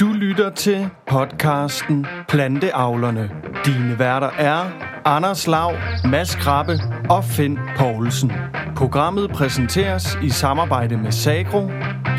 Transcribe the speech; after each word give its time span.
Du 0.00 0.06
lytter 0.12 0.50
til 0.50 0.90
podcasten 1.08 2.06
Planteavlerne. 2.28 3.30
Dine 3.64 3.98
værter 3.98 4.30
er 4.38 4.70
Anders 5.04 5.46
Lav, 5.46 5.72
Mads 6.04 6.34
Krabbe 6.34 6.78
og 7.10 7.24
Finn 7.24 7.58
Poulsen. 7.76 8.32
Programmet 8.76 9.30
præsenteres 9.30 10.18
i 10.22 10.30
samarbejde 10.30 10.96
med 10.96 11.12
Sagro. 11.12 11.66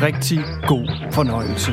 Rigtig 0.02 0.38
god 0.66 1.12
fornøjelse. 1.12 1.72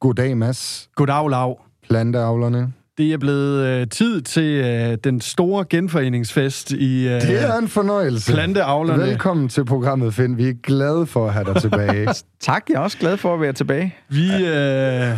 Goddag, 0.00 0.36
Mads. 0.36 0.90
Goddag, 0.94 1.30
Lav. 1.30 1.60
Planteavlerne. 1.88 2.72
Det 2.98 3.12
er 3.12 3.18
blevet 3.18 3.66
øh, 3.66 3.88
tid 3.88 4.22
til 4.22 4.42
øh, 4.64 4.98
den 5.04 5.20
store 5.20 5.64
genforeningsfest 5.70 6.70
i 6.70 7.08
øh, 7.08 7.20
Det 7.20 7.42
er 7.42 7.58
en 7.58 7.68
fornøjelse. 7.68 8.32
Planteavlerne. 8.32 9.02
Velkommen 9.02 9.48
til 9.48 9.64
programmet, 9.64 10.14
Finn. 10.14 10.38
Vi 10.38 10.48
er 10.48 10.52
glade 10.62 11.06
for 11.06 11.26
at 11.26 11.32
have 11.32 11.44
dig 11.44 11.60
tilbage. 11.60 12.08
Tak, 12.40 12.64
jeg 12.68 12.74
er 12.74 12.80
også 12.80 12.98
glad 12.98 13.16
for 13.16 13.34
at 13.34 13.40
være 13.40 13.52
tilbage. 13.52 13.94
Vi, 14.08 14.26
øh, 14.26 14.40
ja, 14.40 15.16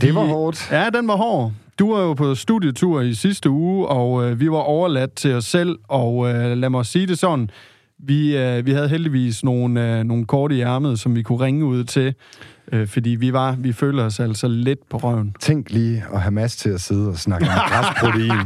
det 0.00 0.14
var 0.14 0.24
hårdt. 0.24 0.68
Ja, 0.72 0.90
den 0.94 1.08
var 1.08 1.16
hård. 1.16 1.52
Du 1.78 1.94
var 1.94 2.02
jo 2.02 2.14
på 2.14 2.34
studietur 2.34 3.00
i 3.00 3.14
sidste 3.14 3.50
uge, 3.50 3.86
og 3.88 4.24
øh, 4.24 4.40
vi 4.40 4.50
var 4.50 4.58
overladt 4.58 5.14
til 5.14 5.34
os 5.34 5.44
selv, 5.44 5.78
og 5.88 6.28
øh, 6.28 6.56
lad 6.56 6.70
mig 6.70 6.86
sige 6.86 7.06
det 7.06 7.18
sådan, 7.18 7.50
vi, 7.98 8.36
øh, 8.36 8.66
vi 8.66 8.72
havde 8.72 8.88
heldigvis 8.88 9.44
nogle, 9.44 9.98
øh, 9.98 10.04
nogle 10.04 10.26
kort 10.26 10.52
i 10.52 10.60
ærmet, 10.60 11.00
som 11.00 11.16
vi 11.16 11.22
kunne 11.22 11.40
ringe 11.44 11.64
ud 11.64 11.84
til, 11.84 12.14
øh, 12.72 12.86
fordi 12.88 13.10
vi 13.10 13.32
var 13.32 13.56
vi 13.58 13.72
føler 13.72 14.04
os 14.04 14.20
altså 14.20 14.48
lidt 14.48 14.88
på 14.88 14.96
røven. 14.96 15.34
Tænk 15.40 15.70
lige 15.70 16.04
at 16.12 16.20
have 16.20 16.30
Mads 16.30 16.56
til 16.56 16.70
at 16.70 16.80
sidde 16.80 17.08
og 17.08 17.18
snakke 17.18 17.46
om 17.46 17.52
græsprotein. 17.68 18.30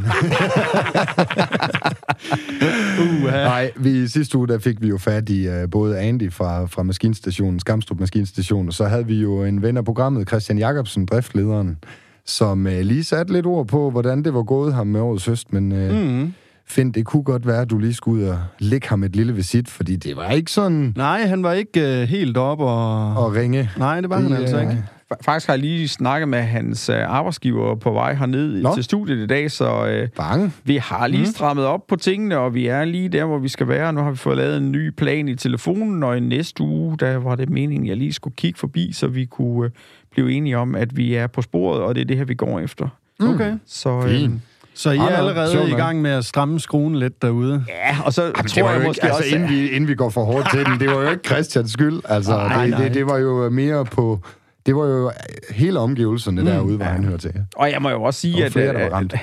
uh, 2.99 3.31
Nej, 3.31 3.71
vi, 3.75 4.03
i 4.03 4.07
sidste 4.07 4.37
uge 4.37 4.47
der 4.47 4.59
fik 4.59 4.81
vi 4.81 4.87
jo 4.87 4.97
fat 4.97 5.29
i 5.29 5.47
uh, 5.47 5.69
både 5.71 5.99
Andy 5.99 6.31
fra, 6.31 6.65
fra 6.65 6.83
maskinstationen, 6.83 7.59
Skamstrup 7.59 7.99
Maskinstation, 7.99 8.67
og 8.67 8.73
så 8.73 8.85
havde 8.85 9.07
vi 9.07 9.21
jo 9.21 9.43
en 9.43 9.61
ven 9.61 9.77
af 9.77 9.85
programmet, 9.85 10.27
Christian 10.27 10.57
Jacobsen, 10.57 11.05
driftlederen, 11.05 11.77
som 12.25 12.65
uh, 12.65 12.71
lige 12.71 13.03
satte 13.03 13.33
lidt 13.33 13.45
ord 13.45 13.67
på, 13.67 13.89
hvordan 13.89 14.23
det 14.23 14.33
var 14.33 14.43
gået 14.43 14.73
ham 14.73 14.87
med 14.87 14.99
årets 15.01 15.25
høst, 15.25 15.53
men 15.53 15.71
uh, 15.71 15.95
mm. 15.95 16.33
Finn, 16.67 16.91
det 16.91 17.05
kunne 17.05 17.23
godt 17.23 17.47
være, 17.47 17.61
at 17.61 17.69
du 17.69 17.77
lige 17.77 17.93
skulle 17.93 18.25
ud 18.25 18.29
og 18.29 18.39
lægge 18.59 18.87
ham 18.87 19.03
et 19.03 19.15
lille 19.15 19.35
visit, 19.35 19.69
fordi 19.69 19.95
det 19.95 20.15
var 20.15 20.29
ikke 20.29 20.51
sådan... 20.51 20.93
Nej, 20.97 21.25
han 21.25 21.43
var 21.43 21.53
ikke 21.53 22.01
uh, 22.01 22.09
helt 22.09 22.37
op 22.37 22.59
og... 22.59 23.17
Og 23.17 23.35
ringe. 23.35 23.69
Nej, 23.77 24.01
det 24.01 24.09
var 24.09 24.19
det, 24.19 24.29
han 24.29 24.41
altså 24.41 24.59
ikke. 24.59 24.83
Faktisk 25.25 25.47
har 25.47 25.53
jeg 25.53 25.59
lige 25.61 25.87
snakket 25.87 26.29
med 26.29 26.41
hans 26.41 26.89
uh, 26.89 26.95
arbejdsgiver 26.95 27.75
på 27.75 27.91
vej 27.91 28.13
herned 28.13 28.61
Nå. 28.61 28.73
til 28.75 28.83
studiet 28.83 29.23
i 29.23 29.27
dag, 29.27 29.51
så 29.51 30.01
uh, 30.03 30.09
Bange. 30.17 30.51
vi 30.63 30.77
har 30.77 31.07
lige 31.07 31.19
mm. 31.19 31.25
strammet 31.25 31.65
op 31.65 31.87
på 31.87 31.95
tingene, 31.95 32.37
og 32.37 32.53
vi 32.53 32.67
er 32.67 32.85
lige 32.85 33.09
der, 33.09 33.25
hvor 33.25 33.37
vi 33.37 33.49
skal 33.49 33.67
være. 33.67 33.93
Nu 33.93 34.01
har 34.01 34.11
vi 34.11 34.17
fået 34.17 34.37
lavet 34.37 34.57
en 34.57 34.71
ny 34.71 34.89
plan 34.89 35.27
i 35.27 35.35
telefonen, 35.35 36.03
og 36.03 36.17
i 36.17 36.19
næste 36.19 36.63
uge, 36.63 36.97
der 36.97 37.17
var 37.17 37.35
det 37.35 37.49
meningen, 37.49 37.85
at 37.85 37.89
jeg 37.89 37.97
lige 37.97 38.13
skulle 38.13 38.35
kigge 38.35 38.59
forbi, 38.59 38.91
så 38.93 39.07
vi 39.07 39.25
kunne 39.25 39.65
uh, 39.65 39.71
blive 40.11 40.31
enige 40.31 40.57
om, 40.57 40.75
at 40.75 40.97
vi 40.97 41.13
er 41.13 41.27
på 41.27 41.41
sporet, 41.41 41.81
og 41.81 41.95
det 41.95 42.01
er 42.01 42.05
det 42.05 42.17
her, 42.17 42.25
vi 42.25 42.35
går 42.35 42.59
efter. 42.59 42.87
Mm. 43.19 43.29
Okay. 43.29 43.57
Så, 43.65 44.01
Fint. 44.01 44.41
Så 44.75 44.91
I 44.91 44.97
er 44.97 45.07
allerede 45.07 45.69
i 45.69 45.73
gang 45.73 46.01
med 46.01 46.11
at 46.11 46.25
stramme 46.25 46.59
skruen 46.59 46.95
lidt 46.95 47.21
derude? 47.21 47.65
Ja, 47.67 47.97
og 48.05 48.13
så 48.13 48.23
Jamen, 48.23 48.35
tror 48.35 48.71
jeg 48.71 48.81
måske 48.81 48.89
ikke, 48.89 49.15
altså, 49.15 49.23
også... 49.23 49.35
Inden 49.35 49.49
vi, 49.49 49.69
inden 49.69 49.87
vi 49.87 49.95
går 49.95 50.09
for 50.09 50.23
hårdt 50.23 50.51
til 50.51 50.65
den, 50.65 50.79
det 50.79 50.89
var 50.89 50.95
jo 50.95 51.09
ikke 51.09 51.23
Christians 51.25 51.71
skyld. 51.71 52.01
Altså, 52.09 52.31
nej, 52.31 52.61
det, 52.61 52.69
nej. 52.69 52.83
Det, 52.83 52.93
det 52.93 53.05
var 53.05 53.17
jo 53.17 53.49
mere 53.49 53.85
på... 53.85 54.19
Det 54.65 54.75
var 54.75 54.85
jo 54.87 55.11
hele 55.49 55.79
omgivelserne 55.79 56.41
mm, 56.41 56.47
derude, 56.47 56.75
hvor 56.75 56.85
ja. 56.85 56.91
han 56.91 57.03
hører 57.03 57.17
til. 57.17 57.33
Og 57.55 57.71
jeg 57.71 57.81
må 57.81 57.89
jo 57.89 58.03
også 58.03 58.19
sige, 58.19 58.49
flere, 58.51 58.69
at, 58.69 58.93
at, 58.93 59.13
at, 59.13 59.19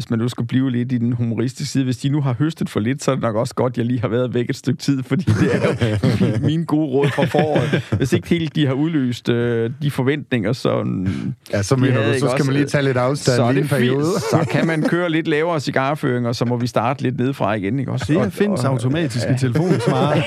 hvis 0.00 0.10
man 0.10 0.18
nu 0.18 0.28
skal 0.28 0.46
blive 0.46 0.70
lidt 0.70 0.92
i 0.92 0.98
den 0.98 1.12
humoristiske 1.12 1.72
side, 1.72 1.84
hvis 1.84 1.96
de 1.96 2.08
nu 2.08 2.20
har 2.20 2.32
høstet 2.38 2.70
for 2.70 2.80
lidt, 2.80 3.02
så 3.02 3.10
er 3.10 3.14
det 3.14 3.22
nok 3.22 3.36
også 3.36 3.54
godt, 3.54 3.72
at 3.72 3.78
jeg 3.78 3.86
lige 3.86 4.00
har 4.00 4.08
været 4.08 4.34
væk 4.34 4.50
et 4.50 4.56
stykke 4.56 4.78
tid, 4.78 5.02
fordi 5.02 5.24
det 5.24 5.54
er 5.54 5.98
jo 6.02 6.38
min 6.46 6.64
gode 6.64 6.86
råd 6.86 7.08
fra 7.08 7.24
foråret. 7.24 7.82
Hvis 7.96 8.12
ikke 8.12 8.28
helt 8.28 8.56
de 8.56 8.66
har 8.66 8.72
udløst 8.72 9.28
øh, 9.28 9.70
de 9.82 9.90
forventninger, 9.90 10.52
så... 10.52 10.84
Ja, 11.52 11.62
så 11.62 11.76
mener 11.76 12.06
du, 12.06 12.12
så 12.12 12.18
skal 12.18 12.28
også, 12.28 12.44
man 12.44 12.54
lige 12.54 12.66
tage 12.66 12.84
lidt 12.84 12.96
afstand 12.96 13.36
så 13.36 13.52
lige 13.52 13.62
en 13.62 13.68
periode. 13.68 14.04
så 14.04 14.46
kan 14.50 14.66
man 14.66 14.82
køre 14.82 15.10
lidt 15.10 15.28
lavere 15.28 15.60
cigarføring, 15.60 16.26
og 16.26 16.34
så 16.34 16.44
må 16.44 16.56
vi 16.56 16.66
starte 16.66 17.02
lidt 17.02 17.18
nedefra 17.18 17.54
igen, 17.54 17.78
ikke 17.78 17.92
også? 17.92 18.22
Det 18.24 18.32
findes 18.32 18.64
automatisk 18.64 19.26
i 19.34 19.38
telefonsvarer. 19.38 20.22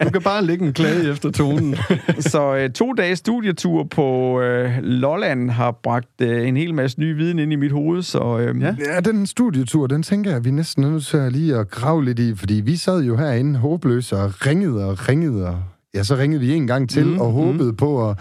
Du 0.04 0.10
kan 0.10 0.22
bare 0.22 0.44
lægge 0.44 0.66
en 0.66 0.72
klage 0.72 1.10
efter 1.10 1.30
tonen. 1.30 1.76
så 2.18 2.56
øh, 2.56 2.70
to 2.70 2.92
dages 2.92 3.18
studietur 3.18 3.84
på 3.84 4.40
øh, 4.40 4.70
Lolland 4.82 5.50
har 5.50 5.70
bragt 5.70 6.20
øh, 6.22 6.48
en 6.48 6.56
hel 6.56 6.74
masse 6.74 7.00
ny 7.00 7.16
viden 7.16 7.38
ind 7.38 7.52
i 7.52 7.56
mit 7.56 7.72
hoved, 7.72 8.02
så... 8.02 8.38
Øh, 8.38 8.62
ja. 8.62 8.74
Ja, 8.84 9.00
den 9.00 9.26
studietur, 9.26 9.86
den 9.86 10.02
tænker 10.02 10.30
jeg, 10.30 10.44
vi 10.44 10.50
næsten 10.50 10.84
er 10.84 10.90
nødt 10.90 11.04
til 11.04 11.32
lige 11.32 11.56
at 11.56 11.70
grave 11.70 12.04
lidt 12.04 12.18
i, 12.18 12.34
fordi 12.34 12.54
vi 12.54 12.76
sad 12.76 13.02
jo 13.02 13.16
herinde 13.16 13.58
håbløse 13.58 14.16
og 14.16 14.46
ringede 14.46 14.84
og 14.84 15.08
ringede, 15.08 15.46
og 15.48 15.62
ja, 15.94 16.02
så 16.02 16.16
ringede 16.16 16.40
vi 16.40 16.54
en 16.54 16.66
gang 16.66 16.90
til 16.90 17.06
mm, 17.06 17.18
og 17.20 17.32
håbede 17.32 17.70
mm. 17.70 17.76
på 17.76 18.10
at 18.10 18.18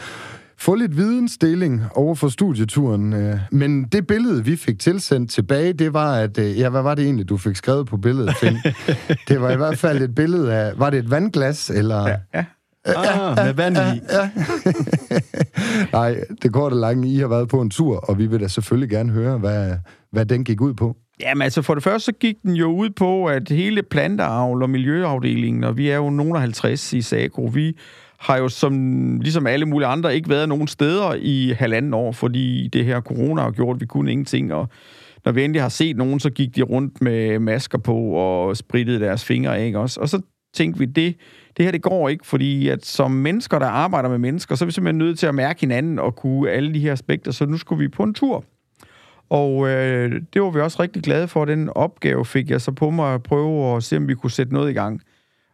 få 0.60 0.76
lidt 0.76 0.98
vidensdeling 0.98 1.82
over 1.96 2.16
for 2.16 2.30
studieturen. 2.30 3.14
øh. 3.14 3.40
Men 3.52 3.84
det 3.84 4.08
billede, 4.08 4.46
vi 4.46 4.56
fik 4.56 4.80
tilsendt 4.80 5.32
tilbage, 5.32 5.74
det 5.74 5.94
var, 5.94 6.16
at... 6.16 6.38
øh, 6.38 6.60
Ja, 6.60 6.70
hvad 6.70 6.82
var 6.82 6.96
det 6.96 7.06
egentlig, 7.06 7.30
du 7.30 7.38
fik 7.38 7.56
skrevet 7.56 7.88
på 7.88 7.98
billedet, 7.98 8.36
Finn? 8.38 8.58
det 9.28 9.42
var 9.42 9.52
i 9.52 9.56
hvert 9.58 9.78
fald 9.78 10.02
et 10.02 10.16
billede 10.16 10.54
af... 10.54 10.80
Var 10.80 10.90
det 10.90 11.00
et 11.00 11.12
vandglas, 11.12 11.70
eller... 11.70 12.08
Ja, 12.08 12.16
ja. 12.34 12.46
Ah, 12.96 13.46
med 13.46 13.54
vand 13.54 13.78
i. 13.78 14.02
Ja. 14.10 14.30
Nej, 16.00 16.16
det 16.42 16.52
går 16.52 16.70
det 16.70 16.78
lange. 16.78 17.08
I 17.08 17.18
har 17.18 17.28
været 17.28 17.50
på 17.50 17.62
en 17.62 17.70
tur, 17.70 17.96
og 17.98 18.18
vi 18.18 18.26
vil 18.26 18.40
da 18.40 18.48
selvfølgelig 18.48 18.90
gerne 18.90 19.12
høre, 19.12 19.38
hvad, 19.38 19.74
hvad 20.12 20.26
den 20.26 20.44
gik 20.44 20.62
ud 20.62 20.74
på. 20.74 20.96
Jamen 21.22 21.42
altså, 21.42 21.62
for 21.62 21.74
det 21.74 21.84
første 21.84 22.06
så 22.06 22.12
gik 22.12 22.36
den 22.44 22.54
jo 22.54 22.72
ud 22.72 22.90
på, 22.90 23.26
at 23.26 23.50
hele 23.50 23.84
planteavl 23.84 24.64
og 24.64 24.70
miljøafdelingen, 24.70 25.64
og 25.64 25.78
vi 25.78 25.90
er 25.90 25.96
jo 25.96 26.10
nogen 26.10 26.36
af 26.36 26.42
50 26.42 26.94
i 26.94 27.02
Sagro, 27.02 27.50
vi 27.54 27.78
har 28.20 28.38
jo 28.38 28.50
som, 28.50 28.74
ligesom 29.20 29.48
alle 29.48 29.66
mulige 29.66 29.88
andre 29.88 30.16
ikke 30.16 30.30
været 30.30 30.50
nogen 30.50 30.68
steder 30.68 31.16
i 31.20 31.54
halvanden 31.58 31.94
år, 31.94 32.12
fordi 32.12 32.68
det 32.74 32.86
her 32.86 33.02
corona 33.02 33.42
har 33.42 33.52
gjort, 33.52 33.76
at 33.76 33.82
vi 33.82 33.86
kunne 33.86 34.12
ingenting, 34.12 34.54
og 34.54 34.70
når 35.26 35.32
vi 35.32 35.44
endelig 35.44 35.62
har 35.62 35.70
set 35.70 35.98
nogen, 35.98 36.20
så 36.20 36.30
gik 36.30 36.56
de 36.56 36.62
rundt 36.62 37.02
med 37.02 37.40
masker 37.40 37.78
på 37.78 37.96
og 37.96 38.58
sprittede 38.58 39.00
deres 39.00 39.26
fingre 39.26 39.58
af, 39.58 39.66
ikke 39.66 39.80
også? 39.80 40.00
Og 40.00 40.10
så 40.10 40.22
tænkte 40.54 40.80
vi, 40.80 40.86
det, 40.86 41.16
det 41.58 41.66
her 41.66 41.72
det 41.72 41.82
går 41.82 42.10
ikke, 42.10 42.28
fordi 42.28 42.68
at 42.68 42.86
som 42.86 43.12
mennesker, 43.12 43.60
der 43.60 43.66
arbejder 43.66 44.10
med 44.10 44.18
mennesker, 44.18 44.56
så 44.56 44.64
er 44.64 44.66
vi 44.66 44.72
simpelthen 44.72 44.98
nødt 44.98 45.20
til 45.20 45.28
at 45.28 45.36
mærke 45.36 45.60
hinanden 45.60 46.00
og 46.00 46.16
kunne 46.16 46.52
alle 46.52 46.74
de 46.74 46.80
her 46.80 46.92
aspekter, 46.92 47.32
så 47.32 47.46
nu 47.46 47.58
skulle 47.58 47.80
vi 47.80 47.88
på 47.88 48.04
en 48.04 48.14
tur. 48.14 48.44
Og 49.30 49.68
øh, 49.68 50.22
det 50.34 50.42
var 50.42 50.50
vi 50.50 50.60
også 50.60 50.82
rigtig 50.82 51.04
glade 51.04 51.28
for. 51.28 51.46
Den 51.46 51.70
opgave 51.70 52.26
fik 52.26 52.50
jeg 52.50 52.62
så 52.62 52.72
på 52.72 52.90
mig 52.90 53.14
at 53.14 53.24
prøve 53.24 53.76
at 53.76 53.84
se, 53.84 53.98
om 53.98 54.08
vi 54.08 54.16
kunne 54.16 54.32
sætte 54.32 54.54
noget 54.54 54.70
i 54.70 54.74
gang. 54.74 55.02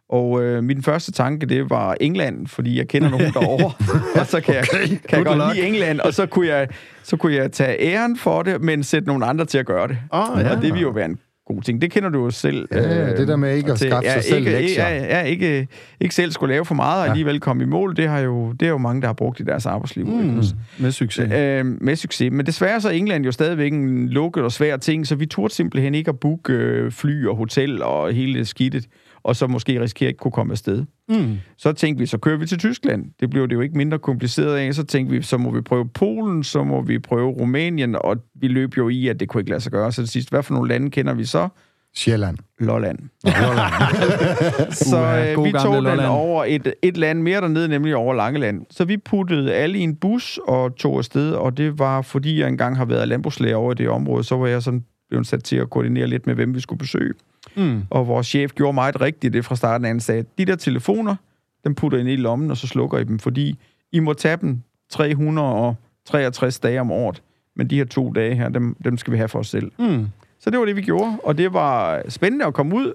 Og 0.08 0.42
øh, 0.42 0.64
min 0.64 0.82
første 0.82 1.12
tanke, 1.12 1.46
det 1.46 1.70
var 1.70 1.96
England, 2.00 2.46
fordi 2.46 2.78
jeg 2.78 2.88
kender 2.88 3.10
nogen 3.10 3.32
derovre. 3.34 3.72
og 4.20 4.26
så 4.26 4.40
kan 4.40 4.54
okay. 4.58 4.90
jeg, 4.90 4.98
kan 5.08 5.18
jeg 5.18 5.26
godt 5.26 5.56
lide 5.56 5.66
England, 5.66 6.00
og 6.00 6.14
så 6.14 6.26
kunne, 6.26 6.46
jeg, 6.46 6.68
så 7.02 7.16
kunne 7.16 7.34
jeg 7.34 7.52
tage 7.52 7.80
æren 7.80 8.16
for 8.16 8.42
det, 8.42 8.60
men 8.60 8.82
sætte 8.82 9.08
nogle 9.08 9.26
andre 9.26 9.44
til 9.44 9.58
at 9.58 9.66
gøre 9.66 9.88
det. 9.88 9.98
Oh, 10.10 10.40
ja. 10.40 10.56
Og 10.56 10.62
det 10.62 10.74
vil 10.74 10.80
jo 10.80 10.90
være 10.90 11.04
en 11.04 11.18
god 11.46 11.62
ting. 11.62 11.82
Det 11.82 11.90
kender 11.90 12.08
du 12.08 12.24
jo 12.24 12.30
selv. 12.30 12.68
Ja, 12.72 13.10
øh, 13.10 13.16
det 13.16 13.28
der 13.28 13.36
med 13.36 13.56
ikke 13.56 13.72
at 13.72 13.78
til, 13.78 13.88
skaffe 13.88 14.10
sig 14.10 14.24
selv 14.24 14.38
ikke, 14.38 14.50
lektier. 14.50 14.88
Ja, 14.88 15.18
ja 15.18 15.20
ikke, 15.20 15.68
ikke 16.00 16.14
selv 16.14 16.32
skulle 16.32 16.54
lave 16.54 16.64
for 16.64 16.74
meget, 16.74 17.00
og 17.00 17.06
ja. 17.06 17.10
alligevel 17.10 17.40
komme 17.40 17.62
i 17.62 17.66
mål, 17.66 17.96
det 17.96 18.08
har 18.08 18.18
jo, 18.18 18.52
det 18.52 18.66
er 18.66 18.70
jo 18.70 18.78
mange, 18.78 19.02
der 19.02 19.08
har 19.08 19.14
brugt 19.14 19.40
i 19.40 19.42
deres 19.42 19.66
arbejdsliv. 19.66 20.06
Mm, 20.06 20.42
med 20.78 20.90
succes. 20.90 21.32
Øh, 21.32 21.64
med 21.80 21.96
succes. 21.96 22.32
Men 22.32 22.46
desværre 22.46 22.80
så 22.80 22.88
er 22.88 22.92
England 22.92 23.24
jo 23.24 23.32
stadigvæk 23.32 23.72
en 23.72 24.08
lukket 24.08 24.44
og 24.44 24.52
svær 24.52 24.76
ting, 24.76 25.06
så 25.06 25.14
vi 25.14 25.26
turde 25.26 25.54
simpelthen 25.54 25.94
ikke 25.94 26.08
at 26.08 26.20
booke 26.20 26.52
øh, 26.52 26.92
fly 26.92 27.26
og 27.26 27.36
hotel 27.36 27.82
og 27.82 28.12
hele 28.12 28.44
skidtet 28.44 28.86
og 29.24 29.36
så 29.36 29.46
måske 29.46 29.80
risikere 29.80 30.08
ikke 30.08 30.18
kunne 30.18 30.32
komme 30.32 30.52
afsted. 30.52 30.84
Mm. 31.08 31.38
Så 31.56 31.72
tænkte 31.72 32.00
vi, 32.00 32.06
så 32.06 32.18
kører 32.18 32.36
vi 32.36 32.46
til 32.46 32.58
Tyskland. 32.58 33.04
Det 33.20 33.30
blev 33.30 33.48
det 33.48 33.54
jo 33.54 33.60
ikke 33.60 33.76
mindre 33.76 33.98
kompliceret 33.98 34.56
af. 34.56 34.74
Så 34.74 34.84
tænkte 34.84 35.16
vi, 35.16 35.22
så 35.22 35.38
må 35.38 35.50
vi 35.50 35.60
prøve 35.60 35.88
Polen, 35.88 36.44
så 36.44 36.64
må 36.64 36.82
vi 36.82 36.98
prøve 36.98 37.30
Rumænien, 37.30 37.96
og 38.00 38.16
vi 38.34 38.48
løb 38.48 38.76
jo 38.76 38.88
i, 38.88 39.08
at 39.08 39.20
det 39.20 39.28
kunne 39.28 39.40
ikke 39.40 39.50
lade 39.50 39.60
sig 39.60 39.72
gøre. 39.72 39.92
Så 39.92 40.02
til 40.02 40.08
sidst, 40.08 40.30
hvad 40.30 40.42
for 40.42 40.54
nogle 40.54 40.68
lande 40.68 40.90
kender 40.90 41.14
vi 41.14 41.24
så? 41.24 41.48
Sjælland. 41.96 42.38
Lolland. 42.60 42.98
Lolland. 43.24 44.72
så 44.90 44.98
øh, 44.98 45.44
vi 45.44 45.52
tog 45.52 45.74
den 45.74 45.84
Lolland. 45.84 46.08
over 46.08 46.44
et, 46.44 46.74
et 46.82 46.96
land 46.96 47.22
mere 47.22 47.40
dernede, 47.40 47.68
nemlig 47.68 47.96
over 47.96 48.14
Langeland. 48.14 48.66
Så 48.70 48.84
vi 48.84 48.96
puttede 48.96 49.54
alle 49.54 49.78
i 49.78 49.82
en 49.82 49.96
bus 49.96 50.38
og 50.48 50.76
tog 50.76 50.98
afsted, 50.98 51.32
og 51.32 51.56
det 51.56 51.78
var, 51.78 52.02
fordi 52.02 52.40
jeg 52.40 52.48
engang 52.48 52.76
har 52.76 52.84
været 52.84 53.08
landbrugslærer 53.08 53.56
over 53.56 53.72
i 53.72 53.74
det 53.74 53.88
område, 53.88 54.24
så 54.24 54.36
var 54.36 54.46
jeg 54.46 54.62
sådan 54.62 54.84
blevet 55.10 55.26
sat 55.26 55.44
til 55.44 55.56
at 55.56 55.70
koordinere 55.70 56.06
lidt 56.06 56.26
med, 56.26 56.34
hvem 56.34 56.54
vi 56.54 56.60
skulle 56.60 56.78
besøge. 56.78 57.14
Mm. 57.56 57.82
Og 57.90 58.06
vores 58.08 58.26
chef 58.26 58.52
gjorde 58.52 58.72
meget 58.72 59.00
rigtigt 59.00 59.32
det 59.32 59.44
fra 59.44 59.56
starten 59.56 59.84
af. 59.84 59.88
Han 59.88 60.00
sagde, 60.00 60.24
de 60.38 60.44
der 60.44 60.56
telefoner, 60.56 61.16
dem 61.64 61.74
putter 61.74 61.98
I 61.98 62.12
i 62.12 62.16
lommen, 62.16 62.50
og 62.50 62.56
så 62.56 62.66
slukker 62.66 62.98
I 62.98 63.04
dem, 63.04 63.18
fordi 63.18 63.58
I 63.92 64.00
må 64.00 64.12
tage 64.12 64.36
dem 64.36 64.62
363 64.90 66.58
dage 66.58 66.80
om 66.80 66.90
året. 66.90 67.22
Men 67.56 67.70
de 67.70 67.76
her 67.76 67.84
to 67.84 68.12
dage 68.12 68.34
her, 68.34 68.48
dem, 68.48 68.76
dem 68.84 68.98
skal 68.98 69.12
vi 69.12 69.16
have 69.16 69.28
for 69.28 69.38
os 69.38 69.48
selv. 69.48 69.72
Mm. 69.78 70.06
Så 70.38 70.50
det 70.50 70.58
var 70.58 70.64
det, 70.64 70.76
vi 70.76 70.82
gjorde, 70.82 71.16
og 71.22 71.38
det 71.38 71.52
var 71.52 72.02
spændende 72.08 72.44
at 72.44 72.54
komme 72.54 72.74
ud 72.74 72.92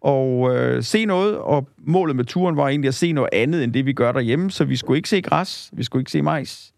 og 0.00 0.56
øh, 0.56 0.82
se 0.82 1.04
noget, 1.04 1.38
og 1.38 1.68
målet 1.78 2.16
med 2.16 2.24
turen 2.24 2.56
var 2.56 2.68
egentlig 2.68 2.88
at 2.88 2.94
se 2.94 3.12
noget 3.12 3.28
andet, 3.32 3.64
end 3.64 3.72
det 3.72 3.86
vi 3.86 3.92
gør 3.92 4.12
derhjemme, 4.12 4.50
så 4.50 4.64
vi 4.64 4.76
skulle 4.76 4.96
ikke 4.96 5.08
se 5.08 5.20
græs, 5.20 5.70
vi 5.72 5.82
skulle 5.82 6.00
ikke 6.00 6.10
se 6.10 6.22
majs, 6.22 6.72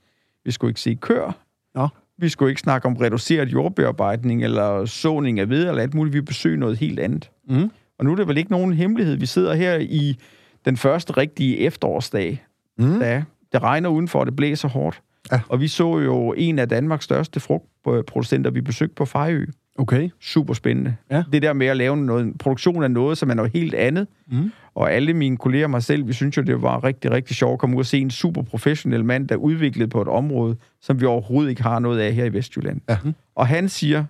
vi 0.44 0.50
skulle 0.50 0.70
ikke 0.70 0.80
se 0.80 0.94
kør, 0.94 1.32
Nå. 1.74 1.88
Vi 2.20 2.28
skulle 2.28 2.50
ikke 2.50 2.60
snakke 2.60 2.86
om 2.86 2.96
reduceret 2.96 3.52
jordbearbejdning, 3.52 4.44
eller 4.44 4.84
såning 4.84 5.40
af 5.40 5.48
ved, 5.48 5.68
eller 5.68 5.82
alt 5.82 5.94
muligt, 5.94 6.14
vi 6.14 6.20
besøger 6.20 6.58
noget 6.58 6.78
helt 6.78 7.00
andet. 7.00 7.30
Mm. 7.48 7.70
Og 7.98 8.04
nu 8.04 8.12
er 8.12 8.16
det 8.16 8.28
vel 8.28 8.38
ikke 8.38 8.50
nogen 8.50 8.72
hemmelighed, 8.72 9.16
vi 9.16 9.26
sidder 9.26 9.54
her 9.54 9.76
i 9.76 10.16
den 10.64 10.76
første 10.76 11.16
rigtige 11.16 11.58
efterårsdag. 11.58 12.44
Mm. 12.78 12.98
Da 12.98 13.24
det 13.52 13.62
regner 13.62 13.88
udenfor, 13.88 14.20
og 14.20 14.26
det 14.26 14.36
blæser 14.36 14.68
hårdt. 14.68 15.02
Ja. 15.32 15.40
Og 15.48 15.60
vi 15.60 15.68
så 15.68 15.98
jo 15.98 16.34
en 16.36 16.58
af 16.58 16.68
Danmarks 16.68 17.04
største 17.04 17.40
frugtproducenter, 17.40 18.50
vi 18.50 18.60
besøgte 18.60 18.94
på 18.94 19.04
Fejø. 19.04 19.46
Okay. 19.80 20.10
Super 20.20 20.54
spændende. 20.54 20.96
Ja. 21.10 21.22
Det 21.32 21.42
der 21.42 21.52
med 21.52 21.66
at 21.66 21.76
lave 21.76 21.96
noget, 21.96 22.38
produktion 22.38 22.82
af 22.82 22.90
noget, 22.90 23.18
som 23.18 23.30
er 23.30 23.34
noget 23.34 23.52
helt 23.52 23.74
andet. 23.74 24.06
Mm. 24.30 24.52
Og 24.74 24.92
alle 24.92 25.14
mine 25.14 25.36
kolleger 25.36 25.64
og 25.64 25.70
mig 25.70 25.82
selv, 25.82 26.06
vi 26.06 26.12
synes 26.12 26.36
jo, 26.36 26.42
det 26.42 26.62
var 26.62 26.84
rigtig, 26.84 27.10
rigtig 27.10 27.36
sjovt 27.36 27.52
at 27.52 27.58
komme 27.58 27.76
ud 27.76 27.80
og 27.80 27.86
se 27.86 27.98
en 27.98 28.10
super 28.10 28.42
professionel 28.42 29.04
mand, 29.04 29.28
der 29.28 29.36
udviklede 29.36 29.88
på 29.88 30.02
et 30.02 30.08
område, 30.08 30.56
som 30.80 31.00
vi 31.00 31.06
overhovedet 31.06 31.50
ikke 31.50 31.62
har 31.62 31.78
noget 31.78 32.00
af 32.00 32.12
her 32.12 32.24
i 32.24 32.32
Vestjylland. 32.32 32.80
Ja. 32.88 32.96
Og 33.34 33.46
han 33.46 33.68
siger, 33.68 34.04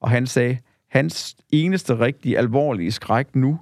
og 0.00 0.10
han 0.10 0.26
sagde, 0.26 0.58
hans 0.90 1.36
eneste 1.52 1.98
rigtig 1.98 2.38
alvorlige 2.38 2.92
skræk 2.92 3.36
nu, 3.36 3.58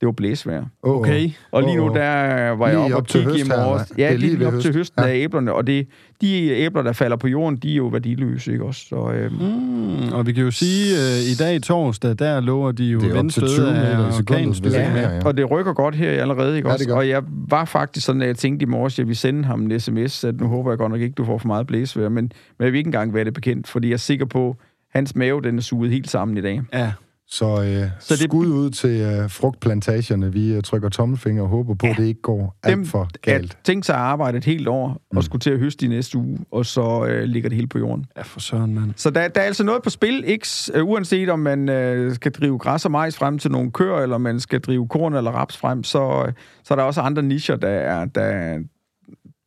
det 0.00 0.06
var 0.06 0.12
blæsvejr. 0.12 0.64
Oh, 0.82 0.96
Okay. 0.96 1.30
Og 1.52 1.62
lige 1.62 1.76
nu, 1.76 1.88
der 1.94 2.50
var 2.50 2.68
jeg 2.68 2.78
oppe 2.78 2.94
og 2.94 2.98
op 2.98 3.08
til 3.08 3.20
kigge 3.24 3.38
i 3.40 3.42
morges. 3.48 3.92
Ja, 3.98 4.06
Det 4.06 4.12
er 4.14 4.18
lige, 4.18 4.36
lige 4.36 4.46
op 4.46 4.52
til 4.52 4.62
høst. 4.64 4.76
høsten 4.78 5.02
Ja. 5.04 5.08
af 5.10 5.14
æblerne. 5.16 5.52
Og 5.52 5.66
det, 5.66 5.86
de 6.20 6.50
æbler, 6.50 6.82
der 6.82 6.92
falder 6.92 7.16
på 7.16 7.28
jorden, 7.28 7.56
de 7.56 7.72
er 7.72 7.76
jo 7.76 7.86
værdiløse, 7.86 8.52
ikke 8.52 8.64
også? 8.64 8.86
Så, 8.88 9.10
øh, 9.12 9.32
Mm, 9.32 10.12
og 10.12 10.26
vi 10.26 10.32
kan 10.32 10.44
jo 10.44 10.50
sige, 10.50 10.94
øh, 10.96 11.32
i 11.32 11.34
dag 11.34 11.62
torsdag, 11.62 12.18
der 12.18 12.40
lover 12.40 12.72
de 12.72 12.84
jo 12.84 13.00
til 13.00 13.14
vindstød 13.14 13.48
20 13.48 13.66
meter 13.66 13.82
i 13.82 13.92
af 13.92 14.18
orkanstød. 14.18 14.72
Ja, 14.72 14.92
mere, 14.92 15.10
ja. 15.10 15.24
og 15.24 15.36
det 15.36 15.50
rykker 15.50 15.72
godt 15.72 15.94
her 15.94 16.10
allerede, 16.20 16.56
ikke 16.56 16.68
Ja, 16.68 16.74
også? 16.74 16.94
Og 16.94 17.08
jeg 17.08 17.22
var 17.48 17.64
faktisk 17.64 18.06
sådan, 18.06 18.22
at 18.22 18.28
jeg 18.28 18.36
tænkte 18.36 18.62
i 18.62 18.66
morges, 18.66 18.94
at 18.94 18.98
jeg 18.98 19.06
ville 19.06 19.16
sende 19.18 19.44
ham 19.44 19.60
en 19.62 19.80
sms, 19.80 20.24
at 20.24 20.40
nu 20.40 20.46
håber 20.46 20.70
jeg 20.70 20.78
godt 20.78 20.92
nok 20.92 21.00
ikke, 21.00 21.14
du 21.14 21.24
får 21.24 21.38
for 21.38 21.46
meget 21.46 21.66
blæsvejr, 21.66 22.08
men, 22.08 22.24
men 22.58 22.64
jeg 22.64 22.72
vil 22.72 22.78
ikke 22.78 22.88
engang 22.88 23.14
være 23.14 23.24
det 23.24 23.34
bekendt, 23.34 23.68
fordi 23.68 23.88
jeg 23.88 23.94
er 23.94 23.98
sikker 23.98 24.24
på, 24.26 24.56
hans 24.94 25.16
mave, 25.16 25.42
den 25.42 25.58
er 25.58 25.62
suget 25.62 25.90
helt 25.90 26.10
sammen 26.10 26.36
i 26.36 26.40
dag. 26.40 26.60
Ja. 26.74 26.92
Så, 27.30 27.44
øh, 27.62 27.90
Så 28.00 28.14
det- 28.14 28.22
skud 28.22 28.46
ud 28.46 28.70
til 28.70 29.00
øh, 29.00 29.30
frugtplantagerne. 29.30 30.32
Vi 30.32 30.52
øh, 30.54 30.62
trykker 30.62 30.88
tommelfinger 30.88 31.42
og 31.42 31.48
håber 31.48 31.74
på, 31.74 31.86
at 31.86 31.96
det 31.96 32.04
ikke 32.06 32.20
går 32.22 32.56
Dem, 32.66 32.80
alt 32.80 32.88
for 32.88 33.08
galt. 33.22 33.50
At 33.52 33.58
tænke 33.64 33.86
sig 33.86 33.94
at 33.94 34.00
arbejde 34.00 34.38
et 34.38 34.44
helt 34.44 34.68
år, 34.68 34.88
og 34.88 35.00
Mm. 35.12 35.22
skulle 35.22 35.40
til 35.40 35.50
at 35.50 35.58
høste 35.58 35.84
i 35.86 35.88
næste 35.88 36.18
uge, 36.18 36.38
og 36.52 36.66
så 36.66 37.06
øh, 37.08 37.22
ligger 37.24 37.48
det 37.48 37.56
hele 37.56 37.68
på 37.68 37.78
jorden. 37.78 38.06
Ja, 38.16 38.22
for 38.22 38.40
søren, 38.40 38.74
mand. 38.74 38.92
Så 38.96 39.10
der, 39.10 39.28
der 39.28 39.40
er 39.40 39.44
altså 39.44 39.64
noget 39.64 39.82
på 39.82 39.90
spil, 39.90 40.24
ikke? 40.26 40.46
Øh, 40.74 40.84
uanset 40.84 41.28
om 41.28 41.38
man 41.38 41.68
øh, 41.68 42.14
skal 42.14 42.32
drive 42.32 42.58
græs 42.58 42.84
og 42.84 42.90
majs 42.90 43.16
frem 43.16 43.38
til 43.38 43.50
nogle 43.50 43.70
køer, 43.70 43.96
eller 43.96 44.18
man 44.18 44.40
skal 44.40 44.60
drive 44.60 44.88
korn 44.88 45.14
eller 45.14 45.30
raps 45.30 45.56
frem, 45.56 45.84
så, 45.84 46.24
øh, 46.26 46.32
så 46.64 46.74
er 46.74 46.76
der 46.76 46.82
også 46.84 47.00
andre 47.00 47.22
nischer, 47.22 47.56
der, 47.56 47.68
er, 47.68 48.04
der, 48.04 48.58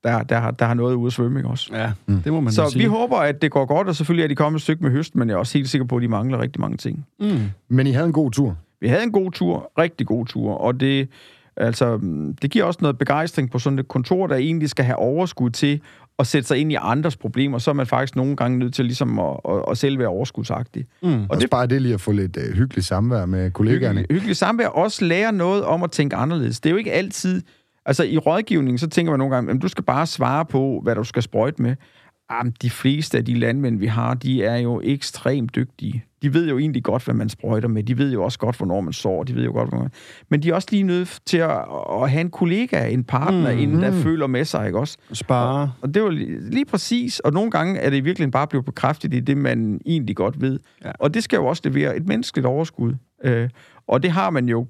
der, 0.03 0.23
der, 0.23 0.39
har, 0.39 0.51
der 0.51 0.65
har 0.65 0.73
noget 0.73 0.95
ude 0.95 1.07
at 1.07 1.13
svømme, 1.13 1.39
ikke 1.39 1.49
også? 1.49 1.69
Ja, 1.75 1.91
Mm. 2.05 2.21
det 2.21 2.33
må 2.33 2.39
man 2.41 2.53
Så 2.53 2.61
jo 2.61 2.67
vi 2.67 2.71
sige. 2.71 2.89
håber, 2.89 3.17
at 3.17 3.41
det 3.41 3.51
går 3.51 3.65
godt, 3.65 3.87
og 3.87 3.95
selvfølgelig 3.95 4.23
er 4.23 4.27
de 4.27 4.35
kommet 4.35 4.57
et 4.59 4.63
stykke 4.63 4.83
med 4.83 4.91
høst, 4.91 5.15
men 5.15 5.27
jeg 5.29 5.33
er 5.35 5.39
også 5.39 5.57
helt 5.57 5.69
sikker 5.69 5.85
på, 5.87 5.95
at 5.95 6.01
de 6.01 6.07
mangler 6.07 6.39
rigtig 6.39 6.61
mange 6.61 6.77
ting. 6.77 7.05
Mm. 7.19 7.39
Men 7.69 7.87
I 7.87 7.91
havde 7.91 8.05
en 8.07 8.13
god 8.13 8.31
tur. 8.31 8.57
Vi 8.81 8.87
havde 8.87 9.03
en 9.03 9.11
god 9.11 9.31
tur, 9.31 9.71
rigtig 9.77 10.07
god 10.07 10.25
tur, 10.25 10.53
og 10.53 10.79
det, 10.79 11.07
altså, 11.57 11.97
det 12.41 12.51
giver 12.51 12.65
også 12.65 12.79
noget 12.81 12.97
begejstring 12.97 13.51
på 13.51 13.59
sådan 13.59 13.79
et 13.79 13.87
kontor, 13.87 14.27
der 14.27 14.35
egentlig 14.35 14.69
skal 14.69 14.85
have 14.85 14.95
overskud 14.95 15.49
til 15.49 15.81
at 16.19 16.27
sætte 16.27 16.47
sig 16.47 16.57
ind 16.57 16.71
i 16.71 16.75
andres 16.79 17.17
problemer, 17.17 17.57
så 17.57 17.71
er 17.71 17.75
man 17.75 17.85
faktisk 17.87 18.15
nogle 18.15 18.35
gange 18.35 18.59
nødt 18.59 18.73
til 18.73 18.85
ligesom 18.85 19.19
at, 19.19 19.37
at, 19.49 19.63
at 19.71 19.77
selv 19.77 19.99
være 19.99 20.07
overskudsagtig. 20.07 20.85
Mm. 21.03 21.09
Og 21.21 21.25
også 21.29 21.47
bare 21.51 21.67
det 21.67 21.81
lige 21.81 21.93
at 21.93 22.01
få 22.01 22.11
lidt 22.11 22.37
øh, 22.37 22.55
hyggeligt 22.57 22.87
samvær 22.87 23.25
med 23.25 23.51
kollegaerne. 23.51 23.99
Hyggelig, 23.99 24.15
hyggelig 24.15 24.35
samvær. 24.37 24.67
Også 24.67 25.05
lære 25.05 25.31
noget 25.31 25.63
om 25.63 25.83
at 25.83 25.91
tænke 25.91 26.15
anderledes. 26.15 26.59
Det 26.59 26.69
er 26.69 26.71
jo 26.71 26.77
ikke 26.77 26.91
altid... 26.93 27.41
Altså, 27.85 28.03
i 28.03 28.17
rådgivning, 28.17 28.79
så 28.79 28.87
tænker 28.87 29.11
man 29.11 29.19
nogle 29.19 29.35
gange, 29.35 29.51
at 29.51 29.61
du 29.61 29.67
skal 29.67 29.83
bare 29.83 30.05
svare 30.05 30.45
på, 30.45 30.79
hvad 30.83 30.95
du 30.95 31.03
skal 31.03 31.23
sprøjte 31.23 31.61
med. 31.61 31.75
Jamen, 32.31 32.53
de 32.61 32.69
fleste 32.69 33.17
af 33.17 33.25
de 33.25 33.39
landmænd, 33.39 33.79
vi 33.79 33.85
har, 33.85 34.13
de 34.13 34.43
er 34.43 34.57
jo 34.57 34.81
ekstremt 34.83 35.55
dygtige. 35.55 36.03
De 36.21 36.33
ved 36.33 36.49
jo 36.49 36.57
egentlig 36.57 36.83
godt, 36.83 37.03
hvad 37.03 37.13
man 37.13 37.29
sprøjter 37.29 37.67
med. 37.67 37.83
De 37.83 37.97
ved 37.97 38.13
jo 38.13 38.23
også 38.23 38.39
godt, 38.39 38.57
hvornår 38.57 38.81
man 38.81 38.93
sår. 38.93 39.23
De 39.23 39.35
ved 39.35 39.43
jo 39.43 39.51
godt, 39.51 39.69
hvornår 39.69 39.83
man... 39.83 39.91
Men 40.29 40.43
de 40.43 40.49
er 40.49 40.53
også 40.53 40.67
lige 40.71 40.83
nødt 40.83 41.19
til 41.25 41.37
at, 41.37 41.65
at 41.91 42.09
have 42.09 42.21
en 42.21 42.29
kollega, 42.29 42.87
en 42.87 43.03
partner, 43.03 43.53
mm, 43.53 43.59
inden 43.59 43.81
der 43.81 43.91
føler 43.91 44.27
med 44.27 44.45
sig, 44.45 44.65
ikke 44.65 44.79
også? 44.79 44.97
Spare. 45.13 45.71
Og 45.81 45.93
det 45.93 46.03
var 46.03 46.09
lige, 46.09 46.49
lige 46.49 46.65
præcis, 46.65 47.19
og 47.19 47.33
nogle 47.33 47.51
gange 47.51 47.79
er 47.79 47.89
det 47.89 48.05
virkelig 48.05 48.31
bare 48.31 48.47
blevet 48.47 48.65
bekræftet 48.65 49.13
i 49.13 49.19
det, 49.19 49.37
man 49.37 49.81
egentlig 49.85 50.15
godt 50.15 50.41
ved. 50.41 50.59
Ja. 50.85 50.91
Og 50.99 51.13
det 51.13 51.23
skal 51.23 51.37
jo 51.37 51.45
også 51.45 51.61
levere 51.65 51.97
et 51.97 52.07
menneskeligt 52.07 52.45
overskud. 52.45 52.93
Øh, 53.23 53.49
og 53.87 54.03
det 54.03 54.11
har 54.11 54.29
man 54.29 54.49
jo 54.49 54.67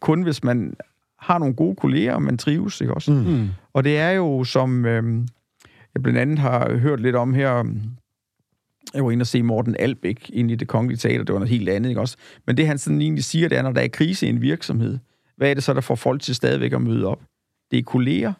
kun, 0.00 0.22
hvis 0.22 0.44
man 0.44 0.74
har 1.20 1.38
nogle 1.38 1.54
gode 1.54 1.76
kolleger, 1.76 2.14
og 2.14 2.22
man 2.22 2.38
trives, 2.38 2.80
ikke 2.80 2.94
også? 2.94 3.12
Mm. 3.12 3.18
Mm. 3.18 3.48
Og 3.72 3.84
det 3.84 3.98
er 3.98 4.10
jo, 4.10 4.44
som 4.44 4.86
øh, 4.86 5.26
jeg 5.94 6.02
blandt 6.02 6.18
andet 6.18 6.38
har 6.38 6.76
hørt 6.76 7.00
lidt 7.00 7.16
om 7.16 7.34
her, 7.34 7.64
jeg 8.94 9.04
var 9.04 9.10
inde 9.10 9.22
og 9.22 9.26
se 9.26 9.42
Morten 9.42 9.76
Albæk 9.78 10.30
ind 10.32 10.50
i 10.50 10.54
det 10.54 10.68
kongelige 10.68 10.98
teater, 10.98 11.24
det 11.24 11.32
var 11.32 11.38
noget 11.38 11.50
helt 11.50 11.68
andet, 11.68 11.88
ikke 11.88 12.00
også? 12.00 12.16
Men 12.46 12.56
det 12.56 12.66
han 12.66 12.78
sådan 12.78 13.00
egentlig 13.00 13.24
siger, 13.24 13.48
det 13.48 13.58
er, 13.58 13.62
når 13.62 13.72
der 13.72 13.80
er 13.80 13.88
krise 13.88 14.26
i 14.26 14.28
en 14.28 14.42
virksomhed, 14.42 14.98
hvad 15.36 15.50
er 15.50 15.54
det 15.54 15.62
så, 15.62 15.74
der 15.74 15.80
får 15.80 15.94
folk 15.94 16.22
til 16.22 16.34
stadigvæk 16.34 16.72
at 16.72 16.82
møde 16.82 17.06
op? 17.06 17.22
Det 17.70 17.78
er 17.78 17.82
kolleger, 17.82 18.32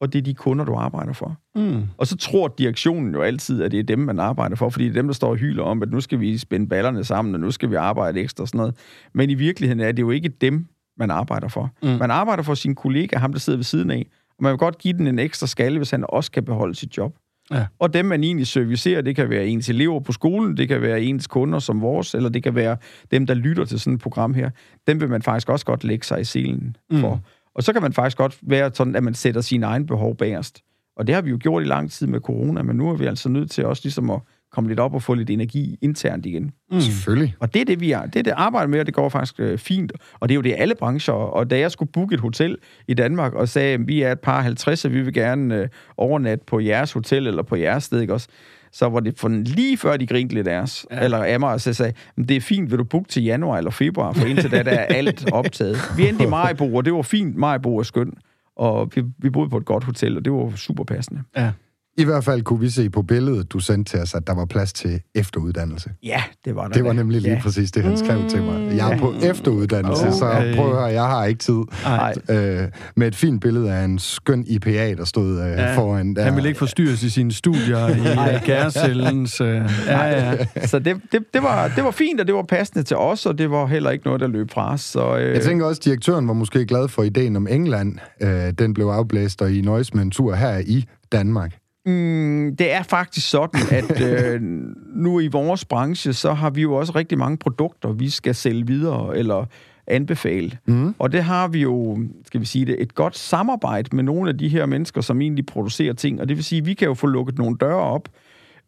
og 0.00 0.12
det 0.12 0.18
er 0.18 0.22
de 0.22 0.34
kunder, 0.34 0.64
du 0.64 0.74
arbejder 0.74 1.12
for. 1.12 1.36
Mm. 1.54 1.82
Og 1.96 2.06
så 2.06 2.16
tror 2.16 2.54
direktionen 2.58 3.14
jo 3.14 3.22
altid, 3.22 3.62
at 3.62 3.70
det 3.72 3.78
er 3.78 3.84
dem, 3.84 3.98
man 3.98 4.18
arbejder 4.18 4.56
for, 4.56 4.68
fordi 4.68 4.84
det 4.84 4.90
er 4.90 4.94
dem, 4.94 5.06
der 5.06 5.14
står 5.14 5.30
og 5.30 5.36
hyler 5.36 5.62
om, 5.62 5.82
at 5.82 5.90
nu 5.90 6.00
skal 6.00 6.20
vi 6.20 6.38
spænde 6.38 6.68
ballerne 6.68 7.04
sammen, 7.04 7.34
og 7.34 7.40
nu 7.40 7.50
skal 7.50 7.70
vi 7.70 7.74
arbejde 7.74 8.20
ekstra 8.20 8.42
og 8.42 8.48
sådan 8.48 8.58
noget. 8.58 8.74
Men 9.12 9.30
i 9.30 9.34
virkeligheden 9.34 9.80
er 9.80 9.92
det 9.92 10.02
jo 10.02 10.10
ikke 10.10 10.28
dem, 10.28 10.66
man 10.98 11.10
arbejder 11.10 11.48
for. 11.48 11.70
Mm. 11.82 11.88
Man 11.88 12.10
arbejder 12.10 12.42
for 12.42 12.54
sin 12.54 12.74
kollega, 12.74 13.18
ham 13.18 13.32
der 13.32 13.38
sidder 13.38 13.56
ved 13.56 13.64
siden 13.64 13.90
af, 13.90 14.06
og 14.28 14.42
man 14.42 14.50
vil 14.50 14.58
godt 14.58 14.78
give 14.78 14.98
den 14.98 15.06
en 15.06 15.18
ekstra 15.18 15.46
skalle, 15.46 15.78
hvis 15.78 15.90
han 15.90 16.04
også 16.08 16.30
kan 16.30 16.44
beholde 16.44 16.74
sit 16.74 16.96
job. 16.96 17.14
Ja. 17.50 17.66
Og 17.78 17.94
dem, 17.94 18.04
man 18.04 18.24
egentlig 18.24 18.46
servicerer, 18.46 19.02
det 19.02 19.16
kan 19.16 19.30
være 19.30 19.46
ens 19.46 19.68
elever 19.68 20.00
på 20.00 20.12
skolen, 20.12 20.56
det 20.56 20.68
kan 20.68 20.82
være 20.82 21.02
ens 21.02 21.26
kunder 21.26 21.58
som 21.58 21.80
vores, 21.80 22.14
eller 22.14 22.28
det 22.28 22.42
kan 22.42 22.54
være 22.54 22.76
dem, 23.10 23.26
der 23.26 23.34
lytter 23.34 23.64
til 23.64 23.80
sådan 23.80 23.94
et 23.94 24.00
program 24.00 24.34
her. 24.34 24.50
Dem 24.86 25.00
vil 25.00 25.08
man 25.08 25.22
faktisk 25.22 25.48
også 25.48 25.66
godt 25.66 25.84
lægge 25.84 26.06
sig 26.06 26.20
i 26.20 26.24
selen 26.24 26.76
for. 26.92 27.14
Mm. 27.14 27.20
Og 27.54 27.62
så 27.62 27.72
kan 27.72 27.82
man 27.82 27.92
faktisk 27.92 28.16
godt 28.16 28.38
være 28.42 28.70
sådan, 28.74 28.96
at 28.96 29.02
man 29.02 29.14
sætter 29.14 29.40
sine 29.40 29.66
egne 29.66 29.86
behov 29.86 30.16
bagerst. 30.16 30.62
Og 30.96 31.06
det 31.06 31.14
har 31.14 31.22
vi 31.22 31.30
jo 31.30 31.38
gjort 31.40 31.62
i 31.62 31.66
lang 31.66 31.90
tid 31.90 32.06
med 32.06 32.20
corona, 32.20 32.62
men 32.62 32.76
nu 32.76 32.90
er 32.90 32.94
vi 32.94 33.06
altså 33.06 33.28
nødt 33.28 33.50
til 33.50 33.66
også 33.66 33.80
ligesom 33.84 34.10
at 34.10 34.20
komme 34.56 34.70
lidt 34.70 34.80
op 34.80 34.94
og 34.94 35.02
få 35.02 35.14
lidt 35.14 35.30
energi 35.30 35.78
internt 35.82 36.26
igen. 36.26 36.50
Mm. 36.70 36.80
Selvfølgelig. 36.80 37.34
Og 37.40 37.54
det 37.54 37.60
er 37.60 37.64
det, 37.64 37.80
vi 37.80 37.92
er. 37.92 38.06
Det 38.06 38.16
er 38.16 38.22
det 38.22 38.32
arbejde 38.36 38.68
med, 38.70 38.80
og 38.80 38.86
det 38.86 38.94
går 38.94 39.08
faktisk 39.08 39.34
øh, 39.40 39.58
fint. 39.58 39.92
Og 40.20 40.28
det 40.28 40.32
er 40.34 40.36
jo 40.36 40.42
det 40.42 40.48
i 40.50 40.52
alle 40.52 40.74
brancher. 40.74 41.14
Og 41.14 41.50
da 41.50 41.58
jeg 41.58 41.70
skulle 41.70 41.90
booke 41.92 42.14
et 42.14 42.20
hotel 42.20 42.56
i 42.88 42.94
Danmark 42.94 43.34
og 43.34 43.48
sagde, 43.48 43.74
at 43.74 43.80
vi 43.88 44.02
er 44.02 44.12
et 44.12 44.20
par 44.20 44.40
50, 44.42 44.84
og 44.84 44.92
vi 44.92 45.00
vil 45.00 45.12
gerne 45.14 45.54
øh, 45.56 45.68
overnatte 45.96 46.44
på 46.46 46.60
jeres 46.60 46.92
hotel 46.92 47.26
eller 47.26 47.42
på 47.42 47.56
jeres 47.56 47.84
sted, 47.84 48.00
ikke 48.00 48.12
også? 48.14 48.28
Så 48.72 48.88
var 48.88 49.00
det 49.00 49.18
for 49.18 49.28
lige 49.28 49.76
før 49.76 49.96
de 49.96 50.06
grinte 50.06 50.34
lidt 50.34 50.48
af 50.48 50.58
os, 50.60 50.86
Ja. 50.90 50.96
ja. 50.98 51.04
eller 51.04 51.18
af 51.18 51.40
mig, 51.40 51.52
og 51.52 51.60
så 51.60 51.72
sagde, 51.72 51.92
"Men 52.16 52.28
det 52.28 52.36
er 52.36 52.40
fint, 52.40 52.70
vil 52.70 52.78
du 52.78 52.84
booke 52.84 53.08
til 53.08 53.22
januar 53.24 53.58
eller 53.58 53.70
februar, 53.70 54.12
for 54.12 54.26
indtil 54.26 54.50
da 54.50 54.62
der 54.62 54.70
er 54.70 54.84
alt 54.84 55.32
optaget. 55.32 55.76
Vi 55.96 56.08
endte 56.08 56.24
i 56.24 56.26
Majbo, 56.28 56.74
og 56.74 56.84
det 56.84 56.92
var 56.94 57.02
fint. 57.02 57.36
Majbo 57.36 57.78
er 57.78 57.82
skøn. 57.82 58.12
Og 58.56 58.90
vi, 58.94 59.02
vi 59.18 59.30
boede 59.30 59.50
på 59.50 59.56
et 59.56 59.64
godt 59.64 59.84
hotel, 59.84 60.16
og 60.16 60.24
det 60.24 60.32
var 60.32 60.52
super 60.56 60.84
passende. 60.84 61.22
Ja. 61.36 61.50
I 61.98 62.04
hvert 62.04 62.24
fald 62.24 62.42
kunne 62.42 62.60
vi 62.60 62.70
se 62.70 62.90
på 62.90 63.02
billedet, 63.02 63.52
du 63.52 63.58
sendte 63.58 63.90
til 63.92 64.00
os, 64.00 64.14
at 64.14 64.26
der 64.26 64.34
var 64.34 64.44
plads 64.44 64.72
til 64.72 65.00
efteruddannelse. 65.14 65.90
Ja, 66.02 66.22
det 66.44 66.56
var 66.56 66.62
der. 66.66 66.72
Det 66.72 66.84
var 66.84 66.90
da. 66.90 66.96
nemlig 66.96 67.20
lige 67.20 67.34
ja. 67.34 67.40
præcis 67.42 67.70
det, 67.72 67.82
han 67.82 67.96
skrev 67.98 68.28
til 68.28 68.42
mig. 68.42 68.76
Jeg 68.76 68.92
er 68.92 68.98
på 68.98 69.14
efteruddannelse, 69.22 70.12
så 70.12 70.24
Okay. 70.26 70.56
prøv 70.56 70.66
at 70.70 70.72
høre, 70.76 70.84
jeg 70.84 71.02
har 71.04 71.24
ikke 71.24 71.38
tid. 71.38 71.62
Ej. 71.86 72.14
Øh, 72.30 72.68
med 72.96 73.06
et 73.08 73.14
fint 73.16 73.40
billede 73.40 73.72
af 73.72 73.84
en 73.84 73.98
skøn 73.98 74.44
IPA, 74.48 74.94
der 74.94 75.04
stod 75.04 75.40
øh, 75.40 75.46
Ja. 75.50 75.76
foran 75.76 76.14
der. 76.16 76.22
Han 76.24 76.36
vil 76.36 76.46
ikke 76.46 76.58
forstyrres 76.58 77.02
i 77.02 77.10
sine 77.10 77.32
studier 77.32 77.88
i 77.88 78.38
Gærscellens... 78.46 79.40
Øh, 79.40 79.70
ja, 79.86 80.04
ja. 80.30 80.36
Så 80.66 80.78
det, 80.78 81.00
det, 81.12 81.22
det, 81.34 81.42
var, 81.42 81.68
det 81.76 81.84
var 81.84 81.90
fint, 81.90 82.20
og 82.20 82.26
det 82.26 82.34
var 82.34 82.42
passende 82.42 82.82
til 82.84 82.96
os, 82.96 83.26
og 83.26 83.38
det 83.38 83.50
var 83.50 83.66
heller 83.66 83.90
ikke 83.90 84.04
noget, 84.06 84.20
der 84.20 84.26
løb 84.26 84.50
fra 84.50 84.72
os. 84.72 84.80
Så, 84.80 85.16
øh, 85.18 85.34
Jeg 85.34 85.42
tænker 85.42 85.66
også, 85.66 85.78
at 85.80 85.84
direktøren 85.84 86.28
var 86.28 86.34
måske 86.34 86.66
glad 86.66 86.88
for 86.88 87.02
ideen 87.02 87.36
om 87.36 87.46
England. 87.46 87.98
Øh, 88.22 88.52
den 88.58 88.74
blev 88.74 88.86
afblæst, 88.86 89.42
og 89.42 89.52
I 89.52 89.60
nøjes 89.60 89.94
med 89.94 90.02
en 90.02 90.10
tur 90.10 90.34
her 90.34 90.58
i 90.66 90.84
Danmark. 91.12 91.56
Mm, 91.86 92.56
det 92.56 92.72
er 92.72 92.82
faktisk 92.82 93.30
sådan, 93.30 93.60
at 93.70 94.02
øh, 94.02 94.40
nu 95.04 95.20
i 95.20 95.28
vores 95.28 95.64
branche, 95.64 96.12
så 96.12 96.32
har 96.32 96.50
vi 96.50 96.62
jo 96.62 96.74
også 96.74 96.92
rigtig 96.96 97.18
mange 97.18 97.36
produkter, 97.36 97.92
vi 97.92 98.10
skal 98.10 98.34
sælge 98.34 98.66
videre 98.66 99.18
eller 99.18 99.44
anbefale. 99.86 100.58
Mm. 100.66 100.94
Og 100.98 101.12
det 101.12 101.22
har 101.24 101.48
vi 101.48 101.62
jo, 101.62 101.98
skal 102.26 102.40
vi 102.40 102.46
sige 102.46 102.64
det, 102.64 102.82
et 102.82 102.94
godt 102.94 103.16
samarbejde 103.18 103.96
med 103.96 104.04
nogle 104.04 104.30
af 104.30 104.38
de 104.38 104.48
her 104.48 104.66
mennesker, 104.66 105.00
som 105.00 105.20
egentlig 105.20 105.46
producerer 105.46 105.92
ting. 105.92 106.20
Og 106.20 106.28
det 106.28 106.36
vil 106.36 106.44
sige, 106.44 106.58
at 106.58 106.66
vi 106.66 106.74
kan 106.74 106.88
jo 106.88 106.94
få 106.94 107.06
lukket 107.06 107.38
nogle 107.38 107.56
døre 107.60 107.82
op, 107.82 108.08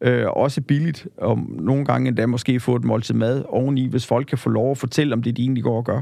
øh, 0.01 0.25
også 0.27 0.61
billigt, 0.61 1.07
og 1.17 1.39
nogle 1.49 1.85
gange 1.85 2.07
endda 2.07 2.25
måske 2.25 2.59
få 2.59 2.75
et 2.75 2.83
måltid 2.83 3.15
mad 3.15 3.43
oveni, 3.47 3.87
hvis 3.87 4.05
folk 4.05 4.27
kan 4.27 4.37
få 4.37 4.49
lov 4.49 4.71
at 4.71 4.77
fortælle 4.77 5.13
om 5.13 5.23
det, 5.23 5.37
de 5.37 5.41
egentlig 5.41 5.63
går 5.63 5.77
og 5.77 5.85
gør. 5.85 6.01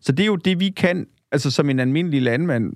Så 0.00 0.12
det 0.12 0.22
er 0.22 0.26
jo 0.26 0.36
det, 0.36 0.60
vi 0.60 0.68
kan, 0.68 1.06
altså 1.32 1.50
som 1.50 1.70
en 1.70 1.80
almindelig 1.80 2.22
landmand, 2.22 2.72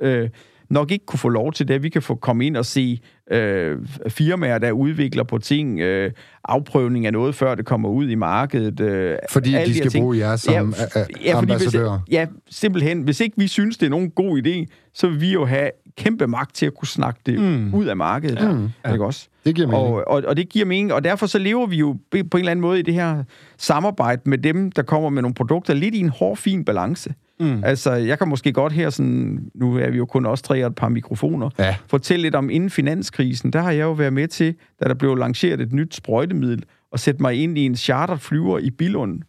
øh, 0.00 0.28
nok 0.72 0.90
ikke 0.90 1.06
kunne 1.06 1.18
få 1.18 1.28
lov 1.28 1.52
til 1.52 1.68
det. 1.68 1.74
at 1.74 1.82
Vi 1.82 1.88
kan 1.88 2.02
få 2.02 2.14
komme 2.14 2.46
ind 2.46 2.56
og 2.56 2.66
se 2.66 3.00
øh, 3.32 3.78
firmaer, 4.08 4.58
der 4.58 4.70
udvikler 4.72 5.22
på 5.24 5.38
ting, 5.38 5.80
øh, 5.80 6.10
afprøvning 6.44 7.06
af 7.06 7.12
noget, 7.12 7.34
før 7.34 7.54
det 7.54 7.66
kommer 7.66 7.88
ud 7.88 8.08
i 8.08 8.14
markedet. 8.14 8.80
Øh, 8.80 9.16
Fordi 9.30 9.52
de 9.66 9.74
skal 9.74 9.90
ting. 9.90 10.02
bruge 10.02 10.18
jer 10.18 10.36
som 10.36 10.52
ja, 10.54 10.58
ja, 10.60 11.02
fordi 11.02 11.14
hvis, 11.20 11.32
ambassadører. 11.34 11.98
ja, 12.10 12.26
simpelthen. 12.50 13.02
Hvis 13.02 13.20
ikke 13.20 13.34
vi 13.38 13.48
synes, 13.48 13.76
det 13.78 13.86
er 13.86 13.90
nogen 13.90 14.10
god 14.10 14.42
idé, 14.46 14.66
så 14.94 15.08
vil 15.08 15.20
vi 15.20 15.32
jo 15.32 15.44
have 15.44 15.70
kæmpe 15.96 16.26
magt 16.26 16.54
til 16.54 16.66
at 16.66 16.74
kunne 16.74 16.88
snakke 16.88 17.20
det 17.26 17.38
Mm. 17.40 17.44
mm. 17.46 17.74
ud 17.74 17.84
af 17.86 17.96
markedet. 17.96 18.54
Mm. 18.56 18.68
Ja. 18.84 18.92
Ikke 18.92 19.04
også? 19.04 19.28
Det 19.44 19.54
giver 19.54 19.66
mening. 19.68 19.86
Og, 19.86 20.08
og, 20.08 20.22
og 20.26 20.36
det 20.36 20.48
giver 20.48 20.64
mening, 20.66 20.92
og 20.92 21.04
derfor 21.04 21.26
så 21.26 21.38
lever 21.38 21.66
vi 21.66 21.76
jo 21.76 21.96
på 22.12 22.16
en 22.16 22.26
eller 22.38 22.50
anden 22.50 22.60
måde 22.60 22.78
i 22.78 22.82
det 22.82 22.94
her 22.94 23.24
samarbejde 23.58 24.22
med 24.24 24.38
dem, 24.38 24.72
der 24.72 24.82
kommer 24.82 25.10
med 25.10 25.22
nogle 25.22 25.34
produkter, 25.34 25.74
lidt 25.74 25.94
i 25.94 25.98
en 26.00 26.08
hård, 26.08 26.36
fin 26.36 26.64
balance. 26.64 27.14
Mm. 27.40 27.64
Altså, 27.64 27.92
jeg 27.92 28.18
kan 28.18 28.28
måske 28.28 28.52
godt 28.52 28.72
her 28.72 28.90
sådan, 28.90 29.38
nu 29.54 29.76
er 29.76 29.90
vi 29.90 29.96
jo 29.96 30.06
kun 30.06 30.26
også 30.26 30.44
tre 30.44 30.64
og 30.64 30.68
et 30.68 30.74
par 30.74 30.88
mikrofoner, 30.88 31.50
Ja. 31.58 31.76
fortælle 31.86 32.22
lidt 32.22 32.34
om 32.34 32.50
inden 32.50 32.70
finanskrisen. 32.70 33.52
Der 33.52 33.60
har 33.62 33.70
jeg 33.70 33.82
jo 33.82 33.92
været 33.92 34.12
med 34.12 34.28
til, 34.28 34.54
da 34.82 34.88
der 34.88 34.94
blev 34.94 35.16
lanceret 35.16 35.60
et 35.60 35.72
nyt 35.72 35.94
sprøjtemiddel, 35.94 36.64
og 36.92 37.00
sætte 37.00 37.22
mig 37.22 37.34
ind 37.42 37.58
i 37.58 37.66
en 37.66 37.76
chartered 37.76 38.18
flyver 38.18 38.58
i 38.58 38.70
Billund, 38.70 39.20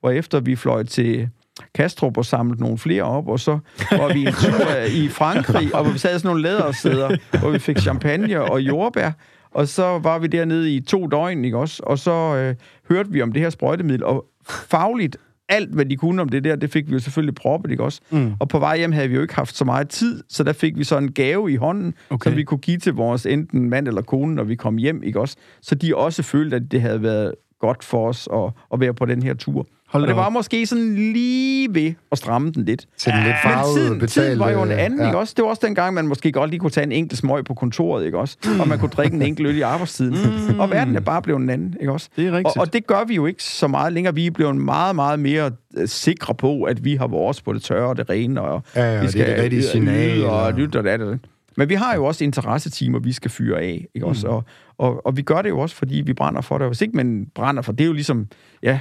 hvor 0.00 0.10
efter 0.10 0.40
vi 0.40 0.56
fløj 0.56 0.82
til 0.82 1.28
Kastrup 1.74 2.16
og 2.16 2.24
samlede 2.24 2.60
nogle 2.60 2.78
flere 2.78 3.02
op, 3.02 3.28
og 3.28 3.40
så 3.40 3.58
var 3.90 4.12
vi 4.12 4.20
en 4.26 4.32
tur 4.32 4.76
i 5.04 5.08
Frankrig, 5.08 5.74
og 5.74 5.82
hvor 5.82 5.92
vi 5.92 5.98
sad 5.98 6.16
i 6.16 6.18
sådan 6.18 6.28
nogle 6.28 6.42
lædersæder, 6.42 7.38
hvor 7.40 7.50
vi 7.50 7.58
fik 7.58 7.78
champagne 7.78 8.40
og 8.42 8.60
jordbær, 8.60 9.10
og 9.50 9.68
så 9.68 9.98
var 9.98 10.18
vi 10.18 10.26
dernede 10.26 10.74
i 10.74 10.80
to 10.80 11.06
døgn, 11.06 11.44
ikke 11.44 11.58
også? 11.58 11.82
Og 11.86 11.98
så 11.98 12.36
øh, 12.36 12.54
hørte 12.88 13.10
vi 13.10 13.22
om 13.22 13.32
det 13.32 13.42
her 13.42 13.50
sprøjtemiddel, 13.50 14.04
og 14.04 14.24
fagligt 14.48 15.16
alt, 15.52 15.70
hvad 15.70 15.84
de 15.84 15.96
kunne 15.96 16.22
om 16.22 16.28
det 16.28 16.44
der, 16.44 16.56
det 16.56 16.70
fik 16.70 16.88
vi 16.88 16.92
jo 16.92 16.98
selvfølgelig 16.98 17.34
proppet, 17.34 17.70
ikke 17.70 17.84
også? 17.84 18.00
Mm. 18.10 18.32
Og 18.40 18.48
på 18.48 18.58
vej 18.58 18.78
hjem 18.78 18.92
havde 18.92 19.08
vi 19.08 19.14
jo 19.14 19.22
ikke 19.22 19.34
haft 19.34 19.56
så 19.56 19.64
meget 19.64 19.88
tid, 19.88 20.22
så 20.28 20.44
der 20.44 20.52
fik 20.52 20.78
vi 20.78 20.84
så 20.84 20.98
en 20.98 21.12
gave 21.12 21.52
i 21.52 21.56
hånden, 21.56 21.94
okay. 22.10 22.30
Som 22.30 22.36
vi 22.36 22.42
kunne 22.42 22.58
give 22.58 22.78
til 22.78 22.92
vores 22.92 23.26
enten 23.26 23.70
mand 23.70 23.88
eller 23.88 24.02
kone, 24.02 24.34
når 24.34 24.44
vi 24.44 24.54
kom 24.54 24.76
hjem, 24.76 25.02
ikke 25.02 25.20
også? 25.20 25.36
Så 25.60 25.74
de 25.74 25.96
også 25.96 26.22
følte, 26.22 26.56
at 26.56 26.62
det 26.70 26.80
havde 26.80 27.02
været 27.02 27.34
godt 27.60 27.84
for 27.84 28.08
os 28.08 28.28
at, 28.32 28.50
at 28.72 28.80
være 28.80 28.94
på 28.94 29.06
den 29.06 29.22
her 29.22 29.34
tur. 29.34 29.66
Hold 29.92 30.02
og 30.02 30.08
det 30.08 30.16
var 30.16 30.26
op. 30.26 30.32
måske 30.32 30.66
sådan 30.66 30.94
lige 30.94 31.74
ved 31.74 31.92
at 32.12 32.18
stramme 32.18 32.50
den 32.50 32.64
lidt. 32.64 32.86
Til 32.96 33.12
den 33.12 33.22
lidt 33.22 33.36
Men 33.44 33.52
farvede, 33.52 33.74
tiden, 33.74 33.86
tiden 33.86 33.98
betalte, 34.00 34.38
var 34.38 34.50
jo 34.50 34.62
en 34.62 34.70
anden, 34.70 35.00
ja. 35.00 35.06
ikke 35.06 35.18
også? 35.18 35.34
Det 35.36 35.42
var 35.44 35.50
også 35.50 35.62
dengang, 35.66 35.94
man 35.94 36.08
måske 36.08 36.32
godt 36.32 36.50
lige 36.50 36.60
kunne 36.60 36.70
tage 36.70 36.84
en 36.84 36.92
enkelt 36.92 37.18
smøg 37.18 37.44
på 37.44 37.54
kontoret, 37.54 38.06
ikke 38.06 38.18
også? 38.18 38.36
Og 38.60 38.68
man 38.68 38.78
kunne 38.78 38.90
drikke 38.90 39.16
en 39.16 39.22
enkelt 39.22 39.48
øl 39.48 39.56
i 39.56 39.60
arbejdstiden. 39.60 40.16
Og 40.60 40.70
verden 40.70 40.96
er 40.96 41.00
bare 41.00 41.22
blevet 41.22 41.40
en 41.40 41.50
anden, 41.50 41.76
ikke 41.80 41.92
også? 41.92 42.08
Det 42.16 42.26
er 42.26 42.32
rigtigt. 42.32 42.56
Og, 42.56 42.60
og 42.60 42.72
det 42.72 42.86
gør 42.86 43.04
vi 43.04 43.14
jo 43.14 43.26
ikke 43.26 43.42
så 43.42 43.68
meget 43.68 43.92
længere. 43.92 44.14
Vi 44.14 44.26
er 44.26 44.30
blevet 44.30 44.56
meget, 44.56 44.96
meget 44.96 45.18
mere 45.18 45.50
øh, 45.76 45.88
sikre 45.88 46.34
på, 46.34 46.62
at 46.62 46.84
vi 46.84 46.96
har 46.96 47.06
vores 47.06 47.42
på 47.42 47.52
det 47.52 47.62
tørre 47.62 47.88
og 47.88 47.96
det 47.96 48.10
rene, 48.10 48.40
og 48.40 48.62
Ja, 48.76 48.94
ja, 48.94 49.00
vi 49.00 49.06
det 49.06 49.20
er 49.20 49.34
det 49.34 49.42
rigtige 49.44 49.62
signal, 49.62 50.24
og 50.24 50.52
lytte 50.52 50.78
og 50.78 50.84
det, 50.84 51.00
det. 51.00 51.20
Men 51.56 51.68
vi 51.68 51.74
har 51.74 51.94
jo 51.94 52.04
også 52.04 52.24
interessetimer, 52.24 52.98
vi 52.98 53.12
skal 53.12 53.30
fyre 53.30 53.60
af, 53.60 53.86
ikke 53.94 54.06
også? 54.06 54.26
Mm. 54.26 54.32
Og, 54.32 54.44
og, 54.78 55.06
og 55.06 55.16
vi 55.16 55.22
gør 55.22 55.42
det 55.42 55.48
jo 55.48 55.58
også, 55.58 55.76
fordi 55.76 56.02
vi 56.06 56.12
brænder 56.12 56.40
for 56.40 56.58
det. 56.58 56.66
Hvis 56.66 56.80
ikke 56.80 56.96
man 56.96 57.26
brænder 57.34 57.62
for 57.62 57.72
det, 57.72 57.80
er 57.84 57.86
jo 57.86 57.92
ligesom, 57.92 58.26
ja, 58.62 58.80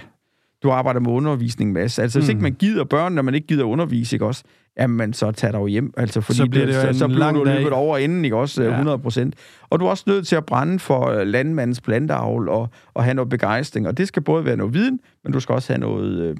du 0.63 0.70
arbejder 0.72 1.00
med 1.00 1.12
undervisning, 1.12 1.74
Mads. 1.74 2.00
Altså, 2.00 2.20
hvis 2.20 2.27
Mm. 2.27 2.32
ikke 2.32 2.41
man 2.41 2.53
gider 2.53 2.84
børn, 2.84 3.13
når 3.13 3.22
man 3.22 3.36
ikke 3.36 3.48
gider 3.48 3.63
undervise, 3.63 4.15
ikke 4.15 4.25
også? 4.25 4.44
Jamen, 4.80 5.13
så 5.13 5.32
tager 5.32 5.51
dig 5.51 5.68
hjem. 5.68 5.94
Altså, 5.98 6.22
fordi 6.22 6.38
Så 6.38 6.46
bliver 6.46 6.65
det 6.65 6.75
jo 6.75 6.82
så, 6.82 6.88
en 6.88 6.96
så 6.96 7.08
bliver 7.08 7.32
du 7.32 7.44
løbet 7.44 7.72
over 7.72 7.98
inden, 7.98 8.25
ikke 8.25 8.38
også? 8.38 8.62
Ja. 8.63 8.68
Ja. 8.68 8.74
100 8.74 9.00
procent. 9.00 9.36
Og 9.70 9.80
du 9.80 9.86
er 9.86 9.89
også 9.89 10.03
nødt 10.08 10.27
til 10.27 10.36
at 10.36 10.46
brænde 10.46 10.80
for 10.80 11.06
øh, 11.10 11.27
landmandens 11.27 11.82
planteavl 11.82 12.50
og, 12.50 12.70
og 12.94 13.03
have 13.03 13.13
noget 13.13 13.30
begejstring. 13.30 13.88
Og 13.88 13.98
det 13.98 14.08
skal 14.08 14.22
både 14.22 14.46
være 14.46 14.58
noget 14.58 14.74
viden, 14.74 15.00
men 15.24 15.34
du 15.34 15.39
skal 15.39 15.56
også 15.56 15.74
have 15.74 15.80
noget... 15.80 16.20
Øh, 16.22 16.36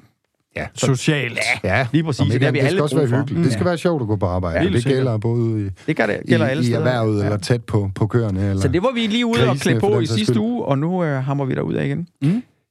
Socialt. 0.74 1.38
Ja, 1.64 1.86
Lige 1.92 2.04
præcis, 2.04 2.20
ikke 2.20 2.34
det 2.34 2.42
har 2.44 2.52
vi 2.52 2.58
det 2.58 2.64
alle 2.64 2.70
skal 2.76 2.82
også 2.82 2.96
brug 2.96 3.00
være 3.00 3.08
for. 3.08 3.16
hyggeligt. 3.16 3.44
Det 3.44 3.52
skal 3.52 3.64
Ja. 3.64 3.68
være 3.68 3.78
sjovt 3.78 4.02
at 4.02 4.08
gå 4.08 4.16
på 4.16 4.26
arbejde. 4.26 4.58
Ja, 4.58 4.64
Ja, 4.64 4.70
det 4.70 4.82
sikkert. 4.82 4.98
gælder 4.98 5.18
både 5.18 5.66
i, 5.66 5.70
det 5.86 5.96
gør 5.96 6.06
det, 6.06 6.20
i, 6.24 6.30
gælder 6.30 6.46
alle 6.46 6.68
i 6.68 6.72
erhvervet 6.72 7.18
Ja. 7.20 7.24
eller 7.24 7.38
tæt 7.38 7.64
på, 7.64 7.90
på 7.94 8.06
køerne. 8.06 8.48
Eller... 8.48 8.62
Så 8.62 8.68
det 8.68 8.82
var 8.82 8.92
vi 8.94 9.00
lige 9.00 9.26
ude 9.26 9.48
og 9.50 9.56
klæde 9.56 9.80
på 9.80 10.00
i 10.00 10.06
sidste 10.06 10.24
skyld. 10.24 10.38
uge, 10.38 10.64
og 10.64 10.78
nu 10.78 11.04
øh, 11.04 11.22
hammer 11.24 11.44
vi 11.44 11.54
derud 11.54 11.74
af 11.74 11.86
igen. 11.86 12.08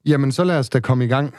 Jamen, 0.05 0.31
så 0.31 0.43
lad 0.43 0.59
os 0.59 0.69
da 0.69 0.79
komme 0.79 1.05
i 1.05 1.07
gang. 1.07 1.33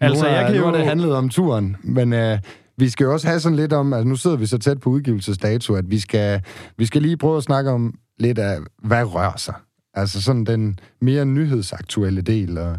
Altså, 0.00 0.24
nu, 0.24 0.30
er, 0.30 0.34
jeg 0.34 0.46
kan 0.46 0.54
nu 0.54 0.60
jo- 0.60 0.64
har 0.70 0.76
det 0.76 0.84
handlet 0.86 1.14
om 1.14 1.28
turen, 1.28 1.76
men 1.82 2.12
øh, 2.12 2.38
vi 2.76 2.88
skal 2.88 3.04
jo 3.04 3.12
også 3.12 3.26
have 3.28 3.40
sådan 3.40 3.56
lidt 3.56 3.72
om, 3.72 3.92
altså 3.92 4.08
nu 4.08 4.16
sidder 4.16 4.36
vi 4.36 4.46
så 4.46 4.58
tæt 4.58 4.80
på 4.80 4.90
udgivelsesdato, 4.90 5.74
at 5.74 5.90
vi 5.90 5.98
skal, 5.98 6.40
vi 6.78 6.86
skal 6.86 7.02
lige 7.02 7.16
prøve 7.16 7.36
at 7.36 7.42
snakke 7.42 7.70
om 7.70 7.94
lidt 8.18 8.38
af, 8.38 8.58
hvad 8.82 9.04
rører 9.14 9.36
sig. 9.36 9.54
Altså 9.94 10.22
sådan 10.22 10.44
den 10.44 10.78
mere 11.00 11.24
nyhedsaktuelle 11.26 12.20
del. 12.20 12.58
Og, 12.58 12.76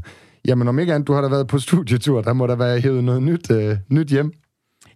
jamen 0.47 0.67
om 0.67 0.79
ikke 0.79 0.93
andet, 0.93 1.07
du 1.07 1.13
har 1.13 1.21
da 1.21 1.27
været 1.27 1.47
på 1.47 1.59
studietur, 1.59 2.21
der 2.21 2.33
må 2.33 2.47
der 2.47 2.55
være 2.55 2.79
hævet 2.79 3.03
noget 3.03 3.23
nyt, 3.23 3.51
øh, 3.51 3.77
nyt 3.89 4.07
hjem. 4.07 4.31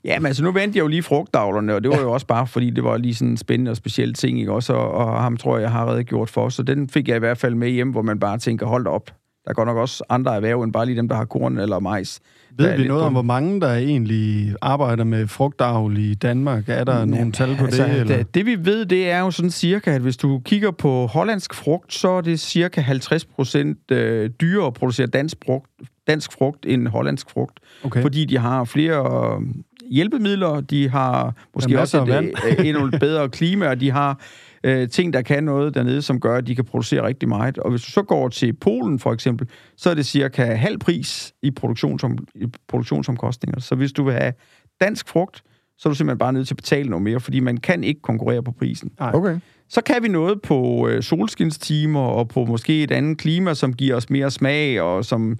Ja, 0.04 0.20
men 0.20 0.26
altså 0.26 0.44
nu 0.44 0.52
vendte 0.52 0.78
jeg 0.78 0.84
jo 0.84 0.88
lige 0.88 1.04
frugtavlerne, 1.04 1.76
og 1.76 1.84
det 1.84 1.92
var 1.92 2.00
jo 2.00 2.12
også 2.12 2.28
bare, 2.28 2.48
fordi 2.48 2.70
det 2.70 2.84
var 2.84 2.98
lige 2.98 3.16
sådan 3.16 3.32
en 3.32 3.38
spændende 3.38 3.72
og 3.72 3.78
speciel 3.78 4.14
ting, 4.14 4.40
ikke 4.40 4.52
også? 4.52 4.74
Og, 4.74 4.92
og 4.92 5.22
ham 5.22 5.38
tror 5.38 5.58
jeg, 5.58 5.62
jeg 5.62 5.72
har 5.72 5.92
redegjort 5.92 6.30
for, 6.30 6.50
så 6.50 6.64
den 6.64 6.90
fik 6.90 7.08
jeg 7.08 7.16
i 7.16 7.20
hvert 7.20 7.38
fald 7.38 7.56
med 7.56 7.70
hjem, 7.70 7.92
hvor 7.92 8.02
man 8.02 8.20
bare 8.20 8.38
tænker, 8.38 8.66
hold 8.66 8.88
op. 8.88 9.12
Der 9.48 9.52
er 9.52 9.56
godt 9.56 9.68
nok 9.68 9.78
også 9.78 10.04
andre 10.10 10.36
erhverv, 10.36 10.62
end 10.62 10.74
bare 10.74 10.86
lige 10.86 10.98
dem, 10.98 11.08
der 11.08 11.16
har 11.16 11.26
korn 11.26 11.58
eller 11.58 11.80
majs. 11.80 12.20
Ved 12.58 12.78
vi 12.78 12.88
noget 12.88 13.04
om, 13.04 13.12
hvor 13.14 13.22
mange, 13.22 13.62
der 13.62 13.74
egentlig 13.74 14.56
arbejder 14.62 15.04
med 15.04 15.28
frugtavl 15.28 15.98
i 15.98 16.14
Danmark? 16.14 16.70
Er 16.70 16.84
der 16.84 17.06
nogle 17.06 17.32
tal 17.32 17.56
på 17.56 17.66
altså, 17.66 17.84
det? 17.84 17.92
Eller? 17.92 18.18
Det, 18.18 18.36
det 18.36 18.46
vi 18.46 18.66
ved, 18.66 18.86
det 18.86 19.10
er 19.10 19.20
jo 19.20 19.32
sådan 19.32 19.52
cirka, 19.52 19.92
at 19.92 20.02
hvis 20.02 20.18
du 20.18 20.42
kigger 20.46 20.72
på 20.72 21.06
hollandsk 21.06 21.54
frugt, 21.54 21.94
så 21.94 22.10
er 22.10 22.22
det 22.22 22.40
cirka 22.40 22.82
50 22.82 23.26
procent 23.26 23.92
øh, 23.92 24.30
dyrere 24.30 24.68
at 24.68 24.74
producere 24.74 25.08
dansk 25.08 25.38
frugt, 25.46 25.72
dansk 26.08 26.32
frugt 26.32 26.66
end 26.66 26.88
hollandsk 26.88 27.30
frugt. 27.30 27.60
Okay. 27.84 28.02
Fordi 28.02 28.26
de 28.26 28.38
har 28.38 28.64
flere 28.64 29.42
hjælpemidler, 29.92 30.62
de 30.62 30.90
har 30.90 31.34
måske 31.56 31.72
Ja, 31.72 31.80
også 31.80 32.04
et, 32.04 32.60
øh, 32.60 32.68
endnu 32.68 32.90
bedre 33.00 33.30
klima, 33.30 33.70
og 33.70 33.80
de 33.80 33.92
har 33.92 34.20
øh, 34.64 34.90
ting, 34.90 35.14
der 35.14 35.22
kan 35.22 35.44
noget 35.44 35.74
dernede, 35.74 36.02
som 36.02 36.20
gør, 36.20 36.38
at 36.38 36.48
de 36.48 36.56
kan 36.56 36.66
producere 36.66 37.08
rigtig 37.08 37.30
meget. 37.30 37.58
Og 37.58 37.70
hvis 37.70 37.82
du 37.82 37.92
så 37.92 38.02
går 38.02 38.30
til 38.30 38.54
Polen 38.54 39.00
for 39.00 39.14
eksempel, 39.14 39.48
så 39.78 39.90
er 39.90 39.94
det 39.94 40.06
cirka 40.06 40.44
halv 40.44 40.80
pris 40.80 41.34
i, 41.42 41.52
produktionsom, 41.52 42.18
i 42.36 42.46
produktionsomkostninger. 42.68 43.60
Så 43.60 43.76
hvis 43.76 43.92
du 43.92 44.04
vil 44.04 44.14
have 44.14 44.34
dansk 44.82 45.10
frugt, 45.10 45.44
så 45.78 45.90
er 45.90 45.92
du 45.92 45.96
simpelthen 45.96 46.18
bare 46.18 46.34
nødt 46.34 46.48
til 46.48 46.54
at 46.54 46.58
betale 46.58 46.90
noget 46.90 47.04
mere, 47.04 47.20
fordi 47.20 47.40
man 47.40 47.58
kan 47.58 47.84
ikke 47.84 48.02
konkurrere 48.02 48.44
på 48.44 48.52
prisen. 48.52 48.92
Okay. 49.00 49.40
Så 49.70 49.82
kan 49.82 50.04
vi 50.04 50.08
noget 50.08 50.42
på 50.42 50.88
øh, 50.88 51.04
solskinstimer 51.04 52.00
og 52.00 52.28
på 52.28 52.46
måske 52.46 52.84
et 52.84 52.92
andet 52.92 53.18
klima, 53.18 53.54
som 53.54 53.74
giver 53.74 53.96
os 53.96 54.10
mere 54.10 54.32
smag 54.32 54.82
og 54.82 55.06
som 55.06 55.38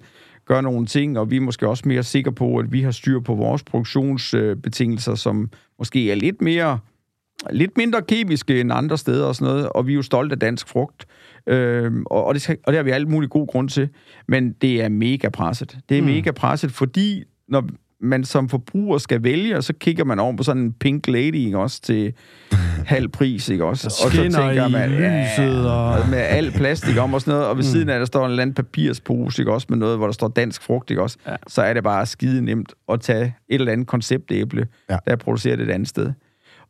gør 0.48 0.60
nogle 0.60 0.86
ting, 0.86 1.18
og 1.18 1.30
vi 1.30 1.36
er 1.36 1.40
måske 1.40 1.68
også 1.68 1.82
mere 1.86 2.02
sikre 2.02 2.32
på, 2.32 2.56
at 2.56 2.72
vi 2.72 2.82
har 2.82 2.90
styr 2.90 3.20
på 3.20 3.34
vores 3.34 3.62
produktionsbetingelser, 3.62 5.14
som 5.14 5.50
måske 5.78 6.10
er 6.10 6.14
lidt 6.14 6.42
mere 6.42 6.78
lidt 7.50 7.76
mindre 7.76 8.02
kemiske 8.02 8.60
end 8.60 8.72
andre 8.72 8.98
steder 8.98 9.26
og 9.26 9.34
sådan 9.34 9.54
noget, 9.54 9.68
og 9.68 9.86
vi 9.86 9.92
er 9.92 9.96
jo 9.96 10.02
stolte 10.02 10.32
af 10.32 10.38
dansk 10.38 10.68
frugt, 10.68 11.06
øhm, 11.46 12.04
og, 12.06 12.24
og, 12.24 12.34
det 12.34 12.42
skal, 12.42 12.56
og 12.66 12.72
det 12.72 12.78
har 12.78 12.82
vi 12.82 12.90
alle 12.90 13.08
mulige 13.08 13.28
gode 13.28 13.46
grunde 13.46 13.72
til, 13.72 13.88
men 14.28 14.52
det 14.52 14.82
er 14.82 14.88
mega 14.88 15.28
presset. 15.28 15.78
Det 15.88 15.98
er 15.98 16.02
mm. 16.02 16.08
mega 16.08 16.30
presset, 16.30 16.72
fordi 16.72 17.24
når 17.48 17.64
man 18.00 18.24
som 18.24 18.48
forbruger 18.48 18.98
skal 18.98 19.22
vælge, 19.22 19.56
og 19.56 19.64
så 19.64 19.72
kigger 19.72 20.04
man 20.04 20.18
over 20.18 20.36
på 20.36 20.42
sådan 20.42 20.62
en 20.62 20.72
pink 20.72 21.06
lady, 21.08 21.34
ikke 21.34 21.58
også, 21.58 21.80
til 21.80 22.12
halv 22.86 23.08
pris, 23.08 23.48
ikke 23.48 23.64
også? 23.64 23.88
Der 24.04 24.10
skinner 24.10 24.50
i 24.50 24.88
lyset, 24.88 25.70
og- 25.70 26.08
med 26.10 26.18
al 26.18 26.50
plastik 26.52 26.96
om 26.98 27.14
og 27.14 27.20
sådan 27.20 27.32
noget, 27.32 27.46
og 27.46 27.56
ved 27.56 27.64
mm. 27.64 27.70
siden 27.70 27.88
af, 27.88 27.98
der 27.98 28.06
står 28.06 28.24
en 28.24 28.30
eller 28.30 28.42
anden 28.42 28.54
papirspose, 28.54 29.42
ikke 29.42 29.52
også, 29.52 29.66
med 29.70 29.78
noget, 29.78 29.96
hvor 29.98 30.06
der 30.06 30.12
står 30.12 30.28
dansk 30.28 30.62
frugt, 30.62 30.90
ikke 30.90 31.02
også? 31.02 31.18
Ja. 31.26 31.36
Så 31.46 31.62
er 31.62 31.74
det 31.74 31.82
bare 31.82 32.06
skide 32.06 32.42
nemt 32.44 32.72
at 32.92 33.00
tage 33.00 33.24
et 33.48 33.54
eller 33.60 33.72
andet 33.72 33.86
konceptæble, 33.86 34.66
Ja. 34.88 34.94
ja. 34.94 34.98
der 35.06 35.12
er 35.12 35.16
produceret 35.16 35.60
et 35.60 35.70
andet 35.70 35.88
sted. 35.88 36.12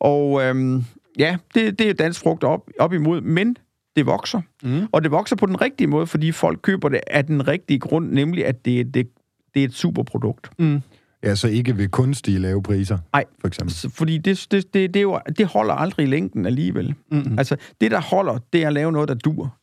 Og 0.00 0.42
øhm, 0.42 0.84
ja, 1.18 1.36
det, 1.54 1.78
det 1.78 1.88
er 1.90 1.94
dansk 1.94 2.20
frugt 2.20 2.44
op, 2.44 2.60
op 2.80 2.92
imod, 2.92 3.20
men 3.20 3.56
det 3.96 4.06
vokser. 4.06 4.40
Mm. 4.62 4.86
Og 4.92 5.02
det 5.02 5.10
vokser 5.10 5.36
på 5.36 5.46
den 5.46 5.60
rigtige 5.60 5.86
måde, 5.86 6.06
fordi 6.06 6.32
folk 6.32 6.58
køber 6.62 6.88
det 6.88 7.00
af 7.06 7.26
den 7.26 7.48
rigtige 7.48 7.78
grund, 7.78 8.10
nemlig 8.12 8.46
at 8.46 8.64
det, 8.64 8.94
det, 8.94 9.08
det 9.54 9.60
er 9.62 9.64
et 9.66 9.74
superprodukt. 9.74 10.50
Mm. 10.58 10.80
Ja, 11.24 11.34
så 11.34 11.48
ikke 11.48 11.76
ved 11.76 11.88
kunstige 11.88 12.38
lave 12.38 12.62
priser, 12.62 12.98
Nej. 13.12 13.24
for 13.40 13.48
eksempel. 13.48 13.74
Så, 13.74 13.90
fordi 13.94 14.18
det, 14.18 14.46
det, 14.50 14.74
det, 14.74 14.94
det, 14.94 15.02
jo, 15.02 15.20
det 15.38 15.46
holder 15.46 15.74
aldrig 15.74 16.06
i 16.06 16.10
længden 16.10 16.46
alligevel. 16.46 16.94
Mm. 17.12 17.38
Altså, 17.38 17.56
det 17.80 17.90
der 17.90 18.00
holder, 18.00 18.38
det 18.52 18.62
er 18.62 18.66
at 18.66 18.72
lave 18.72 18.92
noget, 18.92 19.08
der 19.08 19.14
dur. 19.14 19.54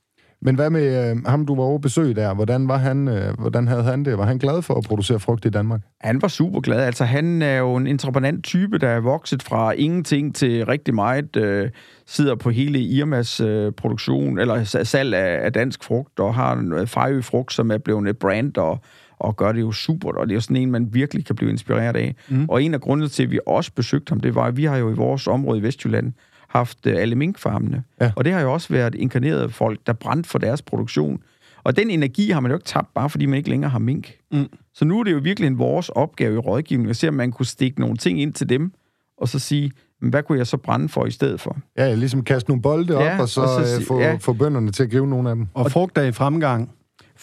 Men 0.42 0.56
hvad 0.56 0.70
med 0.70 1.12
øh, 1.12 1.26
ham, 1.26 1.46
du 1.46 1.56
var 1.56 1.64
over 1.64 1.80
besøg 1.80 2.16
der? 2.16 2.34
Hvordan, 2.34 2.68
var 2.68 2.78
han, 2.78 3.08
øh, 3.08 3.40
hvordan 3.40 3.68
havde 3.68 3.84
han 3.84 4.06
det? 4.06 4.18
Var 4.18 4.26
han 4.26 4.38
glad 4.38 4.62
for 4.62 4.74
at 4.74 4.84
producere 4.84 5.20
frugt 5.20 5.46
i 5.46 5.50
Danmark? 5.50 5.82
Han 6.02 6.22
var 6.22 6.28
super 6.28 6.60
glad. 6.62 6.80
Altså, 6.80 7.06
han 7.06 7.42
er 7.42 7.58
jo 7.58 7.76
en 7.76 7.88
entreprenant 7.88 8.44
type, 8.44 8.78
der 8.78 8.88
er 8.88 9.00
vokset 9.00 9.44
fra 9.44 9.72
ingenting 9.72 10.36
til 10.36 10.66
rigtig 10.66 10.96
meget. 10.96 11.36
Øh, 11.36 11.70
sidder 12.08 12.36
på 12.36 12.50
hele 12.50 12.80
Irmas 12.80 13.40
øh, 13.40 13.72
produktion, 13.72 14.40
eller 14.40 14.64
sa- 14.64 14.84
salg 14.84 15.14
af, 15.14 15.46
af 15.46 15.54
dansk 15.54 15.84
frugt, 15.84 16.20
og 16.20 16.36
har 16.36 16.54
en 16.56 16.88
Fejø 16.88 17.22
frugt, 17.22 17.54
som 17.54 17.72
er 17.72 17.78
blevet 17.78 18.08
et 18.10 18.18
brand, 18.18 18.58
og, 18.58 18.80
og 19.20 19.36
gør 19.36 19.52
det 19.52 19.62
jo 19.62 19.72
super. 19.72 20.12
Og 20.12 20.28
det 20.28 20.32
er 20.32 20.36
jo 20.36 20.42
sådan 20.42 20.56
en, 20.56 20.72
man 20.72 20.94
virkelig 20.94 21.26
kan 21.26 21.36
blive 21.36 21.52
inspireret 21.52 21.96
af. 21.96 22.16
Mm. 22.30 22.46
Og 22.50 22.64
en 22.64 22.74
af 22.74 22.82
grundene 22.82 23.10
til, 23.10 23.24
at 23.24 23.32
vi 23.32 23.40
også 23.48 23.72
besøgte 23.76 24.10
ham, 24.12 24.20
det 24.20 24.36
var, 24.36 24.44
at 24.44 24.58
vi 24.58 24.64
har 24.66 24.78
jo 24.78 24.90
i 24.92 24.94
vores 24.94 25.28
område 25.28 25.60
i 25.60 25.64
Vestjylland 25.64 26.14
haft 26.48 26.88
øh, 26.88 26.94
alle 26.98 27.16
minkfarmene. 27.16 27.84
Ja. 28.02 28.12
Og 28.16 28.26
det 28.26 28.34
har 28.34 28.42
jo 28.42 28.54
også 28.54 28.74
været 28.74 28.96
inkarnerede 28.96 29.50
folk, 29.50 29.80
der 29.88 29.94
brændte 29.94 30.30
for 30.30 30.40
deres 30.40 30.62
produktion. 30.62 31.20
Og 31.64 31.78
den 31.78 31.90
energi 31.90 32.30
har 32.32 32.40
man 32.40 32.52
jo 32.52 32.58
ikke 32.58 32.66
tabt, 32.66 32.94
bare 32.94 33.10
fordi 33.10 33.26
man 33.26 33.38
ikke 33.38 33.50
længere 33.50 33.70
har 33.72 33.80
mink. 33.80 34.14
Mm. 34.32 34.46
Så 34.74 34.86
nu 34.86 35.00
er 35.00 35.04
det 35.04 35.12
jo 35.12 35.18
virkelig 35.24 35.48
en 35.48 35.58
vores 35.58 35.90
opgave 35.90 36.36
i 36.36 36.38
rådgivning 36.38 36.90
at 36.90 36.96
se, 36.96 37.08
om 37.08 37.14
man 37.14 37.32
kunne 37.32 37.46
stikke 37.46 37.80
nogle 37.80 37.98
ting 37.98 38.22
ind 38.22 38.34
til 38.34 38.50
dem, 38.50 38.72
og 39.18 39.30
så 39.30 39.40
sige, 39.40 39.72
"Men 40.02 40.10
hvad 40.10 40.24
kunne 40.24 40.38
jeg 40.38 40.48
så 40.48 40.58
brænde 40.58 40.90
for 40.90 41.06
i 41.06 41.12
stedet 41.12 41.42
for? 41.42 41.58
Ja, 41.78 41.94
ligesom 41.96 42.24
kaste 42.24 42.50
nogle 42.50 42.62
bolde 42.62 42.96
op, 42.96 43.04
Ja, 43.04 43.22
og 43.22 43.30
så, 43.30 43.42
og 43.42 43.66
så 43.66 43.80
øh, 43.80 43.86
få, 43.88 44.00
ja. 44.00 44.16
få 44.16 44.34
bønderne 44.34 44.72
til 44.72 44.84
at 44.84 44.92
gribe 44.92 45.08
nogle 45.08 45.30
af 45.30 45.36
dem. 45.36 45.48
Og 45.54 45.72
frugt 45.72 45.98
er 45.98 46.04
i 46.04 46.12
fremgang. 46.12 46.72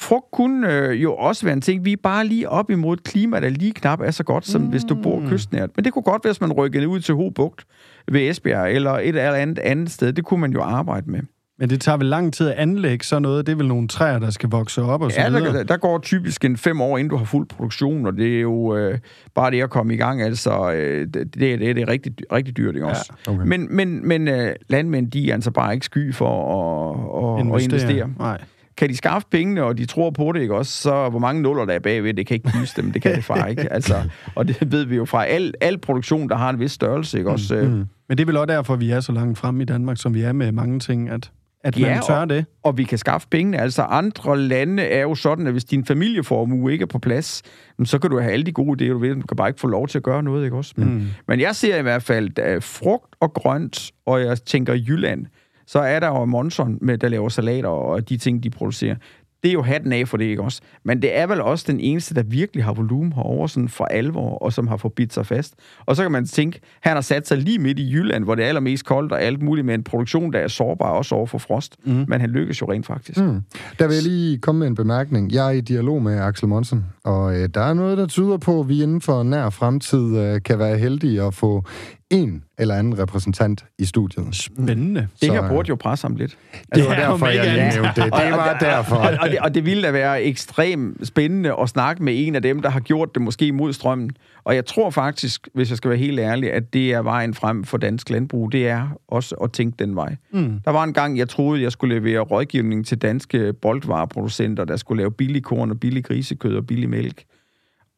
Frugt 0.02 0.30
kunne 0.32 0.72
øh, 0.72 1.02
jo 1.02 1.14
også 1.14 1.44
være 1.44 1.52
en 1.52 1.60
ting. 1.60 1.84
Vi 1.84 1.92
er 1.92 1.96
bare 2.02 2.26
lige 2.26 2.48
op 2.48 2.70
imod 2.70 2.96
et 2.96 3.04
klima, 3.04 3.40
der 3.40 3.48
lige 3.48 3.72
knap 3.72 4.00
er 4.00 4.10
så 4.10 4.24
godt, 4.24 4.46
som 4.46 4.60
mm. 4.60 4.66
hvis 4.68 4.84
du 4.84 4.94
bor 4.94 5.22
kystnært. 5.28 5.70
Men 5.76 5.84
det 5.84 5.92
kunne 5.92 6.02
godt 6.02 6.24
være, 6.24 6.32
hvis 6.32 6.40
man 6.40 6.52
rykkede 6.52 6.88
ud 6.88 7.00
til 7.00 7.14
Hobugt 7.14 7.64
ved 8.08 8.30
Esbjerg, 8.30 8.72
eller 8.72 8.90
et 8.92 9.08
eller 9.08 9.32
andet 9.32 9.58
andet 9.58 9.90
sted. 9.90 10.12
Det 10.12 10.24
kunne 10.24 10.40
man 10.40 10.52
jo 10.52 10.62
arbejde 10.62 11.10
med. 11.10 11.20
Men 11.58 11.70
det 11.70 11.80
tager 11.80 11.98
vel 11.98 12.06
lang 12.06 12.32
tid 12.32 12.48
at 12.48 12.54
anlægge 12.54 13.04
sådan 13.04 13.22
noget. 13.22 13.46
Det 13.46 13.52
er 13.52 13.56
vel 13.56 13.68
nogle 13.68 13.88
træer, 13.88 14.18
der 14.18 14.30
skal 14.30 14.48
vokse 14.48 14.82
op 14.82 15.02
og 15.02 15.12
så 15.12 15.20
Ja, 15.20 15.28
videre. 15.28 15.52
der, 15.52 15.62
der 15.62 15.76
går 15.76 15.98
typisk 15.98 16.44
en 16.44 16.56
fem 16.56 16.80
år, 16.80 16.98
inden 16.98 17.10
du 17.10 17.16
har 17.16 17.24
fuld 17.24 17.48
produktion, 17.48 18.06
og 18.06 18.16
det 18.16 18.36
er 18.36 18.40
jo 18.40 18.76
øh, 18.76 18.98
bare 19.34 19.50
det 19.50 19.62
at 19.62 19.70
komme 19.70 19.94
i 19.94 19.96
gang, 19.96 20.22
altså, 20.22 20.72
øh, 20.72 21.00
det, 21.00 21.14
det, 21.14 21.60
det, 21.60 21.78
er 21.78 21.88
rigtig, 21.88 22.12
rigtig 22.32 22.56
dyrt, 22.56 22.74
ikke 22.74 22.86
også? 22.86 23.12
okay. 23.28 23.46
Men, 23.46 23.76
men, 23.76 24.08
men 24.08 24.28
øh, 24.28 24.54
landmænd, 24.68 25.10
de 25.10 25.30
er 25.30 25.34
altså 25.34 25.50
bare 25.50 25.74
ikke 25.74 25.86
sky 25.86 26.14
for 26.14 26.28
at, 26.58 27.48
at, 27.48 27.54
at 27.54 27.62
investere. 27.62 28.10
Nej. 28.18 28.40
Kan 28.76 28.88
de 28.88 28.96
skaffe 28.96 29.28
pengene, 29.30 29.62
og 29.64 29.78
de 29.78 29.86
tror 29.86 30.10
på 30.10 30.32
det, 30.32 30.40
ikke 30.40 30.54
også? 30.54 30.72
Så 30.82 31.08
hvor 31.08 31.18
mange 31.18 31.42
nuller 31.42 31.64
der 31.64 31.74
er 31.74 31.78
bagved, 31.78 32.14
det 32.14 32.26
kan 32.26 32.34
ikke 32.34 32.50
kyse 32.60 32.82
dem, 32.82 32.92
det 32.92 33.02
kan 33.02 33.14
det 33.14 33.24
far 33.24 33.46
ikke. 33.46 33.72
Altså, 33.72 33.94
og 34.34 34.48
det 34.48 34.72
ved 34.72 34.84
vi 34.84 34.96
jo 34.96 35.04
fra 35.04 35.24
al, 35.26 35.54
al 35.60 35.78
produktion, 35.78 36.28
der 36.28 36.36
har 36.36 36.50
en 36.50 36.58
vis 36.60 36.72
størrelse, 36.72 37.18
ikke 37.18 37.30
også? 37.30 37.54
Mm. 37.56 37.84
Men 38.08 38.18
det 38.18 38.20
er 38.20 38.26
vel 38.26 38.36
også 38.36 38.46
derfor, 38.46 38.76
vi 38.76 38.90
er 38.90 39.00
så 39.00 39.12
langt 39.12 39.38
frem 39.38 39.60
i 39.60 39.64
Danmark, 39.64 39.96
som 40.00 40.14
vi 40.14 40.22
er 40.22 40.32
med 40.32 40.52
mange 40.52 40.78
ting, 40.80 41.08
at, 41.10 41.30
at 41.64 41.76
man 41.80 41.90
Ja, 41.90 42.00
tør 42.06 42.14
og- 42.14 42.28
det. 42.28 42.44
og 42.62 42.78
vi 42.78 42.84
kan 42.84 42.98
skaffe 42.98 43.28
pengene. 43.30 43.58
Altså 43.58 43.82
andre 43.82 44.38
lande 44.38 44.82
er 44.82 45.02
jo 45.02 45.14
sådan, 45.14 45.46
at 45.46 45.52
hvis 45.52 45.64
din 45.64 45.84
familieformue 45.84 46.72
ikke 46.72 46.82
er 46.82 46.86
på 46.86 46.98
plads, 46.98 47.42
så 47.84 47.98
kan 47.98 48.10
du 48.10 48.18
have 48.20 48.32
alle 48.32 48.44
de 48.46 48.52
gode 48.52 48.84
idéer, 48.84 48.92
du 48.92 48.98
vil. 48.98 49.14
Du 49.20 49.26
kan 49.26 49.36
bare 49.36 49.48
ikke 49.48 49.60
få 49.60 49.66
lov 49.68 49.88
til 49.88 49.98
at 49.98 50.04
gøre 50.04 50.22
noget, 50.22 50.44
ikke 50.44 50.56
også? 50.56 50.72
Men, 50.76 50.94
mm. 50.94 51.04
men 51.28 51.40
jeg 51.40 51.56
ser 51.56 51.76
i 51.78 51.82
hvert 51.82 52.02
fald 52.02 52.38
at 52.38 52.62
frugt 52.64 53.14
og 53.20 53.32
grønt, 53.34 53.90
og 54.06 54.20
jeg 54.20 54.38
tænker 54.38 54.74
Jylland, 54.74 55.26
så 55.66 55.78
er 55.78 56.00
der 56.00 56.08
jo 56.08 56.24
Monson, 56.24 56.78
med, 56.80 56.98
der 56.98 57.08
laver 57.08 57.28
salater 57.28 57.68
og 57.68 58.08
de 58.08 58.16
ting, 58.16 58.42
de 58.42 58.50
producerer. 58.50 58.94
Det 59.42 59.48
er 59.48 59.52
jo 59.52 59.62
hatten 59.62 59.92
af 59.92 60.08
for 60.08 60.16
det, 60.16 60.24
ikke 60.24 60.42
også? 60.42 60.60
Men 60.84 61.02
det 61.02 61.18
er 61.18 61.26
vel 61.26 61.40
også 61.40 61.64
den 61.68 61.80
eneste, 61.80 62.14
der 62.14 62.22
virkelig 62.22 62.64
har 62.64 62.72
volumen 62.72 63.12
herover 63.12 63.46
sådan 63.46 63.68
for 63.68 63.84
alvor, 63.84 64.38
og 64.38 64.52
som 64.52 64.66
har 64.66 64.76
forbidt 64.76 65.12
sig 65.12 65.26
fast. 65.26 65.54
Og 65.86 65.96
så 65.96 66.02
kan 66.02 66.12
man 66.12 66.26
tænke, 66.26 66.60
han 66.80 66.92
har 66.92 67.00
sat 67.00 67.28
sig 67.28 67.38
lige 67.38 67.58
midt 67.58 67.78
i 67.78 67.92
Jylland, 67.92 68.24
hvor 68.24 68.34
det 68.34 68.44
er 68.44 68.48
allermest 68.48 68.84
koldt 68.84 69.12
og 69.12 69.22
alt 69.22 69.42
muligt, 69.42 69.64
med 69.66 69.74
en 69.74 69.84
produktion, 69.84 70.32
der 70.32 70.38
er 70.38 70.48
sårbar 70.48 70.90
også 70.90 71.14
over 71.14 71.26
for 71.26 71.38
frost. 71.38 71.76
Mm. 71.84 72.04
Men 72.08 72.20
han 72.20 72.30
lykkes 72.30 72.60
jo 72.60 72.72
rent 72.72 72.86
faktisk. 72.86 73.20
Mm. 73.20 73.40
Der 73.78 73.86
vil 73.86 73.94
jeg 73.94 74.02
lige 74.02 74.38
komme 74.38 74.58
med 74.58 74.66
en 74.66 74.74
bemærkning. 74.74 75.32
Jeg 75.32 75.46
er 75.46 75.50
i 75.50 75.60
dialog 75.60 76.02
med 76.02 76.20
Axel 76.20 76.48
Monsen, 76.48 76.84
og 77.04 77.40
øh, 77.40 77.48
der 77.54 77.60
er 77.60 77.74
noget, 77.74 77.98
der 77.98 78.06
tyder 78.06 78.36
på, 78.36 78.60
at 78.60 78.68
vi 78.68 78.82
inden 78.82 79.00
for 79.00 79.22
nær 79.22 79.50
fremtid 79.50 80.18
øh, 80.18 80.42
kan 80.42 80.58
være 80.58 80.78
heldige 80.78 81.22
at 81.22 81.34
få 81.34 81.64
en 82.12 82.42
eller 82.58 82.74
anden 82.74 82.98
repræsentant 82.98 83.64
i 83.78 83.84
studiet. 83.84 84.26
Spændende. 84.32 85.00
Det 85.00 85.08
Så, 85.28 85.32
her 85.32 85.44
øh, 85.44 85.50
burde 85.50 85.68
jo 85.68 85.74
presse 85.74 86.04
ham 86.06 86.16
lidt. 86.16 86.38
Det 86.74 86.84
var 86.84 86.94
Ja, 86.94 87.00
derfor, 87.00 87.26
jeg 87.26 87.44
lige 87.44 87.68
nævnte 87.68 88.02
det. 88.02 88.12
Det 88.12 88.32
var 88.32 88.58
derfor. 88.60 88.96
Og, 88.96 89.10
og, 89.20 89.30
det, 89.30 89.38
og 89.38 89.54
det 89.54 89.66
ville 89.66 89.82
da 89.82 89.90
være 89.90 90.22
ekstremt 90.22 91.06
spændende 91.06 91.54
at 91.60 91.68
snakke 91.68 92.02
med 92.02 92.26
en 92.26 92.34
af 92.34 92.42
dem, 92.42 92.62
der 92.62 92.68
har 92.70 92.80
gjort 92.80 93.14
det 93.14 93.22
måske 93.22 93.52
mod 93.52 93.72
strømmen. 93.72 94.10
Og 94.44 94.54
jeg 94.54 94.66
tror 94.66 94.90
faktisk, 94.90 95.48
hvis 95.54 95.70
jeg 95.70 95.76
skal 95.76 95.88
være 95.90 95.98
helt 95.98 96.20
ærlig, 96.20 96.52
at 96.52 96.72
det 96.72 96.92
er 96.92 97.02
vejen 97.02 97.34
frem 97.34 97.64
for 97.64 97.78
dansk 97.78 98.10
landbrug. 98.10 98.52
Det 98.52 98.68
er 98.68 98.88
også 99.08 99.34
at 99.34 99.52
tænke 99.52 99.76
den 99.84 99.96
vej. 99.96 100.16
Mm. 100.32 100.60
Der 100.64 100.70
var 100.70 100.84
en 100.84 100.92
gang, 100.92 101.18
jeg 101.18 101.28
troede, 101.28 101.62
jeg 101.62 101.72
skulle 101.72 101.94
levere 102.00 102.20
rådgivning 102.20 102.86
til 102.86 102.98
danske 102.98 103.52
boldvareproducenter, 103.52 104.64
der 104.64 104.76
skulle 104.76 105.00
lave 105.00 105.12
billig 105.12 105.42
korn 105.42 105.70
og 105.70 105.80
billig 105.80 106.04
grisekød 106.04 106.56
og 106.56 106.66
billig 106.66 106.88
mælk. 106.88 107.24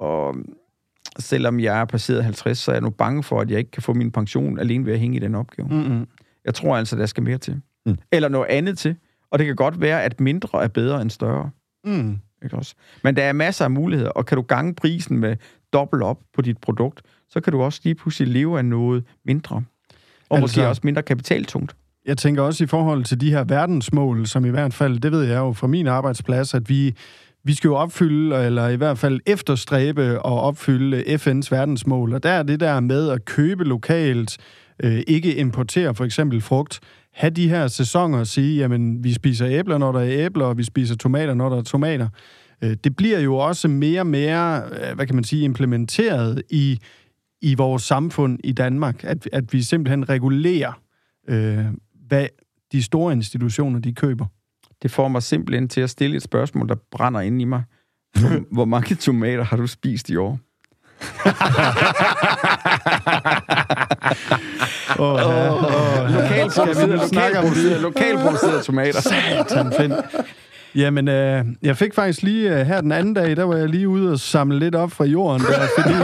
Og 0.01 0.37
selvom 1.19 1.61
jeg 1.61 1.81
er 1.81 1.85
passeret 1.85 2.25
50, 2.25 2.59
så 2.59 2.71
er 2.71 2.75
jeg 2.75 2.83
nu 2.83 2.91
bange 2.91 3.23
for, 3.23 3.41
at 3.41 3.51
jeg 3.51 3.59
ikke 3.59 3.71
kan 3.71 3.83
få 3.83 3.93
min 3.95 4.11
pension 4.11 4.59
alene 4.59 4.87
ved 4.87 4.93
at 4.93 4.99
hænge 5.01 5.17
i 5.17 5.21
den 5.21 5.35
opgave. 5.35 5.69
Mm-mm. 5.69 6.07
Jeg 6.45 6.55
tror 6.55 6.77
altså, 6.77 6.97
der 6.97 7.07
skal 7.07 7.23
mere 7.23 7.39
til. 7.39 7.61
Mm. 7.87 7.97
Eller 8.13 8.29
noget 8.29 8.47
andet 8.51 8.79
til. 8.79 8.97
Og 9.31 9.39
det 9.39 9.47
kan 9.47 9.57
godt 9.57 9.81
være, 9.81 10.03
at 10.03 10.21
mindre 10.21 10.65
er 10.65 10.69
bedre 10.69 11.03
end 11.03 11.11
større. 11.11 11.51
Mm. 11.85 12.19
Ikke 12.45 12.57
også? 12.57 12.75
Men 13.05 13.17
der 13.17 13.23
er 13.23 13.33
masser 13.33 13.65
af 13.65 13.71
muligheder, 13.71 14.11
og 14.11 14.27
kan 14.27 14.37
du 14.37 14.43
gange 14.43 14.75
prisen 14.75 15.19
med 15.19 15.37
dobbelt 15.73 16.03
op 16.03 16.21
på 16.35 16.43
dit 16.43 16.59
produkt, 16.59 17.03
så 17.29 17.41
kan 17.41 17.53
du 17.53 17.63
også 17.63 17.81
lige 17.85 17.95
pludselig 17.95 18.33
leve 18.33 18.59
af 18.59 18.65
noget 18.65 19.05
mindre. 19.25 19.57
Og 19.57 19.63
Altså- 20.31 20.41
måske 20.41 20.69
også 20.69 20.81
mindre 20.85 21.03
kapitaltungt. 21.03 21.77
Jeg 22.07 22.19
tænker 22.19 22.43
også 22.43 22.65
i 22.65 22.67
forhold 22.67 23.05
til 23.05 23.21
de 23.21 23.31
her 23.31 23.45
verdensmål, 23.45 24.27
som 24.27 24.45
i 24.45 24.49
hvert 24.49 24.75
fald, 24.75 24.99
det 24.99 25.13
ved 25.13 25.23
jeg 25.23 25.37
jo 25.39 25.53
fra 25.53 25.67
min 25.67 25.87
arbejdsplads, 25.87 26.55
at 26.55 26.69
vi, 26.69 26.95
vi 27.45 27.55
skal 27.55 27.69
jo 27.69 27.75
opfylde, 27.75 28.47
eller 28.47 28.69
i 28.69 28.77
hvert 28.77 28.99
fald 28.99 29.21
efterstræbe 29.27 30.03
at 30.03 30.21
opfylde 30.25 31.03
FN's 31.03 31.49
verdensmål. 31.51 32.15
Og 32.15 32.23
der 32.23 32.31
er 32.31 32.43
det 32.43 32.61
der 32.61 32.81
med 32.81 33.11
at 33.11 33.25
købe 33.25 33.65
lokalt, 33.65 34.39
øh, 34.83 35.03
ikke 35.07 35.37
importere 35.37 35.95
for 35.95 36.05
eksempel 36.05 36.41
frugt, 36.41 36.81
have 37.13 37.31
de 37.31 37.49
her 37.49 37.67
sæsoner 37.67 38.19
og 38.19 38.27
sige, 38.27 38.59
jamen 38.59 39.05
vi 39.05 39.13
spiser 39.13 39.47
æbler, 39.49 39.79
når 39.79 39.93
der 39.93 40.01
er 40.01 40.27
æbler, 40.27 40.47
og 40.47 40.59
vi 40.59 40.65
spiser 40.65 40.97
tomater, 40.97 41.35
når 41.35 41.49
der 41.49 41.57
er 41.57 41.63
tomater. 41.63 42.09
Øh, 42.63 42.77
det 42.85 42.97
bliver 42.97 43.19
jo 43.19 43.37
også 43.37 43.69
mere 43.69 44.01
og 44.01 44.07
mere, 44.07 44.63
øh, 44.63 44.95
hvad 44.95 45.07
kan 45.07 45.15
man 45.15 45.25
sige, 45.25 45.45
implementeret 45.45 46.43
i, 46.51 46.79
i 47.43 47.55
vores 47.55 47.83
samfund 47.83 48.39
i 48.45 48.53
Danmark, 48.53 49.05
at, 49.05 49.29
at 49.33 49.53
vi 49.53 49.63
simpelthen 49.63 50.09
regulerer, 50.09 50.81
øh, 51.29 51.65
hvad 52.09 52.27
de 52.73 52.83
store 52.83 53.13
institutioner, 53.13 53.81
de 53.81 53.93
køber. 53.93 54.27
Det 54.83 54.91
får 54.91 55.09
mig 55.09 55.23
simpelthen 55.23 55.69
til 55.69 55.81
at 55.81 55.91
stille 55.91 56.17
et 56.17 56.23
spørgsmål, 56.23 56.69
der 56.69 56.75
brænder 56.91 57.21
inde 57.21 57.43
i 57.43 57.45
mig. 57.45 57.63
Hvor, 58.53 58.65
mange 58.65 58.95
tomater 58.95 59.45
har 59.45 59.57
du 59.57 59.67
spist 59.67 60.11
i 60.11 60.17
år? 60.17 60.39
Åh, 64.99 65.13
oh, 65.13 65.65
oh, 65.65 66.11
Lokalproducerede, 66.11 67.09
snakke 67.09 67.39
om 67.39 67.45
lokalproducerede, 67.45 67.81
lokalproducerede 67.81 68.63
tomater. 68.63 69.01
Satan, 69.01 69.73
Finn. 69.79 69.93
Jamen, 70.75 71.09
øh, 71.09 71.45
jeg 71.63 71.77
fik 71.77 71.95
faktisk 71.95 72.23
lige 72.23 72.61
øh, 72.61 72.67
her 72.67 72.81
den 72.81 72.93
anden 72.93 73.15
dag, 73.15 73.37
der 73.37 73.45
var 73.45 73.57
jeg 73.57 73.69
lige 73.69 73.89
ude 73.89 74.13
og 74.13 74.21
samle 74.21 74.59
lidt 74.59 74.75
op 74.75 74.93
fra 74.93 75.05
jorden, 75.05 75.43
der, 75.43 75.67
fordi 75.79 75.95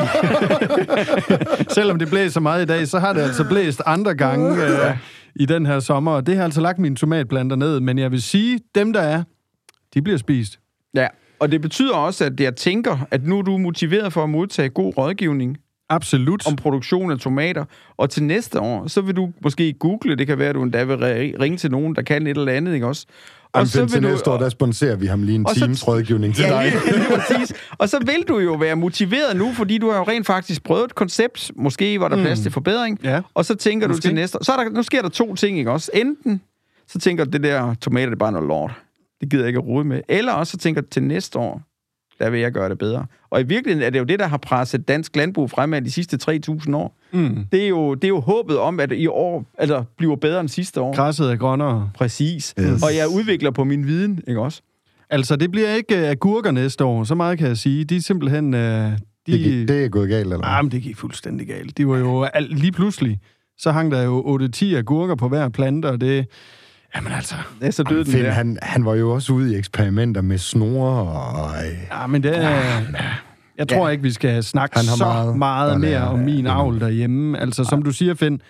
selvom 1.75 1.99
det 1.99 2.09
blæser 2.09 2.41
meget 2.41 2.63
i 2.63 2.67
dag, 2.67 2.89
så 2.89 2.99
har 2.99 3.13
det 3.13 3.21
altså 3.21 3.45
blæst 3.45 3.83
andre 3.87 4.15
gange 4.15 4.65
øh, 4.65 4.97
i 5.37 5.47
den 5.47 5.67
her 5.67 5.81
sommer, 5.81 6.13
og 6.13 6.27
det 6.27 6.37
har 6.37 6.45
altså 6.45 6.61
lagt 6.61 6.79
mine 6.79 6.97
tomatplanter 6.97 7.57
ned, 7.57 7.81
men 7.81 7.99
jeg 7.99 8.11
vil 8.11 8.23
sige, 8.23 8.61
dem 8.75 8.93
der 8.93 9.01
er, 9.01 9.23
de 9.95 10.03
bliver 10.03 10.19
spist. 10.19 10.61
Ja, 10.95 11.07
og 11.39 11.53
det 11.53 11.61
betyder 11.61 11.95
også, 11.95 12.25
at 12.25 12.41
jeg 12.41 12.57
tænker, 12.57 13.07
at 13.11 13.25
nu 13.27 13.39
er 13.39 13.43
du 13.43 13.59
motiveret 13.59 14.13
for 14.13 14.23
at 14.23 14.31
modtage 14.31 14.69
god 14.69 14.99
rådgivning 14.99 15.57
Absolut. 15.89 16.47
om 16.47 16.57
produktion 16.57 17.11
af 17.11 17.19
tomater, 17.19 17.65
og 17.97 18.11
til 18.11 18.23
næste 18.23 18.61
år, 18.61 18.87
så 18.87 19.01
vil 19.01 19.17
du 19.17 19.33
måske 19.43 19.73
google, 19.73 20.17
det 20.17 20.27
kan 20.27 20.39
være, 20.39 20.49
at 20.49 20.55
du 20.55 20.63
endda 20.63 20.85
vil 20.85 20.95
ri- 20.95 21.41
ringe 21.43 21.59
til 21.59 21.71
nogen, 21.71 21.95
der 21.97 22.03
kan 22.03 22.27
et 22.27 22.37
eller 22.39 22.53
andet, 22.53 22.75
ikke 22.75 22.87
også? 22.87 23.07
Og 23.53 23.67
så 23.67 23.87
til 23.87 24.03
næste 24.03 24.31
år, 24.31 24.37
der 24.39 24.49
sponserer 24.49 24.97
vi 24.97 25.07
ham 25.07 25.23
lige 25.23 25.37
en 25.37 25.45
times 25.45 25.89
rådgivning 25.89 26.35
til 26.35 26.45
Ja, 26.45 26.51
dig. 26.51 26.65
lige, 26.65 26.99
lige 26.99 27.19
præcis. 27.19 27.53
Og 27.79 27.89
så 27.89 27.99
vil 27.99 28.25
du 28.29 28.39
jo 28.39 28.55
være 28.55 28.77
motiveret 28.77 29.37
nu, 29.37 29.53
fordi 29.53 29.79
du 29.79 29.91
har 29.91 29.99
jo 29.99 30.05
rent 30.05 30.27
faktisk 30.27 30.63
prøvet 30.63 30.85
et 30.85 30.95
koncept. 30.95 31.53
Måske 31.57 32.01
var 32.01 32.09
der 32.09 32.17
plads 32.17 32.41
til 32.41 32.51
forbedring. 32.51 32.99
Ja. 33.05 33.21
Og 33.35 33.45
så 33.45 33.55
tænker 33.55 33.89
Måske. 33.89 33.97
du 33.97 34.01
til 34.03 34.15
næste 34.15 34.39
år. 34.39 34.45
Så 34.45 34.53
er 34.53 34.57
der, 34.65 34.71
nu 34.71 34.83
sker 34.83 35.03
der 35.03 35.09
to 35.09 35.35
ting, 35.35 35.59
ikke 35.59 35.71
også? 35.71 35.91
Enten 35.95 36.41
så 36.89 36.99
tænker 36.99 37.25
du, 37.25 37.31
det 37.31 37.43
der 37.43 37.75
tomater, 37.75 38.07
det 38.07 38.15
er 38.15 38.19
bare 38.19 38.33
noget 38.33 38.49
lort. 38.49 38.73
Det 39.21 39.31
gider 39.31 39.43
jeg 39.45 39.49
ikke 39.49 39.59
at 39.59 39.67
rode 39.67 39.85
med. 39.85 40.01
Eller 40.09 40.33
også 40.33 40.51
så 40.51 40.57
tænker 40.59 40.81
du, 40.81 40.87
til 40.91 41.03
næste 41.03 41.39
år, 41.39 41.63
der 42.21 42.31
vil 42.31 42.41
jeg 42.41 42.53
gøre 42.53 42.69
det 42.69 42.79
bedre. 42.79 43.07
Og 43.31 43.41
i 43.41 43.45
virkeligheden 43.45 43.87
er 43.87 43.91
det 43.91 43.99
jo 43.99 44.05
det, 44.05 44.19
der 44.19 44.27
har 44.27 44.37
presset 44.37 44.89
dansk 44.89 45.17
landbrug 45.17 45.51
fremad 45.51 45.83
de 45.83 45.91
sidste 45.91 46.19
3.000 46.49 46.77
år. 46.77 46.97
Mm. 47.13 47.45
Det 47.53 47.65
er, 47.65 47.69
jo, 47.69 47.95
det 47.95 48.05
er 48.05 48.09
jo 48.09 48.21
håbet 48.21 48.59
om, 48.59 48.81
at 48.81 48.93
i 48.93 49.07
år 49.07 49.45
altså, 49.59 49.85
bliver 49.99 50.17
bedre 50.17 50.41
end 50.41 50.49
sidste 50.49 50.81
år. 50.81 50.95
Græsset 50.97 51.31
er 51.33 51.37
grønnere. 51.37 51.91
Præcis. 51.95 52.55
Yes. 52.61 52.83
Og 52.83 52.97
jeg 52.97 53.09
udvikler 53.17 53.51
på 53.51 53.65
min 53.65 53.87
viden, 53.87 54.21
ikke 54.29 54.41
også? 54.41 54.63
Altså, 55.11 55.37
det 55.37 55.51
bliver 55.51 55.75
ikke 55.75 55.95
uh, 55.95 56.09
agurker 56.11 56.51
næste 56.51 56.85
år, 56.85 57.05
så 57.05 57.15
meget 57.15 57.39
kan 57.39 57.49
jeg 57.49 57.57
sige. 57.57 57.85
De 57.85 57.97
er 57.97 58.01
simpelthen... 58.01 58.55
Uh, 58.55 58.61
de, 58.61 58.97
Det, 59.27 59.41
gik- 59.41 59.69
det 59.69 59.85
er 59.85 59.89
gået 59.89 60.09
galt, 60.09 60.21
eller 60.23 60.37
hvad? 60.37 60.49
Ah, 60.49 60.65
men 60.65 60.73
det 60.73 60.83
gik 60.83 60.97
fuldstændig 60.97 61.47
galt. 61.47 61.79
De 61.79 61.89
var 61.89 61.99
jo 61.99 62.23
al- 62.25 62.49
lige 62.51 62.73
pludselig, 62.73 63.19
så 63.59 63.71
hang 63.73 63.93
der 63.93 64.03
jo 64.03 64.39
8-10 64.57 64.65
agurker 64.77 65.15
på 65.15 65.29
hver 65.29 65.49
plante, 65.49 65.87
og 65.87 66.01
det... 66.01 66.27
Jamen 66.97 67.13
altså... 67.13 67.35
Det 67.61 67.67
er 67.67 67.71
så 67.73 67.83
død 67.83 68.05
den 68.05 68.13
Finn, 68.13 68.25
der. 68.25 68.31
han, 68.31 68.59
han 68.63 68.85
var 68.85 68.95
jo 68.95 69.11
også 69.11 69.33
ude 69.33 69.53
i 69.55 69.57
eksperimenter 69.59 70.21
med 70.23 70.39
snore 70.39 71.03
og... 71.03 71.51
Ja, 71.91 72.07
men 72.07 72.23
det 72.23 72.39
er... 72.45 72.81
Jeg 73.59 73.69
tror 73.69 73.89
ikke, 73.89 74.03
vi 74.03 74.13
skal 74.13 74.45
snakke 74.45 74.77
Han 74.77 74.87
har 74.89 74.97
så 74.97 75.05
meget- 75.05 75.37
meget, 75.39 75.73
er- 75.75 75.79
mere 75.79 76.01
om 76.03 76.19
min 76.19 76.45
ja. 76.47 76.59
avl 76.61 76.81
derhjemme. 76.81 77.39
Altså, 77.41 77.65
som 77.65 77.83
du 77.83 77.91
siger, 77.91 78.15
Finn, 78.15 78.41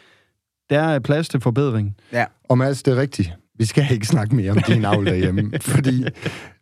der 0.70 0.80
er 0.80 0.98
plads 0.98 1.28
til 1.28 1.40
forbedring. 1.40 1.96
Ja. 2.12 2.24
Og 2.48 2.58
Mads, 2.58 2.82
det 2.82 2.96
er 2.96 3.00
rigtigt. 3.00 3.32
Vi 3.58 3.64
skal 3.64 3.86
ikke 3.90 4.06
snakke 4.06 4.36
mere 4.36 4.50
om 4.50 4.58
din 4.66 4.84
avl 4.84 5.06
derhjemme, 5.06 5.50
fordi 5.60 6.04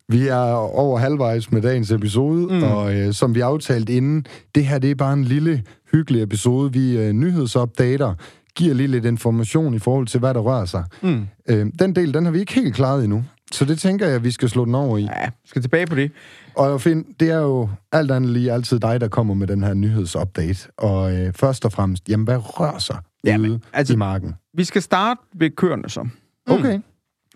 vi 0.08 0.28
er 0.28 0.52
over 0.52 0.98
halvvejs 0.98 1.52
med 1.52 1.62
dagens 1.62 1.90
episode, 1.90 2.54
mm. 2.54 2.62
og 2.62 2.94
øh, 2.96 3.12
som 3.12 3.34
vi 3.34 3.40
aftalte 3.40 3.92
inden, 3.92 4.26
det 4.54 4.66
her 4.66 4.78
det 4.78 4.90
er 4.90 4.94
bare 4.94 5.12
en 5.12 5.24
lille, 5.24 5.62
hyggelig 5.92 6.22
episode. 6.22 6.72
Vi 6.72 6.98
øh, 6.98 7.12
nyhedsopdater, 7.12 8.14
giver 8.58 8.74
lige 8.74 8.86
lidt 8.86 9.04
information 9.04 9.74
i 9.74 9.78
forhold 9.78 10.06
til, 10.06 10.20
hvad 10.20 10.34
der 10.34 10.40
rører 10.40 10.64
sig. 10.64 10.84
Mm. 11.02 11.26
Øh, 11.48 11.66
den 11.78 11.94
del, 11.96 12.14
den 12.14 12.24
har 12.24 12.32
vi 12.32 12.40
ikke 12.40 12.54
helt 12.54 12.74
klaret 12.74 13.04
endnu. 13.04 13.24
Så 13.52 13.64
det 13.64 13.78
tænker 13.78 14.06
jeg, 14.06 14.14
at 14.14 14.24
vi 14.24 14.30
skal 14.30 14.48
slå 14.48 14.64
den 14.64 14.74
over 14.74 14.98
i. 14.98 15.02
Ja, 15.02 15.28
skal 15.44 15.62
tilbage 15.62 15.86
på 15.86 15.94
det. 15.94 16.10
Og 16.54 16.80
Finn, 16.80 17.04
det 17.20 17.30
er 17.30 17.38
jo 17.38 17.68
alt 17.92 18.10
andet 18.10 18.30
lige 18.30 18.52
altid 18.52 18.80
dig, 18.80 19.00
der 19.00 19.08
kommer 19.08 19.34
med 19.34 19.46
den 19.46 19.62
her 19.64 19.74
nyhedsupdate. 19.74 20.68
Og 20.76 21.16
øh, 21.16 21.32
først 21.32 21.64
og 21.64 21.72
fremmest, 21.72 22.08
jamen 22.08 22.24
hvad 22.24 22.36
rører 22.60 22.78
sig 22.78 22.96
Jamen, 23.24 23.50
ude 23.50 23.60
altså- 23.72 23.94
i 23.94 23.96
marken? 23.96 24.34
Vi 24.54 24.64
skal 24.64 24.82
starte 24.82 25.20
ved 25.34 25.50
køerne 25.50 25.88
så. 25.88 26.08
Okay. 26.46 26.78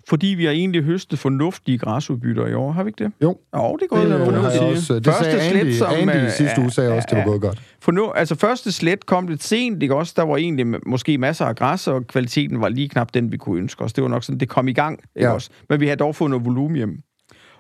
Fordi 0.09 0.27
vi 0.27 0.45
har 0.45 0.53
egentlig 0.53 0.83
høstet 0.83 1.19
fornuftige 1.19 1.79
græsudbytter 1.79 2.47
i 2.47 2.55
år, 2.55 2.73
har 2.73 2.83
vi 2.85 2.89
ikke 2.89 3.05
det? 3.05 3.13
Jo. 3.23 3.37
Jo, 3.57 3.77
det 3.81 3.89
går 3.89 3.97
Det, 3.97 4.05
øh, 4.05 4.11
jeg 4.11 4.21
det, 4.21 4.61
også, 4.61 4.95
det 4.95 5.05
Første 5.07 5.25
sagde 5.25 5.41
Andy, 5.41 5.61
slet, 5.61 5.75
som, 5.75 5.89
Andy 5.93 6.17
øh, 6.17 6.27
i 6.27 6.31
sidste 6.31 6.61
uge 6.61 6.71
sagde 6.71 6.93
også, 6.93 7.09
det 7.11 7.19
var 7.19 7.25
gået 7.25 7.41
godt. 7.41 7.63
For 7.81 7.93
nu, 7.93 8.11
altså 8.11 8.35
første 8.35 8.73
slet 8.73 9.07
kom 9.07 9.27
lidt 9.29 9.43
sent, 9.43 9.83
ikke 9.83 9.95
også? 9.95 10.13
Der 10.17 10.23
var 10.23 10.37
egentlig 10.37 10.67
måske 10.87 11.19
masser 11.19 11.45
af 11.45 11.57
græs, 11.57 11.89
og 11.89 12.07
kvaliteten 12.07 12.61
var 12.61 12.69
lige 12.69 12.89
knap 12.89 13.15
den, 13.15 13.33
vi 13.33 13.37
kunne 13.37 13.59
ønske 13.61 13.85
os. 13.85 13.93
Det 13.93 14.03
var 14.03 14.09
nok 14.11 14.25
sådan, 14.25 14.41
det 14.41 14.49
kom 14.49 14.69
i 14.69 14.73
gang, 14.73 14.99
ikke 15.17 15.29
Ja. 15.29 15.35
også? 15.35 15.51
Men 15.69 15.81
vi 15.81 15.87
havde 15.87 15.97
dog 15.99 16.15
fået 16.17 16.31
noget 16.31 16.45
volumen 16.47 16.77
hjem. 16.77 16.99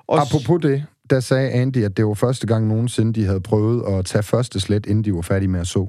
Og 0.08 0.20
Apropos 0.20 0.60
det, 0.62 0.84
der 1.10 1.20
sagde 1.20 1.50
Andy, 1.50 1.84
at 1.84 1.96
det 1.96 2.06
var 2.06 2.14
første 2.14 2.46
gang 2.46 2.66
nogensinde, 2.66 3.12
de 3.20 3.26
havde 3.26 3.40
prøvet 3.40 3.82
at 3.98 4.04
tage 4.04 4.22
første 4.22 4.60
slet, 4.60 4.86
inden 4.86 5.04
de 5.04 5.14
var 5.14 5.22
færdige 5.22 5.48
med 5.48 5.60
at 5.60 5.66
så. 5.66 5.88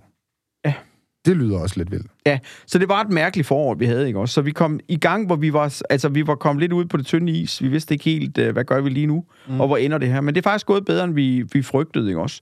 Det 1.26 1.38
lyder 1.38 1.60
også 1.60 1.78
lidt 1.78 1.92
vildt. 1.92 2.12
Ja, 2.26 2.40
så 2.66 2.80
det 2.80 2.90
var 2.90 3.02
et 3.02 3.10
mærkeligt 3.10 3.48
forår, 3.48 3.76
vi 3.76 3.86
havde, 3.86 4.08
ikke 4.08 4.20
også? 4.20 4.34
Så 4.34 4.42
vi 4.42 4.52
kom 4.52 4.80
i 4.88 4.98
gang, 4.98 5.26
hvor 5.26 5.36
vi 5.36 5.54
var, 5.54 5.82
altså, 5.90 6.10
vi 6.10 6.28
var 6.28 6.36
kommet 6.36 6.62
lidt 6.62 6.74
ud 6.74 6.86
på 6.86 6.98
det 6.98 7.06
tynde 7.06 7.32
is. 7.32 7.62
Vi 7.64 7.68
vidste 7.68 7.94
ikke 7.94 8.04
helt, 8.06 8.38
øh, 8.38 8.54
hvad 8.54 8.64
gør 8.64 8.82
vi 8.82 8.90
lige 8.90 9.08
nu, 9.08 9.24
mm. 9.48 9.62
og 9.62 9.68
hvor 9.68 9.78
ender 9.78 9.98
det 9.98 10.10
her. 10.10 10.22
Men 10.22 10.36
det 10.36 10.46
er 10.46 10.50
faktisk 10.50 10.66
gået 10.66 10.86
bedre, 10.86 11.04
end 11.04 11.14
vi, 11.14 11.42
vi 11.54 11.62
frygtede, 11.62 12.08
ikke 12.08 12.22
også? 12.22 12.42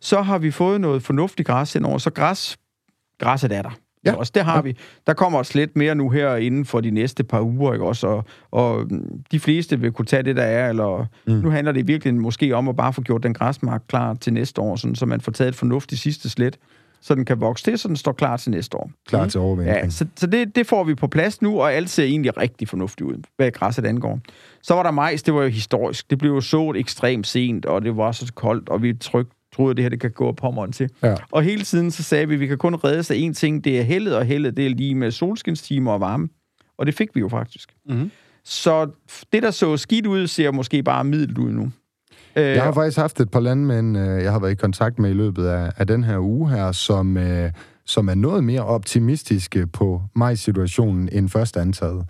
Så 0.00 0.22
har 0.22 0.38
vi 0.38 0.50
fået 0.50 0.80
noget 0.80 1.02
fornuftigt 1.02 1.46
græs 1.46 1.74
indover. 1.74 1.98
Så 1.98 2.10
græs, 2.10 2.56
græsset 3.18 3.52
er 3.52 3.62
der. 3.62 3.70
Ja. 4.04 4.14
Også, 4.14 4.32
det 4.34 4.44
har 4.44 4.54
Ja. 4.54 4.60
vi. 4.60 4.76
Der 5.06 5.12
kommer 5.12 5.38
også 5.38 5.52
lidt 5.58 5.76
mere 5.76 5.94
nu 5.94 6.10
her 6.10 6.36
inden 6.36 6.64
for 6.64 6.80
de 6.80 6.90
næste 6.90 7.24
par 7.24 7.40
uger, 7.40 7.72
ikke 7.72 7.84
også? 7.84 8.06
Og, 8.06 8.24
og 8.50 8.90
de 9.32 9.40
fleste 9.40 9.80
vil 9.80 9.92
kunne 9.92 10.06
tage 10.06 10.22
det, 10.22 10.36
der 10.36 10.42
er, 10.42 10.68
eller 10.68 11.06
mm. 11.26 11.32
nu 11.32 11.50
handler 11.50 11.72
det 11.72 11.88
virkelig 11.88 12.14
måske 12.14 12.56
om 12.56 12.68
at 12.68 12.76
bare 12.76 12.92
få 12.92 13.02
gjort 13.02 13.22
den 13.22 13.34
græsmark 13.34 13.82
klar 13.88 14.14
til 14.14 14.32
næste 14.32 14.60
år, 14.60 14.76
sådan, 14.76 14.94
så 14.94 15.06
man 15.06 15.20
får 15.20 15.32
taget 15.32 15.48
et 15.48 15.54
fornuftigt 15.54 16.00
sidste 16.00 16.30
slet, 16.30 16.56
så 17.00 17.14
den 17.14 17.24
kan 17.24 17.40
vokse 17.40 17.64
til, 17.64 17.78
så 17.78 17.88
den 17.88 17.96
står 17.96 18.12
klar 18.12 18.36
til 18.36 18.50
næste 18.50 18.76
år. 18.76 18.90
Klar 19.08 19.26
til 19.26 19.40
overvintring. 19.40 19.84
Ja, 19.84 19.90
så, 19.90 20.06
så 20.16 20.26
det, 20.26 20.56
det 20.56 20.66
får 20.66 20.84
vi 20.84 20.94
på 20.94 21.06
plads 21.06 21.42
nu, 21.42 21.60
og 21.60 21.72
alt 21.72 21.90
ser 21.90 22.04
egentlig 22.04 22.36
rigtig 22.36 22.68
fornuftigt 22.68 23.06
ud, 23.06 23.22
hvad 23.36 23.50
græsset 23.50 23.86
angår. 23.86 24.20
Så 24.62 24.74
var 24.74 24.82
der 24.82 24.90
majs, 24.90 25.22
det 25.22 25.34
var 25.34 25.42
jo 25.42 25.48
historisk. 25.48 26.10
Det 26.10 26.18
blev 26.18 26.32
jo 26.32 26.40
sået 26.40 26.76
ekstremt 26.76 27.26
sent, 27.26 27.66
og 27.66 27.82
det 27.82 27.96
var 27.96 28.12
så 28.12 28.32
koldt, 28.34 28.68
og 28.68 28.82
vi 28.82 28.94
tryk, 28.94 29.26
troede, 29.54 29.70
at 29.70 29.76
det 29.76 29.84
her 29.84 29.88
det 29.88 30.00
kan 30.00 30.10
gå 30.10 30.32
pommeren 30.32 30.72
til. 30.72 30.90
Ja. 31.02 31.14
Og 31.30 31.42
hele 31.42 31.62
tiden 31.62 31.90
så 31.90 32.02
sagde 32.02 32.28
vi, 32.28 32.34
at 32.34 32.40
vi 32.40 32.46
kan 32.46 32.58
kun 32.58 32.74
redde 32.74 33.02
sig 33.02 33.28
én 33.28 33.32
ting, 33.32 33.64
det 33.64 33.78
er 33.78 33.82
heldet, 33.82 34.16
og 34.16 34.24
heldet 34.24 34.56
det 34.56 34.66
er 34.66 34.70
lige 34.70 34.94
med 34.94 35.10
solskinstimer 35.10 35.92
og 35.92 36.00
varme. 36.00 36.28
Og 36.78 36.86
det 36.86 36.94
fik 36.94 37.08
vi 37.14 37.20
jo 37.20 37.28
faktisk. 37.28 37.74
Mhm. 37.86 38.10
Så 38.44 38.90
det, 39.32 39.42
der 39.42 39.50
så 39.50 39.76
skidt 39.76 40.06
ud, 40.06 40.26
ser 40.26 40.50
måske 40.50 40.82
bare 40.82 41.04
middelt 41.04 41.38
ud 41.38 41.52
nu. 41.52 41.70
Øh, 42.36 42.44
Jeg 42.44 42.62
har 42.62 42.72
faktisk 42.72 42.98
haft 42.98 43.20
et 43.20 43.30
par 43.30 43.40
landmænd, 43.40 43.98
øh, 43.98 44.22
jeg 44.22 44.32
har 44.32 44.38
været 44.38 44.52
i 44.52 44.54
kontakt 44.54 44.98
med 44.98 45.10
i 45.10 45.14
løbet 45.14 45.46
af, 45.46 45.72
af 45.76 45.86
den 45.86 46.04
her 46.04 46.18
uge 46.18 46.50
her, 46.50 46.72
som, 46.72 47.16
øh, 47.16 47.50
som 47.86 48.08
er 48.08 48.14
noget 48.14 48.44
mere 48.44 48.64
optimistiske 48.64 49.66
på 49.66 50.02
majsituationen 50.16 51.08
end 51.12 51.28
først 51.28 51.56
antaget. 51.56 52.04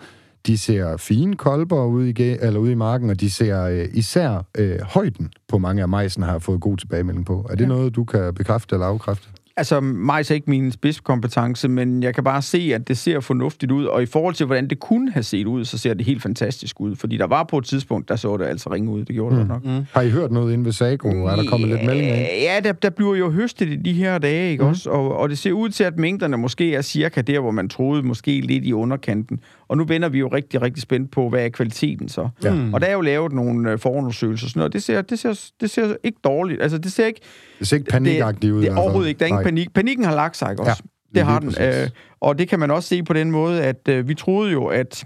De 0.47 0.59
ser 0.59 0.97
fine 0.97 1.37
kolber 1.37 1.85
ude 1.85 2.11
i, 2.11 2.15
eller 2.41 2.61
ude 2.61 2.73
i 2.73 2.75
marken, 2.75 3.11
og 3.11 3.21
de 3.21 3.31
ser 3.31 3.63
øh, 3.63 3.89
især 3.93 4.45
øh, 4.59 4.81
højden 4.83 5.33
på 5.49 5.59
mange 5.59 5.83
af 5.83 5.89
majsen 5.89 6.23
har 6.23 6.39
fået 6.39 6.61
god 6.61 6.77
tilbagemelding 6.77 7.27
på. 7.27 7.47
Er 7.51 7.55
det 7.55 7.61
ja. 7.61 7.69
noget, 7.69 7.97
du 7.97 8.05
kan 8.05 8.35
bekræfte 8.35 8.75
eller 8.75 8.87
afkræfte? 8.87 9.29
Altså, 9.61 9.81
majs 9.81 10.31
er 10.31 10.35
ikke 10.35 10.51
min 10.51 10.73
spidskompetence, 10.73 11.69
men 11.69 12.03
jeg 12.03 12.15
kan 12.15 12.25
bare 12.25 12.43
se, 12.43 12.73
at 12.75 12.89
det 12.89 12.99
ser 12.99 13.21
fornuftigt 13.21 13.73
ud, 13.73 13.85
og 13.85 14.03
i 14.03 14.07
forhold 14.07 14.35
til, 14.35 14.47
hvordan 14.47 14.69
det 14.69 14.81
kunne 14.81 15.13
have 15.13 15.23
set 15.23 15.47
ud, 15.47 15.65
så 15.65 15.79
ser 15.79 15.95
det 15.95 16.07
helt 16.07 16.23
fantastisk 16.23 16.81
ud, 16.81 16.97
fordi 16.97 17.17
der 17.17 17.27
var 17.27 17.45
på 17.45 17.59
et 17.59 17.65
tidspunkt, 17.65 18.09
der 18.09 18.17
så 18.17 18.37
det 18.37 18.45
altså 18.45 18.73
ringe 18.73 18.91
ud. 18.91 19.05
Det 19.05 19.15
gjorde 19.15 19.37
det 19.37 19.49
nok. 19.49 19.65
Mm. 19.65 19.85
Har 19.93 20.01
I 20.01 20.11
hørt 20.11 20.33
noget 20.33 20.53
inde 20.53 20.65
ved 20.65 20.73
Sagro? 20.73 21.09
Er 21.09 21.37
der 21.37 21.45
kommet 21.45 21.69
lidt 21.69 21.85
meldinger 21.87 22.15
ind? 22.15 22.27
Ja, 22.43 22.61
der, 22.65 22.73
der 22.73 22.91
bliver 22.91 23.15
jo 23.15 23.31
høstet 23.31 23.69
i 23.69 23.77
de 23.77 23.93
her 23.93 24.19
dage, 24.19 24.51
ikke 24.51 24.65
mm. 24.65 24.71
også? 24.71 24.91
Og, 24.91 25.17
og 25.17 25.29
det 25.29 25.39
ser 25.39 25.53
ud 25.53 25.69
til, 25.69 25.85
at 25.85 25.99
mængderne 25.99 26.37
måske 26.37 26.75
er 26.75 26.83
cirka 26.83 27.21
der, 27.21 27.41
hvor 27.41 27.51
man 27.51 27.69
troede, 27.69 28.03
måske 28.03 28.41
lidt 28.41 28.65
i 28.65 28.73
underkanten. 28.73 29.41
Og 29.71 29.77
nu 29.77 29.85
vender 29.85 30.09
vi 30.09 30.19
jo 30.19 30.29
rigtig, 30.29 30.63
rigtig 30.63 30.83
spændt 30.83 31.11
på, 31.11 31.29
hvad 31.29 31.45
er 31.45 31.49
kvaliteten 31.49 32.09
så? 32.09 32.29
Ja. 32.45 32.55
Mm. 32.55 32.75
Og 32.75 32.81
der 32.81 32.87
er 32.87 32.93
jo 32.93 33.01
lavet 33.01 33.33
nogle 33.33 33.73
øh, 33.73 33.79
forundersøgelser 33.79 34.47
og 34.47 34.51
sådan 34.51 34.61
noget. 34.61 34.73
Det 34.73 34.83
ser, 34.83 35.03
det, 35.03 35.19
ser, 35.19 35.51
det 35.61 35.71
ser 35.71 35.97
ikke 36.03 36.19
dårligt. 36.25 36.63
Altså, 36.63 36.79
det 36.79 36.93
ser 36.93 37.07
ikke... 37.07 37.21
Det 37.59 37.69
ser 37.69 37.77
ikke 37.77 37.91
panikagtigt 37.91 38.53
ud. 38.53 38.61
Det 38.61 38.67
er 38.67 38.71
altså. 38.71 38.83
overhovedet 38.83 39.09
ikke. 39.09 39.19
Der 39.19 39.25
er 39.25 39.29
ingen 39.29 39.39
Nej. 39.39 39.45
panik. 39.45 39.73
Panikken 39.75 40.05
har 40.05 40.15
lagt 40.15 40.37
sig, 40.37 40.51
ikke 40.51 40.63
også? 40.63 40.83
Ja, 41.15 41.21
det 41.21 41.27
har 41.27 41.39
den. 41.39 41.55
Øh, 41.61 41.91
og 42.21 42.39
det 42.39 42.49
kan 42.49 42.59
man 42.59 42.71
også 42.71 42.89
se 42.89 43.03
på 43.03 43.13
den 43.13 43.31
måde, 43.31 43.63
at 43.65 43.89
øh, 43.89 44.09
vi 44.09 44.15
troede 44.15 44.53
jo, 44.53 44.67
at, 44.67 45.05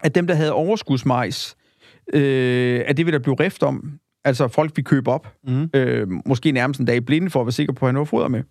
at 0.00 0.14
dem, 0.14 0.26
der 0.26 0.34
havde 0.34 0.52
overskudsmajs, 0.52 1.56
øh, 2.12 2.82
at 2.86 2.96
det 2.96 3.06
vil 3.06 3.12
der 3.12 3.18
blive 3.18 3.36
rift 3.40 3.62
om. 3.62 3.92
Altså 4.24 4.48
folk 4.48 4.76
vi 4.76 4.82
købe 4.82 5.10
op. 5.10 5.32
Mm. 5.46 5.70
Øh, 5.74 6.08
måske 6.26 6.52
nærmest 6.52 6.80
en 6.80 6.86
dag 6.86 7.04
blinde 7.04 7.30
for 7.30 7.40
at 7.40 7.46
være 7.46 7.52
sikker 7.52 7.72
på, 7.72 7.86
at 7.86 7.88
han 7.88 7.96
har 7.96 8.04
foder 8.04 8.28
med. 8.28 8.42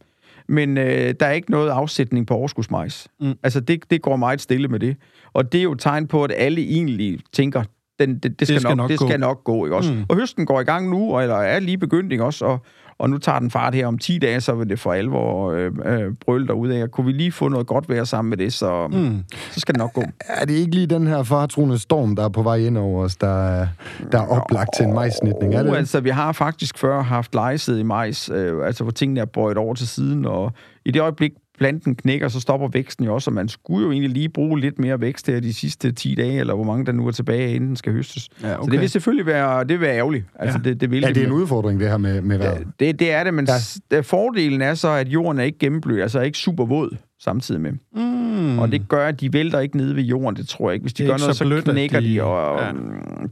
Men 0.49 0.77
øh, 0.77 1.13
der 1.19 1.25
er 1.25 1.31
ikke 1.31 1.51
noget 1.51 1.69
afsætning 1.69 2.27
på 2.27 2.33
overskudsmajs. 2.33 3.07
Mm. 3.19 3.33
Altså 3.43 3.59
det, 3.59 3.91
det 3.91 4.01
går 4.01 4.15
meget 4.15 4.41
stille 4.41 4.67
med 4.67 4.79
det. 4.79 4.97
Og 5.33 5.51
det 5.51 5.57
er 5.57 5.63
jo 5.63 5.71
et 5.71 5.79
tegn 5.79 6.07
på, 6.07 6.23
at 6.23 6.31
alle 6.35 6.61
egentlig 6.61 7.19
tænker, 7.33 7.63
den, 7.99 8.19
det, 8.19 8.39
det, 8.39 8.47
skal, 8.47 8.59
skal 8.59 8.69
nok, 8.69 8.77
nok 8.77 8.89
det 8.89 8.99
gå. 8.99 9.07
skal 9.07 9.19
nok 9.19 9.43
gå. 9.43 9.65
Ikke 9.65 9.75
også? 9.75 9.93
Mm. 9.93 10.05
Og 10.09 10.15
høsten 10.15 10.45
går 10.45 10.61
i 10.61 10.63
gang 10.63 10.89
nu, 10.89 11.15
og, 11.15 11.21
eller 11.21 11.35
er 11.35 11.59
lige 11.59 11.77
begyndt, 11.77 12.11
ikke 12.11 12.23
også? 12.23 12.45
Og, 12.45 12.65
og 12.99 13.09
nu 13.09 13.17
tager 13.17 13.39
den 13.39 13.51
fart 13.51 13.75
her 13.75 13.87
om 13.87 13.97
10 13.97 14.17
dage, 14.19 14.41
så 14.41 14.53
vil 14.55 14.69
det 14.69 14.79
for 14.79 14.93
alvor 14.93 15.51
øh, 15.51 15.71
øh, 15.85 16.13
brølle 16.25 16.47
derude 16.47 16.81
af. 16.81 16.91
Kunne 16.91 17.05
vi 17.05 17.11
lige 17.11 17.31
få 17.31 17.47
noget 17.47 17.67
godt 17.67 17.89
vejr 17.89 18.03
sammen 18.03 18.29
med 18.29 18.37
det, 18.37 18.53
så, 18.53 18.87
mm. 18.91 18.97
Mm. 18.99 19.23
så 19.51 19.59
skal 19.59 19.73
det 19.75 19.79
nok 19.79 19.93
gå. 19.93 20.03
Er 20.29 20.45
det 20.45 20.53
ikke 20.53 20.75
lige 20.75 20.87
den 20.87 21.07
her 21.07 21.23
fartruende 21.23 21.79
storm, 21.79 22.15
der 22.15 22.23
er 22.23 22.29
på 22.29 22.41
vej 22.43 22.55
ind 22.55 22.77
over 22.77 23.03
os, 23.03 23.15
der, 23.15 23.47
er- 23.47 23.67
der 24.11 24.21
er 24.21 24.27
oplagt 24.27 24.69
til 24.77 24.85
en 24.85 24.93
majsnitning? 24.93 25.53
Er 25.53 25.57
det? 25.63 25.65
Uh, 25.69 25.71
det? 25.73 25.77
altså, 25.79 25.99
vi 25.99 26.09
har 26.09 26.31
faktisk 26.31 26.77
før 26.77 27.01
haft 27.01 27.33
lejesæde 27.35 27.79
i 27.79 27.83
majs, 27.83 28.29
øh, 28.29 28.65
altså 28.67 28.83
hvor 28.83 28.91
tingene 28.91 29.19
er 29.21 29.25
bøjet 29.25 29.57
over 29.57 29.73
til 29.75 29.87
siden, 29.87 30.25
og 30.25 30.51
i 30.85 30.91
det 30.91 31.01
øjeblik, 31.01 31.31
planten 31.57 31.95
knækker, 31.95 32.27
så 32.27 32.39
stopper 32.39 32.67
væksten 32.67 33.05
jo 33.05 33.13
også, 33.13 33.29
og 33.29 33.33
man 33.33 33.47
skulle 33.47 33.85
jo 33.85 33.91
egentlig 33.91 34.11
lige 34.11 34.29
bruge 34.29 34.59
lidt 34.59 34.79
mere 34.79 35.01
vækst 35.01 35.27
her 35.27 35.39
de 35.39 35.53
sidste 35.53 35.91
10 35.91 36.15
dage, 36.15 36.39
eller 36.39 36.53
hvor 36.55 36.63
mange 36.63 36.85
der 36.85 36.91
nu 36.91 37.07
er 37.07 37.11
tilbage, 37.11 37.53
inden 37.55 37.67
den 37.67 37.75
skal 37.75 37.93
høstes. 37.93 38.29
Ja, 38.43 38.53
Så 38.63 38.69
det 38.71 38.79
vil 38.81 38.89
selvfølgelig 38.89 39.25
være, 39.25 39.59
det 39.59 39.69
vil 39.69 39.81
være 39.81 39.95
ærgerligt. 39.97 40.25
Altså, 40.39 40.59
Ja. 40.63 40.69
det, 40.69 40.81
det 40.81 40.91
vil 40.91 41.03
Er 41.03 41.07
det 41.07 41.17
en 41.17 41.23
men- 41.29 41.31
udfordring, 41.41 41.79
det 41.79 41.89
her 41.89 41.97
med, 41.97 42.21
med 42.21 42.37
vejret? 42.37 42.67
det, 42.79 42.99
det 42.99 43.11
er 43.11 43.23
det, 43.23 43.33
men 43.33 43.47
Ja. 43.91 43.95
ja. 43.95 43.99
fordelen 44.01 44.61
er 44.61 44.73
så, 44.73 44.89
at 44.89 45.07
jorden 45.07 45.39
er 45.39 45.43
ikke 45.43 45.59
gennemblød, 45.59 46.01
altså 46.01 46.19
er 46.19 46.23
ikke 46.23 46.37
super 46.37 46.65
våd 46.65 46.97
samtidig 47.19 47.61
med. 47.61 47.71
Mm. 47.95 48.17
Mm. 48.37 48.59
Og 48.59 48.71
det 48.71 48.87
gør, 48.89 49.07
at 49.07 49.21
de 49.21 49.33
vælter 49.33 49.59
ikke 49.59 49.77
ned 49.77 49.93
ved 49.93 50.03
jorden, 50.03 50.35
det 50.35 50.47
tror 50.47 50.69
jeg 50.69 50.73
ikke. 50.73 50.83
Hvis 50.83 50.93
de 50.93 51.03
Det 51.03 51.09
gør 51.11 51.17
noget, 51.17 51.35
så 51.35 51.37
så, 51.37 51.45
blødt, 51.45 51.67
at 51.67 51.71
knækker 51.73 51.99
de, 51.99 52.13
de- 52.13 52.23
og 52.23 52.59
ja. 52.59 52.65
ja. 52.65 52.71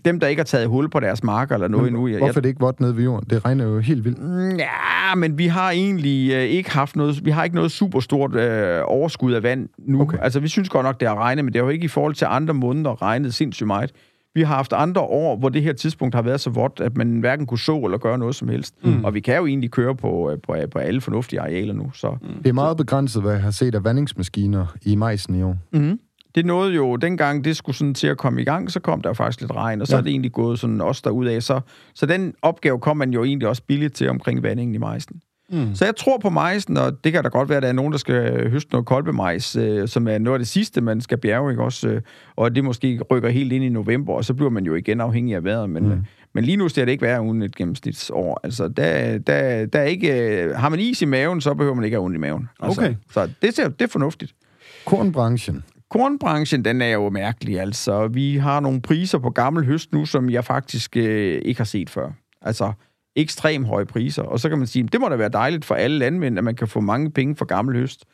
dem, 0.06 0.20
der 0.20 0.28
ikke 0.28 0.40
har 0.40 0.46
taget 0.46 0.68
hul 0.68 0.90
på 0.90 1.00
deres 1.00 1.24
marker 1.24 1.56
eller 1.56 1.68
noget 1.68 1.88
endnu, 1.88 2.08
jeg, 2.08 2.18
Hvorfor 2.18 2.40
er 2.40 2.42
det 2.42 2.50
ikke 2.50 2.60
vådt 2.60 2.80
nede 2.80 2.98
ved 2.98 3.04
jorden? 3.04 3.30
Det 3.30 3.46
regner 3.46 3.66
jo 3.66 3.80
helt 3.80 4.06
vildt. 4.06 4.22
Mm, 4.22 4.58
Ja, 4.58 5.16
men 5.16 5.38
vi 5.38 5.48
har 5.48 5.72
egentlig 5.72 6.34
øh, 6.34 6.42
ikke 6.42 6.72
haft 6.72 6.96
noget, 6.96 7.26
vi 7.26 7.32
har 7.32 7.44
ikke 7.44 7.56
noget 7.56 7.72
super 7.72 8.00
stort 8.00 8.36
øh, 8.36 8.82
overskud 8.86 9.34
af 9.34 9.44
vand 9.44 9.70
nu. 9.88 10.02
Okay. 10.02 10.18
Altså, 10.22 10.40
vi 10.40 10.48
synes 10.48 10.70
godt 10.70 10.86
nok, 10.86 11.00
det 11.00 11.08
har 11.08 11.16
regnet, 11.16 11.46
men 11.46 11.54
det 11.54 11.60
har 11.62 11.66
jo 11.66 11.70
ikke 11.72 11.86
i 11.86 11.88
forhold 11.88 12.14
til 12.14 12.28
andre 12.30 12.54
måneder 12.54 13.02
regnet 13.02 13.34
sindssygt 13.34 13.68
meget. 13.68 13.92
Vi 14.36 14.42
har 14.42 14.56
haft 14.56 14.74
andre 14.74 15.02
år, 15.02 15.38
hvor 15.38 15.50
det 15.50 15.62
her 15.62 15.74
tidspunkt 15.74 16.16
har 16.16 16.22
været 16.22 16.42
så 16.42 16.50
vådt, 16.50 16.80
at 16.80 16.98
man 16.98 17.20
hverken 17.20 17.46
kunne 17.46 17.60
så 17.60 17.78
eller 17.78 17.98
gøre 17.98 18.18
noget 18.18 18.36
som 18.36 18.48
helst. 18.48 18.76
Mm. 18.84 19.06
Og 19.06 19.14
vi 19.14 19.20
kan 19.20 19.38
jo 19.38 19.46
egentlig 19.46 19.72
køre 19.72 19.96
på, 19.96 20.32
øh, 20.32 20.38
på, 20.44 20.56
på 20.72 20.80
alle 20.80 21.02
fornuftige 21.02 21.42
arealer 21.42 21.74
nu. 21.74 21.92
Så. 21.94 22.18
Mm. 22.22 22.44
Det 22.44 22.50
er 22.50 22.54
meget 22.54 22.78
begrænset, 22.78 23.22
hvad 23.22 23.32
jeg 23.32 23.42
har 23.42 23.52
set 23.52 23.76
af 23.76 23.84
vandingsmaskiner 23.84 24.66
i 24.82 24.96
majsen 24.96 25.36
i 25.36 25.44
år. 25.44 25.58
Mm. 25.74 26.00
Det 26.36 26.46
nåede 26.46 26.74
jo, 26.74 26.96
dengang 26.96 27.46
det 27.46 27.58
skulle 27.58 27.76
sådan 27.76 27.94
til 27.94 28.08
at 28.08 28.18
komme 28.18 28.42
i 28.42 28.46
gang, 28.46 28.72
så 28.72 28.80
kom 28.80 29.02
der 29.02 29.10
jo 29.10 29.14
faktisk 29.14 29.42
lidt 29.42 29.52
regn, 29.52 29.82
og 29.82 29.88
så 29.88 29.96
ja. 29.96 30.00
er 30.00 30.04
det 30.04 30.10
egentlig 30.10 30.32
gået 30.32 30.60
sådan 30.60 30.82
også 30.82 31.02
derudad. 31.06 31.42
Så, 31.42 31.60
så 31.94 32.06
den 32.06 32.34
opgave 32.42 32.80
kom 32.80 32.98
man 32.98 33.14
jo 33.14 33.24
egentlig 33.24 33.48
også 33.48 33.62
billigt 33.68 33.94
til 33.94 34.10
omkring 34.10 34.44
vandingen 34.44 34.76
i 34.76 34.78
majsen. 34.78 35.22
Mm. 35.50 35.76
Så 35.76 35.86
jeg 35.86 35.96
tror 35.96 36.18
på 36.18 36.30
majsen, 36.30 36.78
og 36.78 37.04
det 37.04 37.14
kan 37.14 37.24
da 37.24 37.30
godt 37.30 37.50
være, 37.50 37.58
at 37.58 37.64
der 37.64 37.70
er 37.70 37.74
nogen, 37.74 37.92
der 37.92 37.98
skal 37.98 38.50
høste 38.50 38.72
noget 38.72 38.86
kolbemajs, 38.86 39.56
øh, 39.56 39.88
som 39.88 40.08
er 40.08 40.18
noget 40.18 40.36
af 40.36 40.40
det 40.40 40.48
sidste, 40.48 40.82
man 40.82 41.02
skal 41.02 41.18
bjerge, 41.18 41.52
ikke 41.52 41.64
også? 41.64 41.88
Øh, 41.88 42.02
og 42.36 42.56
det 42.56 42.64
måske 42.64 43.00
rykker 43.12 43.30
helt 43.30 43.52
ind 43.52 43.64
i 43.64 43.70
november, 43.70 44.14
og 44.14 44.26
så 44.26 44.34
bliver 44.34 44.50
man 44.50 44.66
jo 44.66 44.76
igen 44.76 45.02
afhængig 45.02 45.36
af 45.36 45.44
vejret. 45.44 45.70
Men, 45.70 45.90
mm. 45.90 46.06
men 46.34 46.44
lige 46.44 46.58
nu 46.58 46.70
ser 46.70 46.86
det 46.86 46.92
ikke 46.92 47.02
være 47.02 47.22
uden 47.22 47.42
et 47.42 47.56
gennemsnitsår. 47.56 48.40
Altså, 48.44 48.68
der, 48.68 49.18
der, 49.18 49.66
der 49.66 49.80
er 49.80 49.84
ikke, 49.84 50.44
øh, 50.44 50.56
har 50.56 50.70
man 50.70 50.80
is 50.80 51.02
i 51.02 51.06
maven, 51.06 51.42
så 51.42 51.54
behøver 51.54 51.76
man 51.76 51.84
ikke 51.86 51.96
have 51.96 52.06
ondt 52.06 52.16
i 52.16 52.20
maven. 52.20 52.50
Altså, 52.60 52.82
Okay. 52.82 52.96
Så 53.12 53.30
det, 53.42 53.56
ser, 53.56 53.68
det 53.70 53.82
er 53.82 53.88
fornuftigt. 53.88 54.36
Kornbranchen. 54.86 55.64
Kornbranchen, 55.90 56.66
den 56.66 56.82
er 56.82 56.94
jo 56.94 57.10
mærkelig, 57.10 57.60
altså. 57.60 58.08
Vi 58.08 58.38
har 58.38 58.60
nogle 58.60 58.82
priser 58.82 59.18
på 59.18 59.30
gammel 59.30 59.66
høst 59.66 59.94
nu, 59.94 60.06
som 60.06 60.30
jeg 60.30 60.46
faktisk 60.46 60.98
øh, 60.98 61.42
ikke 61.46 61.60
har 61.60 61.66
set 61.66 61.90
før. 61.90 62.12
Altså, 62.42 62.72
ekstrem 63.16 63.66
høje 63.66 63.86
priser. 63.86 64.24
Og 64.24 64.40
så 64.40 64.50
kan 64.50 64.58
man 64.58 64.68
sige, 64.68 64.88
det 64.92 65.02
må 65.02 65.10
da 65.10 65.16
være 65.16 65.30
dejligt 65.30 65.66
for 65.66 65.76
alle 65.76 65.98
landmænd, 65.98 66.38
at 66.38 66.44
man 66.44 66.56
kan 66.56 66.68
få 66.68 66.80
mange 66.80 67.12
penge 67.12 67.36
for 67.36 67.46
gammel 67.46 67.76
høst. 67.76 68.06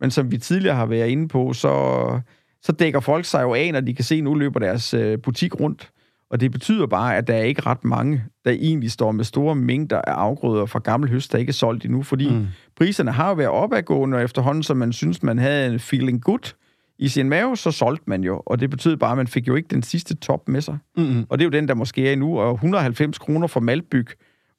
Men 0.00 0.10
som 0.10 0.30
vi 0.30 0.38
tidligere 0.38 0.76
har 0.76 0.86
været 0.86 1.08
inde 1.08 1.28
på, 1.28 1.52
så, 1.52 2.20
så 2.62 2.72
dækker 2.72 3.00
folk 3.00 3.24
sig 3.24 3.42
jo 3.42 3.54
af, 3.54 3.72
når 3.72 3.80
de 3.80 3.94
kan 3.94 4.04
se, 4.04 4.14
at 4.14 4.24
nu 4.24 4.34
løber 4.34 4.60
deres 4.60 4.94
øh, 4.94 5.18
butik 5.18 5.60
rundt. 5.60 5.90
Og 6.30 6.40
det 6.40 6.52
betyder 6.52 6.86
bare, 6.86 7.16
at 7.16 7.26
der 7.26 7.34
er 7.34 7.42
ikke 7.42 7.62
ret 7.66 7.84
mange, 7.84 8.24
der 8.44 8.50
egentlig 8.50 8.90
står 8.90 9.12
med 9.12 9.24
store 9.24 9.54
mængder 9.54 10.00
af 10.00 10.12
afgrøder 10.12 10.66
fra 10.66 10.78
gammel 10.78 11.10
høst, 11.10 11.32
der 11.32 11.38
ikke 11.38 11.50
er 11.50 11.54
solgt 11.54 11.84
endnu. 11.84 12.02
Fordi 12.02 12.30
mm. 12.30 12.46
priserne 12.76 13.12
har 13.12 13.28
jo 13.28 13.34
været 13.34 13.50
opadgående, 13.50 14.16
og 14.16 14.22
efterhånden, 14.22 14.62
som 14.62 14.76
man 14.76 14.92
synes, 14.92 15.22
man 15.22 15.38
havde 15.38 15.72
en 15.72 15.80
feeling 15.80 16.22
good 16.22 16.52
i 16.98 17.08
sin 17.08 17.28
mave, 17.28 17.56
så 17.56 17.70
solgte 17.70 18.04
man 18.06 18.24
jo. 18.24 18.42
Og 18.46 18.60
det 18.60 18.70
betød 18.70 18.96
bare, 18.96 19.10
at 19.10 19.16
man 19.16 19.26
fik 19.26 19.48
jo 19.48 19.54
ikke 19.54 19.68
den 19.68 19.82
sidste 19.82 20.16
top 20.16 20.48
med 20.48 20.60
sig. 20.60 20.78
Mm-hmm. 20.96 21.26
Og 21.28 21.38
det 21.38 21.44
er 21.44 21.46
jo 21.46 21.60
den, 21.60 21.68
der 21.68 21.74
måske 21.74 22.12
er 22.12 22.16
nu. 22.16 22.40
Og 22.40 22.54
190 22.54 23.18
kroner 23.18 23.46
for 23.46 23.60
Maltbyg, 23.60 24.06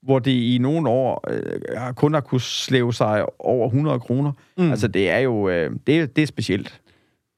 hvor 0.04 0.20
det 0.20 0.32
i 0.32 0.58
nogle 0.62 0.90
år 0.90 1.26
øh, 1.30 1.94
kun 1.96 2.14
har 2.14 2.22
kunne 2.22 2.42
slæve 2.42 2.94
sig 2.94 3.26
over 3.40 3.68
100 3.68 4.00
kroner. 4.00 4.32
Mm. 4.58 4.72
Altså, 4.72 4.88
det 4.88 5.10
er 5.10 5.20
jo 5.20 5.50
øh, 5.50 5.72
det, 5.88 6.16
det 6.16 6.22
er 6.22 6.26
specielt. 6.26 6.82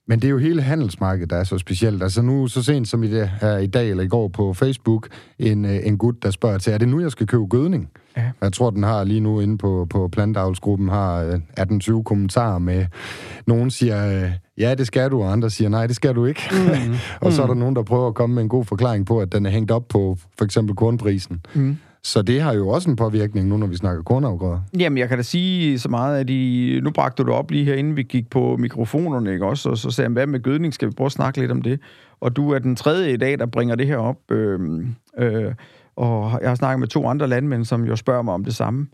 Men 0.08 0.20
det 0.20 0.28
er 0.28 0.32
jo 0.32 0.38
hele 0.38 0.62
handelsmarkedet, 0.62 1.30
der 1.30 1.36
er 1.36 1.44
så 1.44 1.58
specielt. 1.58 2.04
Altså 2.04 2.22
nu, 2.22 2.48
så 2.48 2.64
sent 2.64 2.88
som 2.88 3.04
i, 3.04 3.08
det 3.08 3.30
her 3.42 3.58
i 3.58 3.68
dag 3.68 3.90
eller 3.90 4.04
i 4.04 4.08
går 4.08 4.28
på 4.28 4.54
Facebook, 4.54 5.08
en, 5.40 5.66
øh, 5.66 5.80
en 5.84 5.98
gut, 5.98 6.24
der 6.24 6.32
spørger 6.32 6.58
til, 6.58 6.74
er 6.74 6.78
det 6.78 6.88
nu, 6.88 7.00
jeg 7.00 7.12
skal 7.12 7.28
købe 7.28 7.46
gødning? 7.46 7.90
Ja. 8.18 8.32
Jeg 8.42 8.54
tror, 8.54 8.70
den 8.70 8.84
har 8.84 9.04
lige 9.04 9.20
nu 9.20 9.40
inde 9.40 9.58
på, 9.58 9.88
på 9.90 10.08
plantavlsgruppen, 10.08 10.90
har 10.90 11.24
øh, 11.24 11.98
18-20 11.98 12.04
kommentarer 12.04 12.60
med, 12.60 12.86
nogen 13.48 13.72
siger, 13.72 14.24
øh, 14.24 14.32
ja, 14.58 14.76
det 14.76 14.88
skal 14.88 15.12
du, 15.12 15.24
og 15.24 15.32
andre 15.32 15.50
siger, 15.50 15.70
nej, 15.70 15.88
det 15.88 15.96
skal 15.96 16.16
du 16.16 16.26
ikke. 16.26 16.42
Mm. 16.52 16.96
og 17.26 17.32
så 17.32 17.44
er 17.44 17.48
der 17.48 17.54
nogen, 17.54 17.76
der 17.76 17.84
prøver 17.84 18.08
at 18.08 18.16
komme 18.16 18.36
med 18.36 18.44
en 18.44 18.50
god 18.50 18.66
forklaring 18.66 19.06
på, 19.06 19.20
at 19.20 19.32
den 19.32 19.46
er 19.46 19.50
hængt 19.50 19.72
op 19.72 19.88
på 19.88 20.18
for 20.38 20.46
eksempel 20.46 20.76
kornprisen. 20.76 21.42
Mm. 21.54 21.78
Så 22.04 22.22
det 22.22 22.42
har 22.42 22.54
jo 22.54 22.70
også 22.70 22.90
en 22.90 22.96
påvirkning 22.96 23.48
nu, 23.48 23.58
når 23.58 23.68
vi 23.68 23.76
snakker 23.76 24.04
kornafgrøder. 24.04 24.60
Jamen, 24.80 24.98
jeg 24.98 25.10
kan 25.10 25.18
da 25.18 25.24
sige 25.24 25.80
så 25.80 25.90
meget, 25.90 26.20
at 26.20 26.30
I, 26.30 26.80
nu 26.84 26.92
bragte 26.92 27.24
du 27.24 27.28
det 27.28 27.36
op 27.38 27.52
lige 27.52 27.66
her, 27.66 27.74
inden 27.74 27.96
vi 27.96 28.04
gik 28.04 28.30
på 28.30 28.58
mikrofonerne, 28.58 29.34
ikke 29.34 29.46
også? 29.46 29.70
Og 29.70 29.78
så 29.78 29.92
sagde 29.92 30.06
jeg, 30.06 30.14
hvad 30.14 30.28
med 30.28 30.40
gødning? 30.40 30.74
Skal 30.74 30.88
vi 30.88 30.94
prøve 30.94 31.06
at 31.06 31.12
snakke 31.12 31.40
lidt 31.40 31.52
om 31.52 31.62
det? 31.62 31.80
Og 32.20 32.36
du 32.36 32.52
er 32.52 32.60
den 32.60 32.76
tredje 32.76 33.14
i 33.14 33.18
dag, 33.18 33.40
der 33.40 33.46
bringer 33.46 33.76
det 33.76 33.88
her 33.88 33.98
op. 33.98 34.32
Øh, 34.32 34.60
øh, 35.18 35.54
og 35.96 36.40
jeg 36.42 36.50
har 36.50 36.56
snakket 36.56 36.80
med 36.80 36.88
to 36.88 37.08
andre 37.08 37.28
landmænd, 37.28 37.66
som 37.66 37.84
jo 37.86 37.96
spørger 37.96 38.22
mig 38.22 38.34
om 38.34 38.44
det 38.44 38.56
samme. 38.56 38.88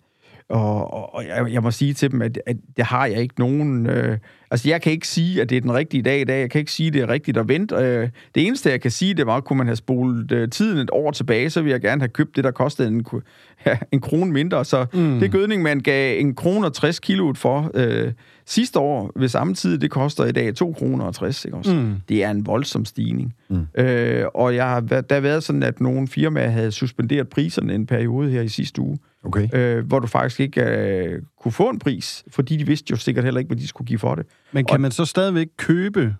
Og, 0.49 0.93
og, 0.93 1.15
og 1.15 1.25
jeg, 1.27 1.53
jeg 1.53 1.63
må 1.63 1.71
sige 1.71 1.93
til 1.93 2.11
dem, 2.11 2.21
at, 2.21 2.39
at 2.45 2.55
det 2.77 2.85
har 2.85 3.05
jeg 3.05 3.21
ikke 3.21 3.35
nogen... 3.37 3.85
Øh, 3.85 4.17
altså, 4.51 4.69
jeg 4.69 4.81
kan 4.81 4.91
ikke 4.91 5.07
sige, 5.07 5.41
at 5.41 5.49
det 5.49 5.57
er 5.57 5.61
den 5.61 5.73
rigtige 5.73 6.03
dag 6.03 6.21
i 6.21 6.23
dag. 6.23 6.39
Jeg 6.39 6.49
kan 6.49 6.59
ikke 6.59 6.71
sige, 6.71 6.87
at 6.87 6.93
det 6.93 7.01
er 7.01 7.09
rigtigt 7.09 7.37
at 7.37 7.47
vente. 7.47 7.75
Øh, 7.75 8.09
det 8.35 8.47
eneste, 8.47 8.69
jeg 8.69 8.81
kan 8.81 8.91
sige, 8.91 9.13
det 9.13 9.25
var, 9.25 9.35
at 9.35 9.43
kunne 9.43 9.57
man 9.57 9.67
have 9.67 9.75
spolet 9.75 10.31
øh, 10.31 10.49
tiden 10.49 10.77
et 10.77 10.89
år 10.93 11.11
tilbage, 11.11 11.49
så 11.49 11.61
ville 11.61 11.73
jeg 11.73 11.81
gerne 11.81 12.01
have 12.01 12.09
købt 12.09 12.35
det, 12.35 12.43
der 12.43 12.51
kostede 12.51 12.87
en, 12.87 13.05
ja, 13.65 13.77
en 13.91 14.01
krone 14.01 14.31
mindre. 14.31 14.65
Så 14.65 14.85
mm. 14.93 15.19
det 15.19 15.31
gødning, 15.31 15.63
man 15.63 15.79
gav 15.79 16.19
en 16.19 16.35
krone 16.35 16.67
og 16.67 16.73
60 16.73 16.99
kilo 16.99 17.33
for 17.33 17.71
øh, 17.73 18.11
sidste 18.45 18.79
år 18.79 19.11
ved 19.15 19.27
samme 19.27 19.53
tid, 19.53 19.77
det 19.77 19.91
koster 19.91 20.25
i 20.25 20.31
dag 20.31 20.55
2 20.55 20.73
kroner 20.73 21.05
og 21.05 21.15
60. 21.15 21.45
Ikke 21.45 21.57
også? 21.57 21.73
Mm. 21.73 21.95
Det 22.09 22.23
er 22.23 22.31
en 22.31 22.45
voldsom 22.45 22.85
stigning. 22.85 23.33
Mm. 23.49 23.67
Øh, 23.77 24.25
og 24.33 24.55
jeg 24.55 24.65
har, 24.65 24.79
der 24.79 25.13
har 25.13 25.19
været 25.19 25.43
sådan, 25.43 25.63
at 25.63 25.81
nogle 25.81 26.07
firmaer 26.07 26.49
havde 26.49 26.71
suspenderet 26.71 27.29
priserne 27.29 27.75
en 27.75 27.85
periode 27.85 28.29
her 28.29 28.41
i 28.41 28.47
sidste 28.47 28.81
uge 28.81 28.97
okay. 29.27 29.47
øh, 29.53 29.85
hvor 29.85 29.99
du 29.99 30.07
faktisk 30.07 30.39
ikke 30.39 30.61
øh, 30.61 31.21
kunne 31.41 31.51
få 31.51 31.69
en 31.69 31.79
pris, 31.79 32.23
fordi 32.31 32.57
de 32.57 32.65
vidste 32.65 32.91
jo 32.91 32.97
sikkert 32.97 33.23
heller 33.23 33.39
ikke, 33.39 33.47
hvad 33.47 33.57
de 33.57 33.67
skulle 33.67 33.87
give 33.87 33.99
for 33.99 34.15
det. 34.15 34.25
Men 34.51 34.65
kan 34.65 34.75
og, 34.75 34.81
man 34.81 34.91
så 34.91 35.05
stadigvæk 35.05 35.47
købe? 35.57 36.15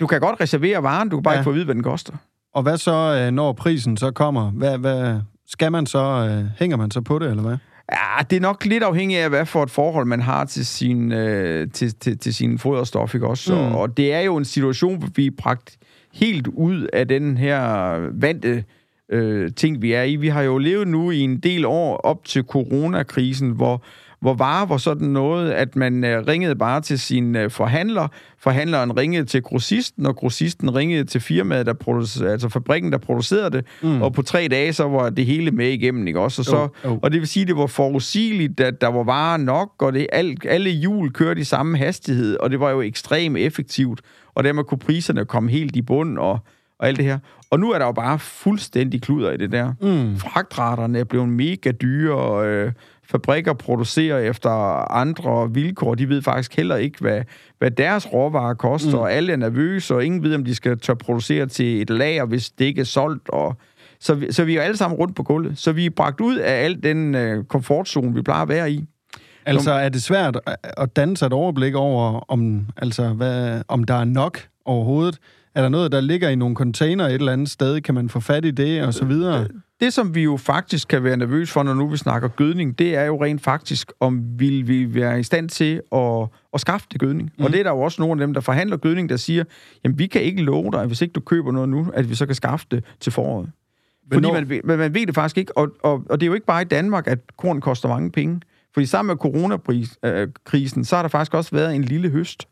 Du 0.00 0.06
kan 0.06 0.20
godt 0.20 0.40
reservere 0.40 0.82
varen, 0.82 1.08
du 1.08 1.16
kan 1.16 1.22
bare 1.22 1.34
ja. 1.34 1.40
ikke 1.40 1.44
få 1.44 1.50
at 1.50 1.54
vide, 1.54 1.64
hvad 1.64 1.74
den 1.74 1.82
koster. 1.82 2.12
Og 2.54 2.62
hvad 2.62 2.76
så, 2.76 3.24
øh, 3.26 3.30
når 3.30 3.52
prisen 3.52 3.96
så 3.96 4.10
kommer? 4.10 4.50
Hvad, 4.50 4.78
hvad, 4.78 5.20
skal 5.46 5.72
man 5.72 5.86
så, 5.86 6.28
øh, 6.30 6.50
hænger 6.58 6.76
man 6.76 6.90
så 6.90 7.00
på 7.00 7.18
det, 7.18 7.30
eller 7.30 7.42
hvad? 7.42 7.56
Ja, 7.92 8.22
det 8.30 8.36
er 8.36 8.40
nok 8.40 8.64
lidt 8.64 8.82
afhængigt 8.82 9.20
af, 9.20 9.28
hvad 9.28 9.46
for 9.46 9.62
et 9.62 9.70
forhold 9.70 10.06
man 10.06 10.20
har 10.20 10.44
til 10.44 10.66
sin, 10.66 11.12
øh, 11.12 11.70
til, 11.70 11.94
til, 11.94 12.18
til 12.18 12.34
sin 12.34 12.58
foderstof, 12.58 13.14
ikke 13.14 13.26
også? 13.26 13.54
Mm. 13.54 13.60
Og, 13.60 13.80
og 13.80 13.96
det 13.96 14.12
er 14.12 14.20
jo 14.20 14.36
en 14.36 14.44
situation, 14.44 14.98
hvor 14.98 15.08
vi 15.14 15.26
er 15.26 15.30
bragt 15.38 15.76
helt 16.14 16.46
ud 16.46 16.88
af 16.92 17.08
den 17.08 17.36
her 17.36 17.96
vante 18.20 18.64
øh, 19.08 19.50
ting, 19.56 19.82
vi 19.82 19.92
er 19.92 20.02
i. 20.02 20.16
Vi 20.16 20.28
har 20.28 20.42
jo 20.42 20.58
levet 20.58 20.88
nu 20.88 21.10
i 21.10 21.20
en 21.20 21.38
del 21.40 21.64
år 21.64 21.96
op 21.96 22.24
til 22.24 22.42
coronakrisen, 22.42 23.50
hvor 23.50 23.82
hvor 24.24 24.34
varer 24.34 24.66
var 24.66 24.76
sådan 24.76 25.08
noget, 25.08 25.50
at 25.50 25.76
man 25.76 26.04
øh, 26.04 26.26
ringede 26.26 26.56
bare 26.56 26.80
til 26.80 26.98
sin 26.98 27.36
øh, 27.36 27.50
forhandler, 27.50 28.08
forhandleren 28.38 28.96
ringede 28.96 29.24
til 29.24 29.42
grossisten, 29.42 30.06
og 30.06 30.16
grossisten 30.16 30.74
ringede 30.74 31.04
til 31.04 31.20
firmaet, 31.20 31.66
der 31.66 31.72
producerede, 31.72 32.32
altså 32.32 32.48
fabrikken, 32.48 32.92
der 32.92 32.98
producerede 32.98 33.50
det, 33.50 33.64
mm. 33.82 34.02
og 34.02 34.12
på 34.12 34.22
tre 34.22 34.48
dage, 34.50 34.72
så 34.72 34.88
var 34.88 35.10
det 35.10 35.26
hele 35.26 35.50
med 35.50 35.68
igennem, 35.68 36.06
ikke 36.06 36.20
også? 36.20 36.40
Og, 36.40 36.44
så, 36.44 36.56
oh, 36.56 36.92
oh. 36.92 36.98
og 37.02 37.12
det 37.12 37.20
vil 37.20 37.28
sige, 37.28 37.46
det 37.46 37.56
var 37.56 37.66
forudsigeligt, 37.66 38.60
at 38.60 38.80
der 38.80 38.88
var 38.88 39.04
varer 39.04 39.36
nok, 39.36 39.82
og 39.82 39.92
det, 39.92 40.06
alt, 40.12 40.46
alle 40.48 40.70
hjul 40.70 41.12
kørte 41.12 41.40
i 41.40 41.44
samme 41.44 41.78
hastighed, 41.78 42.36
og 42.36 42.50
det 42.50 42.60
var 42.60 42.70
jo 42.70 42.80
ekstremt 42.80 43.38
effektivt, 43.38 44.00
og 44.34 44.44
dermed 44.44 44.64
kunne 44.64 44.78
priserne 44.78 45.24
komme 45.24 45.50
helt 45.50 45.76
i 45.76 45.82
bund, 45.82 46.18
og 46.18 46.38
og 46.78 46.88
alt 46.88 46.96
det 46.96 47.04
her. 47.04 47.18
Og 47.50 47.60
nu 47.60 47.72
er 47.72 47.78
der 47.78 47.86
jo 47.86 47.92
bare 47.92 48.18
fuldstændig 48.18 49.02
kluder 49.02 49.30
i 49.30 49.36
det 49.36 49.52
der. 49.52 49.72
Mm. 49.80 50.18
Fragtraterne 50.18 50.98
er 50.98 51.04
blevet 51.04 51.28
mega 51.28 51.70
dyre, 51.70 52.14
og 52.14 52.46
øh, 52.46 52.72
fabrikker 53.04 53.52
producerer 53.52 54.18
efter 54.18 54.50
andre 54.92 55.54
vilkår. 55.54 55.94
De 55.94 56.08
ved 56.08 56.22
faktisk 56.22 56.56
heller 56.56 56.76
ikke, 56.76 56.98
hvad, 57.00 57.22
hvad 57.58 57.70
deres 57.70 58.12
råvarer 58.12 58.54
koster, 58.54 58.90
mm. 58.90 58.98
og 58.98 59.12
alle 59.12 59.32
er 59.32 59.36
nervøse, 59.36 59.94
og 59.94 60.04
ingen 60.04 60.22
ved, 60.22 60.34
om 60.34 60.44
de 60.44 60.54
skal 60.54 60.78
tør 60.78 60.94
producere 60.94 61.46
til 61.46 61.82
et 61.82 61.90
lager, 61.90 62.24
hvis 62.24 62.50
det 62.50 62.64
ikke 62.64 62.80
er 62.80 62.84
solgt. 62.84 63.28
Og, 63.28 63.56
så, 64.00 64.14
vi, 64.14 64.32
så 64.32 64.44
vi 64.44 64.56
er 64.56 64.62
alle 64.62 64.76
sammen 64.76 64.98
rundt 64.98 65.16
på 65.16 65.22
gulvet. 65.22 65.58
Så 65.58 65.72
vi 65.72 65.86
er 65.86 65.90
bragt 65.90 66.20
ud 66.20 66.36
af 66.36 66.64
al 66.64 66.82
den 66.82 67.14
øh, 67.14 67.44
komfortzone, 67.44 68.14
vi 68.14 68.22
plejer 68.22 68.42
at 68.42 68.48
være 68.48 68.72
i. 68.72 68.84
Altså, 69.46 69.72
er 69.72 69.88
det 69.88 70.02
svært 70.02 70.40
at 70.62 70.96
danne 70.96 71.16
sig 71.16 71.26
et 71.26 71.32
overblik 71.32 71.74
over, 71.74 72.24
om, 72.28 72.66
altså, 72.76 73.08
hvad, 73.08 73.62
om 73.68 73.84
der 73.84 73.94
er 73.94 74.04
nok 74.04 74.38
overhovedet? 74.64 75.18
Er 75.54 75.62
der 75.62 75.68
noget, 75.68 75.92
der 75.92 76.00
ligger 76.00 76.28
i 76.28 76.36
nogle 76.36 76.56
container 76.56 77.06
et 77.06 77.14
eller 77.14 77.32
andet 77.32 77.50
sted? 77.50 77.80
Kan 77.80 77.94
man 77.94 78.08
få 78.08 78.20
fat 78.20 78.44
i 78.44 78.50
det, 78.50 78.82
og 78.82 78.94
så 78.94 79.04
videre? 79.04 79.48
Det, 79.80 79.92
som 79.92 80.14
vi 80.14 80.22
jo 80.22 80.36
faktisk 80.36 80.88
kan 80.88 81.04
være 81.04 81.16
nervøs 81.16 81.50
for, 81.50 81.62
når 81.62 81.74
nu 81.74 81.88
vi 81.88 81.96
snakker 81.96 82.28
gødning, 82.28 82.78
det 82.78 82.96
er 82.96 83.04
jo 83.04 83.24
rent 83.24 83.42
faktisk, 83.42 83.92
om 84.00 84.22
vil 84.38 84.68
vi 84.68 84.94
være 84.94 85.20
i 85.20 85.22
stand 85.22 85.48
til 85.48 85.80
at, 85.92 86.28
at 86.54 86.60
skaffe 86.60 86.86
det 86.92 87.00
gødning. 87.00 87.30
Mm. 87.38 87.44
Og 87.44 87.50
det 87.50 87.58
er 87.58 87.62
der 87.62 87.70
jo 87.70 87.80
også 87.80 88.02
nogle 88.02 88.22
af 88.22 88.26
dem, 88.26 88.34
der 88.34 88.40
forhandler 88.40 88.76
gødning, 88.76 89.08
der 89.08 89.16
siger, 89.16 89.44
jamen 89.84 89.98
vi 89.98 90.06
kan 90.06 90.22
ikke 90.22 90.42
love 90.42 90.70
dig, 90.72 90.86
hvis 90.86 91.02
ikke 91.02 91.12
du 91.12 91.20
køber 91.20 91.52
noget 91.52 91.68
nu, 91.68 91.90
at 91.94 92.10
vi 92.10 92.14
så 92.14 92.26
kan 92.26 92.34
skaffe 92.34 92.66
det 92.70 92.84
til 93.00 93.12
foråret. 93.12 93.50
Fordi 94.12 94.32
man, 94.32 94.60
man, 94.64 94.78
man 94.78 94.94
ved 94.94 95.06
det 95.06 95.14
faktisk 95.14 95.38
ikke, 95.38 95.58
og, 95.58 95.68
og, 95.82 96.02
og 96.10 96.20
det 96.20 96.26
er 96.26 96.28
jo 96.28 96.34
ikke 96.34 96.46
bare 96.46 96.62
i 96.62 96.64
Danmark, 96.64 97.06
at 97.06 97.18
korn 97.36 97.60
koster 97.60 97.88
mange 97.88 98.10
penge. 98.10 98.40
Fordi 98.74 98.86
sammen 98.86 99.12
med 99.12 99.16
coronakrisen, 99.16 100.84
så 100.84 100.96
har 100.96 101.02
der 101.02 101.08
faktisk 101.08 101.34
også 101.34 101.50
været 101.56 101.74
en 101.74 101.84
lille 101.84 102.08
høst. 102.08 102.48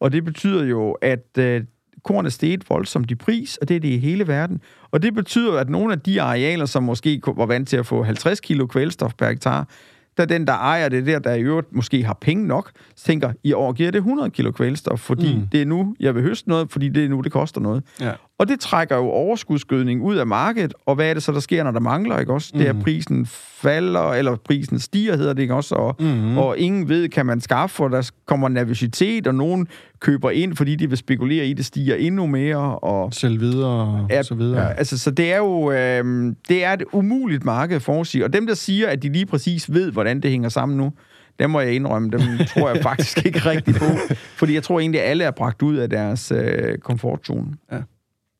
Og 0.00 0.12
det 0.12 0.24
betyder 0.24 0.64
jo, 0.64 0.92
at 0.92 1.38
øh, 1.38 1.64
korn 2.06 2.26
er 2.26 2.30
steget 2.30 2.70
voldsomt 2.70 3.10
i 3.10 3.14
pris, 3.14 3.56
og 3.56 3.68
det 3.68 3.76
er 3.76 3.80
det 3.80 3.88
i 3.88 3.98
hele 3.98 4.28
verden. 4.28 4.60
Og 4.90 5.02
det 5.02 5.14
betyder, 5.14 5.58
at 5.58 5.68
nogle 5.68 5.92
af 5.92 6.00
de 6.00 6.22
arealer, 6.22 6.66
som 6.66 6.82
måske 6.82 7.22
var 7.26 7.46
vant 7.46 7.68
til 7.68 7.76
at 7.76 7.86
få 7.86 8.02
50 8.02 8.40
kilo 8.40 8.66
kvælstof 8.66 9.14
per 9.14 9.28
hektar, 9.28 9.68
der 10.16 10.24
den, 10.24 10.46
der 10.46 10.52
ejer 10.52 10.88
det 10.88 11.06
der, 11.06 11.18
der 11.18 11.34
i 11.34 11.42
øvrigt 11.42 11.72
måske 11.72 12.04
har 12.04 12.18
penge 12.20 12.46
nok, 12.46 12.70
tænker, 12.96 13.32
i 13.44 13.52
år 13.52 13.72
giver 13.72 13.90
det 13.90 13.98
100 13.98 14.30
kilo 14.30 14.50
kvælstof, 14.50 15.00
fordi 15.00 15.36
mm. 15.36 15.48
det 15.52 15.62
er 15.62 15.66
nu, 15.66 15.96
jeg 16.00 16.14
vil 16.14 16.22
høste 16.22 16.48
noget, 16.48 16.72
fordi 16.72 16.88
det 16.88 17.04
er 17.04 17.08
nu, 17.08 17.20
det 17.20 17.32
koster 17.32 17.60
noget. 17.60 17.82
Ja. 18.00 18.12
Og 18.38 18.48
det 18.48 18.60
trækker 18.60 18.96
jo 18.96 19.02
overskudsgødning 19.02 20.02
ud 20.02 20.16
af 20.16 20.26
markedet, 20.26 20.74
og 20.86 20.94
hvad 20.94 21.10
er 21.10 21.14
det 21.14 21.22
så, 21.22 21.32
der 21.32 21.40
sker, 21.40 21.64
når 21.64 21.70
der 21.70 21.80
mangler, 21.80 22.18
ikke 22.18 22.32
også? 22.32 22.50
Mm. 22.54 22.58
Det 22.58 22.68
er, 22.68 22.72
prisen 22.82 23.26
falder, 23.26 24.12
eller 24.12 24.36
prisen 24.36 24.78
stiger, 24.78 25.16
hedder 25.16 25.32
det 25.32 25.42
ikke 25.42 25.54
også? 25.54 25.74
Og, 25.74 25.96
mm. 25.98 26.38
og 26.38 26.58
ingen 26.58 26.88
ved, 26.88 27.08
kan 27.08 27.26
man 27.26 27.40
skaffe, 27.40 27.76
for 27.76 27.88
der 27.88 28.10
kommer 28.26 28.48
nervøsitet, 28.48 29.26
og 29.26 29.34
nogen 29.34 29.68
køber 30.00 30.30
ind, 30.30 30.56
fordi 30.56 30.76
de 30.76 30.88
vil 30.88 30.98
spekulere 30.98 31.46
i, 31.46 31.50
at 31.50 31.56
det 31.56 31.66
stiger 31.66 31.96
endnu 31.96 32.26
mere. 32.26 32.78
Og, 32.78 33.14
Selv 33.14 33.40
videre, 33.40 34.06
og 34.18 34.24
så 34.24 34.34
videre. 34.34 34.62
Ja, 34.62 34.72
altså, 34.72 34.98
så 34.98 35.10
det 35.10 35.32
er 35.32 35.38
jo 35.38 35.70
øh, 35.70 36.34
det 36.48 36.64
er 36.64 36.72
et 36.72 36.84
umuligt 36.92 37.44
marked 37.44 37.80
for 37.80 38.00
at 38.00 38.06
sige. 38.06 38.24
Og 38.24 38.32
dem, 38.32 38.46
der 38.46 38.54
siger, 38.54 38.88
at 38.88 39.02
de 39.02 39.12
lige 39.12 39.26
præcis 39.26 39.72
ved, 39.72 39.92
hvordan 39.92 40.20
det 40.20 40.30
hænger 40.30 40.48
sammen 40.48 40.78
nu, 40.78 40.92
dem 41.38 41.50
må 41.50 41.60
jeg 41.60 41.72
indrømme, 41.72 42.10
dem 42.10 42.20
tror 42.54 42.68
jeg 42.68 42.82
faktisk 42.82 43.26
ikke 43.26 43.38
rigtigt 43.38 43.78
på. 43.78 44.14
Fordi 44.36 44.54
jeg 44.54 44.62
tror 44.62 44.80
egentlig, 44.80 45.02
at 45.02 45.10
alle 45.10 45.24
er 45.24 45.30
bragt 45.30 45.62
ud 45.62 45.76
af 45.76 45.90
deres 45.90 46.32
øh, 46.32 46.78
komfortzone. 46.78 47.46
Ja. 47.72 47.78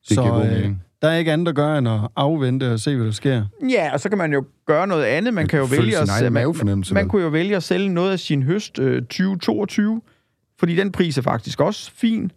Det 0.09 0.15
så, 0.15 0.21
giver 0.21 0.41
øh, 0.41 0.71
der 1.01 1.07
er 1.07 1.17
ikke 1.17 1.31
andet 1.31 1.47
at 1.47 1.55
gøre 1.55 1.77
end 1.77 1.87
at 1.87 1.99
afvente 2.15 2.73
og 2.73 2.79
se, 2.79 2.95
hvad 2.95 3.05
der 3.05 3.11
sker. 3.11 3.45
Ja, 3.69 3.93
og 3.93 3.99
så 3.99 4.09
kan 4.09 4.17
man 4.17 4.33
jo 4.33 4.45
gøre 4.65 4.87
noget 4.87 5.03
andet. 5.03 5.33
Man 5.33 5.47
kan 5.47 5.59
jo 5.59 5.65
vælge 5.65 5.97
at, 5.97 6.07
man, 6.31 6.55
man, 6.65 6.83
man 6.91 7.09
kunne 7.09 7.21
jo 7.21 7.29
vælge 7.29 7.55
at 7.55 7.63
sælge 7.63 7.89
noget 7.89 8.11
af 8.11 8.19
sin 8.19 8.43
høst 8.43 8.79
øh, 8.79 9.01
2022, 9.01 10.01
fordi 10.59 10.75
den 10.75 10.91
pris 10.91 11.17
er 11.17 11.21
faktisk 11.21 11.61
også 11.61 11.91
fin. 11.95 12.31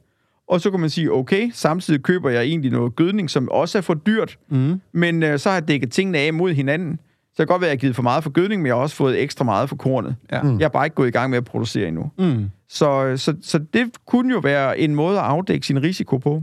Og 0.48 0.60
så 0.60 0.70
kan 0.70 0.80
man 0.80 0.90
sige, 0.90 1.12
okay, 1.12 1.50
samtidig 1.54 2.02
køber 2.02 2.30
jeg 2.30 2.42
egentlig 2.42 2.70
noget 2.70 2.96
gødning, 2.96 3.30
som 3.30 3.48
også 3.50 3.78
er 3.78 3.82
for 3.82 3.94
dyrt, 3.94 4.38
mm. 4.48 4.80
men 4.92 5.22
øh, 5.22 5.38
så 5.38 5.48
har 5.48 5.56
jeg 5.56 5.68
dækket 5.68 5.92
tingene 5.92 6.18
af 6.18 6.34
mod 6.34 6.52
hinanden. 6.52 6.96
Så 6.96 7.42
det 7.42 7.48
kan 7.48 7.54
godt 7.54 7.60
være, 7.60 7.68
at 7.68 7.70
jeg 7.70 7.78
har 7.78 7.80
givet 7.80 7.96
for 7.96 8.02
meget 8.02 8.22
for 8.22 8.30
gødning, 8.30 8.62
men 8.62 8.66
jeg 8.66 8.74
har 8.74 8.82
også 8.82 8.96
fået 8.96 9.22
ekstra 9.22 9.44
meget 9.44 9.68
for 9.68 9.76
kornet. 9.76 10.16
Ja. 10.32 10.42
Mm. 10.42 10.58
Jeg 10.58 10.64
har 10.64 10.68
bare 10.68 10.86
ikke 10.86 10.94
gået 10.94 11.08
i 11.08 11.10
gang 11.10 11.30
med 11.30 11.38
at 11.38 11.44
producere 11.44 11.88
endnu. 11.88 12.10
Mm. 12.18 12.50
Så, 12.68 13.16
så, 13.16 13.34
så 13.42 13.58
det 13.74 13.90
kunne 14.06 14.32
jo 14.34 14.38
være 14.38 14.78
en 14.78 14.94
måde 14.94 15.18
at 15.18 15.24
afdække 15.24 15.66
sin 15.66 15.82
risiko 15.82 16.18
på. 16.18 16.42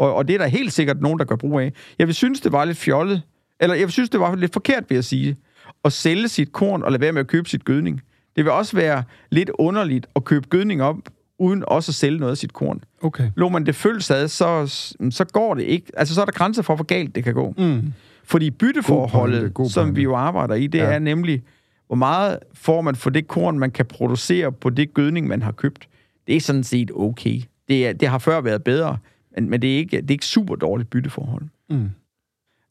Og, 0.00 0.14
og 0.14 0.28
det 0.28 0.34
er 0.34 0.38
der 0.38 0.46
helt 0.46 0.72
sikkert 0.72 1.00
nogen, 1.00 1.18
der 1.18 1.24
gør 1.24 1.36
brug 1.36 1.60
af. 1.60 1.72
Jeg 1.98 2.06
vil 2.06 2.14
synes, 2.14 2.40
det 2.40 2.52
var 2.52 2.64
lidt 2.64 2.78
fjollet, 2.78 3.22
eller 3.60 3.76
jeg 3.76 3.90
synes, 3.90 4.10
det 4.10 4.20
var 4.20 4.34
lidt 4.34 4.52
forkert, 4.52 4.84
vil 4.88 4.94
jeg 4.94 5.04
sige, 5.04 5.36
at 5.84 5.92
sælge 5.92 6.28
sit 6.28 6.52
korn 6.52 6.82
og 6.82 6.92
lade 6.92 7.00
være 7.00 7.12
med 7.12 7.20
at 7.20 7.26
købe 7.26 7.48
sit 7.48 7.64
gødning. 7.64 8.00
Det 8.36 8.44
vil 8.44 8.52
også 8.52 8.76
være 8.76 9.02
lidt 9.30 9.50
underligt 9.54 10.06
at 10.16 10.24
købe 10.24 10.46
gødning 10.48 10.82
op, 10.82 10.96
uden 11.38 11.64
også 11.66 11.90
at 11.90 11.94
sælge 11.94 12.18
noget 12.18 12.30
af 12.30 12.36
sit 12.36 12.52
korn. 12.52 12.80
Okay. 13.02 13.30
Lå 13.36 13.48
man 13.48 13.66
det 13.66 13.74
følges 13.74 14.10
ad, 14.10 14.28
så, 14.28 14.66
så 15.10 15.24
går 15.24 15.54
det 15.54 15.62
ikke. 15.62 15.86
Altså, 15.96 16.14
så 16.14 16.20
er 16.20 16.24
der 16.24 16.32
grænser 16.32 16.62
for, 16.62 16.74
hvor 16.76 16.84
galt 16.84 17.14
det 17.14 17.24
kan 17.24 17.34
gå. 17.34 17.54
Mm. 17.58 17.92
Fordi 18.24 18.50
bytteforholdet, 18.50 19.40
god 19.42 19.50
god 19.50 19.70
som 19.70 19.96
vi 19.96 20.02
jo 20.02 20.16
arbejder 20.16 20.54
i, 20.54 20.66
det 20.66 20.78
ja. 20.78 20.84
er 20.84 20.98
nemlig, 20.98 21.42
hvor 21.86 21.96
meget 21.96 22.38
får 22.54 22.80
man 22.80 22.96
for 22.96 23.10
det 23.10 23.28
korn, 23.28 23.58
man 23.58 23.70
kan 23.70 23.86
producere 23.86 24.52
på 24.52 24.70
det 24.70 24.94
gødning, 24.94 25.28
man 25.28 25.42
har 25.42 25.52
købt. 25.52 25.88
Det 26.26 26.36
er 26.36 26.40
sådan 26.40 26.64
set 26.64 26.90
okay. 26.96 27.40
Det, 27.68 27.86
er, 27.86 27.92
det 27.92 28.08
har 28.08 28.18
før 28.18 28.40
været 28.40 28.64
bedre, 28.64 28.96
men, 29.34 29.50
men 29.50 29.62
det, 29.62 29.72
er 29.72 29.76
ikke, 29.76 29.96
det 29.96 30.10
er 30.10 30.14
ikke 30.14 30.26
super 30.26 30.54
dårligt 30.54 30.90
bytteforhold. 30.90 31.42
Mm. 31.70 31.90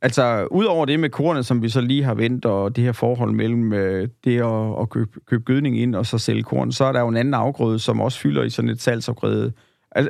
Altså, 0.01 0.47
udover 0.51 0.85
det 0.85 0.99
med 0.99 1.09
kornet, 1.09 1.45
som 1.45 1.61
vi 1.61 1.69
så 1.69 1.81
lige 1.81 2.03
har 2.03 2.13
vendt, 2.13 2.45
og 2.45 2.75
det 2.75 2.83
her 2.83 2.91
forhold 2.91 3.31
mellem 3.31 3.73
øh, 3.73 4.07
det 4.23 4.41
at, 4.41 4.81
at 4.81 4.89
købe, 4.89 5.19
købe 5.25 5.43
gødning 5.43 5.79
ind 5.79 5.95
og 5.95 6.05
så 6.05 6.17
sælge 6.17 6.43
korn, 6.43 6.71
så 6.71 6.85
er 6.85 6.91
der 6.91 6.99
jo 6.99 7.07
en 7.07 7.17
anden 7.17 7.33
afgrøde, 7.33 7.79
som 7.79 8.01
også 8.01 8.19
fylder 8.19 8.43
i 8.43 8.49
sådan 8.49 8.69
et 8.69 8.81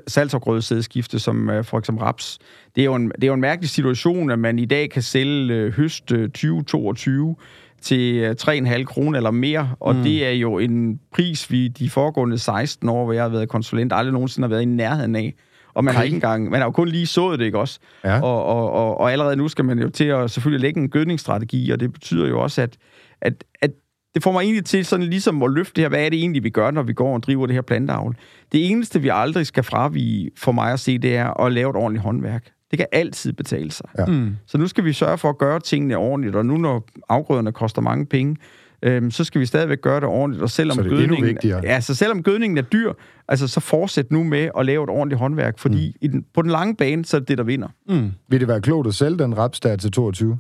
salgsafgrøde 0.08 0.62
sædskifte, 0.62 1.20
som 1.20 1.50
øh, 1.50 1.64
for 1.64 1.80
eksempel 1.80 2.04
raps. 2.04 2.40
Det 2.76 2.82
er, 2.82 2.86
jo 2.86 2.96
en, 2.96 3.12
det 3.16 3.24
er 3.24 3.28
jo 3.28 3.34
en 3.34 3.42
mærkelig 3.42 3.70
situation, 3.70 4.32
at 4.32 4.40
man 4.40 4.60
i 4.60 4.66
dag 4.66 4.90
kan 4.90 5.02
sælge 5.02 5.54
øh, 5.54 5.74
høst 5.74 6.12
øh, 6.12 6.30
2022 6.30 7.36
til 7.82 8.16
øh, 8.16 8.36
3,5 8.42 8.84
kroner 8.84 9.18
eller 9.18 9.32
mere, 9.32 9.76
og 9.80 9.96
mm. 9.96 10.04
det 10.04 10.26
er 10.26 10.32
jo 10.32 10.60
en 10.60 11.00
pris, 11.14 11.52
vi 11.52 11.68
de 11.68 11.90
foregående 11.90 12.38
16 12.38 12.90
år, 12.90 13.04
hvor 13.04 13.14
jeg 13.14 13.24
har 13.24 13.30
været 13.30 13.50
konsulent, 13.50 13.94
aldrig 13.94 14.14
nogensinde 14.14 14.48
har 14.48 14.50
været 14.50 14.62
i 14.62 14.66
nærheden 14.66 15.16
af. 15.16 15.34
Og 15.74 15.84
man 15.84 15.92
okay. 15.92 15.98
har 15.98 16.04
ikke 16.04 16.16
engang, 16.16 16.50
man 16.50 16.60
har 16.60 16.68
jo 16.68 16.72
kun 16.72 16.88
lige 16.88 17.08
sået 17.08 17.40
det, 17.40 17.46
ikke 17.46 17.60
også? 17.60 17.80
Ja. 18.04 18.22
Og, 18.22 18.46
og, 18.46 18.72
og, 18.72 18.98
og 18.98 19.12
allerede 19.12 19.36
nu 19.36 19.48
skal 19.48 19.66
man 19.66 19.80
jo 19.80 19.90
til 19.90 20.04
at 20.04 20.32
selvfølgelig 20.32 20.62
lægge 20.62 20.80
en 20.80 20.90
gødningsstrategi, 20.90 21.72
og 21.72 21.80
det 21.80 21.94
betyder 21.94 22.28
jo 22.28 22.42
også, 22.42 22.62
at, 22.62 22.78
at, 23.22 23.44
at 23.62 23.72
det 24.14 24.24
får 24.24 24.32
mig 24.32 24.42
egentlig 24.42 24.66
til 24.66 24.86
sådan 24.86 25.06
ligesom 25.06 25.44
at 25.44 25.52
løfte 25.52 25.74
det 25.76 25.84
her, 25.84 25.90
hvad 25.90 26.06
er 26.06 26.10
det 26.10 26.20
egentlig, 26.20 26.44
vi 26.44 26.50
gør, 26.50 26.72
når 26.72 26.84
vi 26.84 26.94
går 26.94 27.14
og 27.14 27.24
driver 27.24 27.46
det 27.46 27.56
her 27.56 27.62
planteavl. 27.62 28.16
Det 28.52 28.72
eneste, 28.72 29.02
vi 29.02 29.10
aldrig 29.14 29.46
skal 29.46 29.64
fravige 29.64 30.32
for 30.38 30.52
mig 30.52 30.74
at 30.74 30.80
se, 30.80 30.98
det 30.98 31.18
er 31.18 31.42
at 31.42 31.52
lave 31.52 31.70
et 31.70 31.76
ordentligt 31.76 32.04
håndværk. 32.04 32.52
Det 32.72 32.80
kan 32.80 32.88
altid 32.92 33.34
betale 33.34 33.72
sig. 33.72 33.90
Ja. 33.98 34.06
Mm. 34.06 34.36
Så 34.46 34.58
nu 34.58 34.68
skal 34.68 34.86
vi 34.86 34.94
sørge 34.94 35.18
for 35.18 35.30
at 35.30 35.38
gøre 35.38 35.60
tingene 35.60 35.98
ordentligt, 35.98 36.36
og 36.36 36.46
nu 36.46 36.58
når 36.58 36.86
afgrøderne 37.10 37.52
koster 37.52 37.82
mange 37.82 38.06
penge, 38.06 38.36
øhm, 38.82 39.12
så 39.12 39.24
skal 39.24 39.42
vi 39.42 39.46
stadigvæk 39.46 39.82
gøre 39.82 39.96
det 39.96 40.04
ordentligt. 40.04 40.44
Og 40.44 40.50
selvom 40.50 40.76
så 40.76 40.84
det 40.84 40.92
er 40.92 40.96
gødningen, 40.96 41.38
ja, 41.44 41.82
så 41.82 41.96
selvom 41.96 42.24
gødningen 42.24 42.58
er 42.58 42.62
dyr, 42.62 42.94
altså 43.28 43.48
så 43.48 43.60
fortsæt 43.60 44.12
nu 44.12 44.24
med 44.24 44.50
at 44.58 44.66
lave 44.66 44.84
et 44.84 44.90
ordentligt 44.90 45.20
håndværk, 45.20 45.60
fordi 45.60 45.88
mm. 45.88 45.98
i 46.02 46.08
den, 46.08 46.26
på 46.34 46.42
den 46.42 46.52
lange 46.52 46.76
bane, 46.76 47.06
så 47.06 47.18
er 47.18 47.20
det 47.20 47.28
det, 47.28 47.38
der 47.38 47.44
vinder. 47.44 47.68
Mm. 47.90 48.12
Vil 48.28 48.40
det 48.40 48.48
være 48.48 48.62
klogt 48.62 48.88
at 48.88 48.96
sælge 48.96 49.18
den 49.18 49.38
raps 49.38 49.60
der 49.60 49.76
til 49.76 49.92
22? 49.92 50.40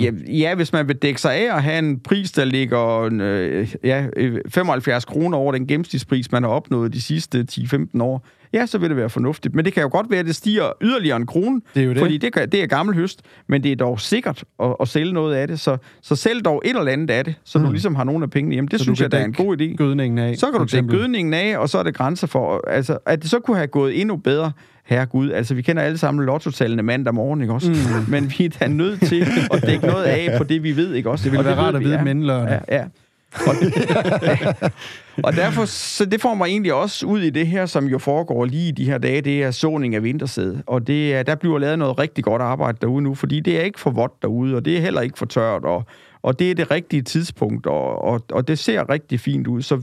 Ja, 0.00 0.10
ja, 0.28 0.54
hvis 0.54 0.72
man 0.72 0.88
vil 0.88 0.96
dække 0.96 1.20
sig 1.20 1.34
af 1.34 1.54
og 1.54 1.62
have 1.62 1.78
en 1.78 2.00
pris, 2.00 2.32
der 2.32 2.44
ligger 2.44 3.08
øh, 3.12 3.74
ja, 3.84 4.06
75 4.48 5.04
kroner 5.04 5.38
over 5.38 5.52
den 5.52 5.66
gennemsnitspris, 5.66 6.32
man 6.32 6.42
har 6.42 6.50
opnået 6.50 6.92
de 6.92 7.02
sidste 7.02 7.46
10-15 7.50 8.02
år, 8.02 8.26
ja, 8.52 8.66
så 8.66 8.78
vil 8.78 8.88
det 8.88 8.96
være 8.96 9.10
fornuftigt. 9.10 9.54
Men 9.54 9.64
det 9.64 9.72
kan 9.72 9.82
jo 9.82 9.88
godt 9.92 10.10
være, 10.10 10.20
at 10.20 10.26
det 10.26 10.36
stiger 10.36 10.72
yderligere 10.82 11.16
en 11.16 11.26
krone, 11.26 11.60
det 11.74 11.80
er 11.80 11.86
jo 11.86 11.90
det. 11.90 11.98
fordi 11.98 12.18
det, 12.18 12.52
det 12.52 12.62
er 12.62 12.66
gammel 12.66 12.94
høst, 12.94 13.22
men 13.48 13.62
det 13.62 13.72
er 13.72 13.76
dog 13.76 14.00
sikkert 14.00 14.44
at, 14.62 14.76
at 14.80 14.88
sælge 14.88 15.12
noget 15.12 15.34
af 15.34 15.48
det. 15.48 15.60
Så, 15.60 15.76
så 16.02 16.16
sælg 16.16 16.44
dog 16.44 16.62
et 16.64 16.76
eller 16.76 16.92
andet 16.92 17.10
af 17.10 17.24
det, 17.24 17.34
så 17.44 17.58
mm. 17.58 17.64
du 17.64 17.70
ligesom 17.70 17.94
har 17.94 18.04
nogle 18.04 18.22
af 18.22 18.30
pengene 18.30 18.54
hjemme. 18.54 18.68
Det 18.68 18.78
så 18.78 18.84
synes 18.84 19.00
jeg, 19.00 19.12
der 19.12 19.18
er 19.18 19.24
en 19.24 19.32
god 19.32 19.60
idé. 19.60 19.76
Gødningen 19.76 20.18
af, 20.18 20.36
så 20.36 20.50
kan 20.50 20.60
du 20.60 20.66
dække 20.72 20.88
gødningen 20.88 21.34
af, 21.34 21.58
og 21.58 21.68
så 21.68 21.78
er 21.78 21.82
det 21.82 21.94
grænser 21.94 22.26
for... 22.26 22.68
Altså, 22.68 22.98
at 23.06 23.22
det 23.22 23.30
så 23.30 23.40
kunne 23.40 23.56
have 23.56 23.66
gået 23.66 24.00
endnu 24.00 24.16
bedre, 24.16 24.52
herre 24.84 25.06
Gud, 25.06 25.30
altså 25.30 25.54
vi 25.54 25.62
kender 25.62 25.82
alle 25.82 25.98
sammen 25.98 26.26
lottotallene 26.26 26.82
mandag 26.82 27.14
morgen, 27.14 27.40
ikke 27.40 27.54
også? 27.54 27.70
Mm. 27.70 28.10
Men 28.10 28.32
vi 28.38 28.44
er 28.44 28.48
da 28.48 28.68
nødt 28.68 29.00
til 29.00 29.26
at 29.52 29.62
dække 29.66 29.86
noget 29.86 30.04
af 30.04 30.38
på 30.38 30.44
det, 30.44 30.62
vi 30.62 30.76
ved, 30.76 30.94
ikke 30.94 31.10
også? 31.10 31.24
Det 31.24 31.32
ville 31.32 31.44
være 31.44 31.56
rart 31.56 31.74
at 31.74 31.80
vide 31.80 31.94
ja. 31.94 32.04
Ja, 32.44 32.58
ja. 32.68 32.84
Og, 33.34 33.54
og 35.26 35.32
derfor, 35.32 35.64
så 35.64 36.04
det 36.04 36.20
får 36.20 36.34
mig 36.34 36.46
egentlig 36.46 36.74
også 36.74 37.06
ud 37.06 37.20
i 37.20 37.30
det 37.30 37.46
her, 37.46 37.66
som 37.66 37.86
jo 37.86 37.98
foregår 37.98 38.44
lige 38.44 38.68
i 38.68 38.70
de 38.70 38.84
her 38.84 38.98
dage, 38.98 39.20
det 39.20 39.42
er 39.42 39.50
såning 39.50 39.94
af 39.94 40.02
vintersæd. 40.02 40.56
Og 40.66 40.86
det 40.86 41.14
er, 41.14 41.22
der 41.22 41.34
bliver 41.34 41.58
lavet 41.58 41.78
noget 41.78 41.98
rigtig 41.98 42.24
godt 42.24 42.42
arbejde 42.42 42.78
derude 42.80 43.02
nu, 43.02 43.14
fordi 43.14 43.40
det 43.40 43.58
er 43.58 43.62
ikke 43.62 43.80
for 43.80 43.90
vådt 43.90 44.22
derude, 44.22 44.56
og 44.56 44.64
det 44.64 44.76
er 44.76 44.80
heller 44.80 45.00
ikke 45.00 45.18
for 45.18 45.26
tørt, 45.26 45.64
og, 45.64 45.86
og 46.22 46.38
det 46.38 46.50
er 46.50 46.54
det 46.54 46.70
rigtige 46.70 47.02
tidspunkt, 47.02 47.66
og, 47.66 48.04
og, 48.04 48.22
og 48.32 48.48
det 48.48 48.58
ser 48.58 48.90
rigtig 48.90 49.20
fint 49.20 49.46
ud. 49.46 49.62
Så 49.62 49.82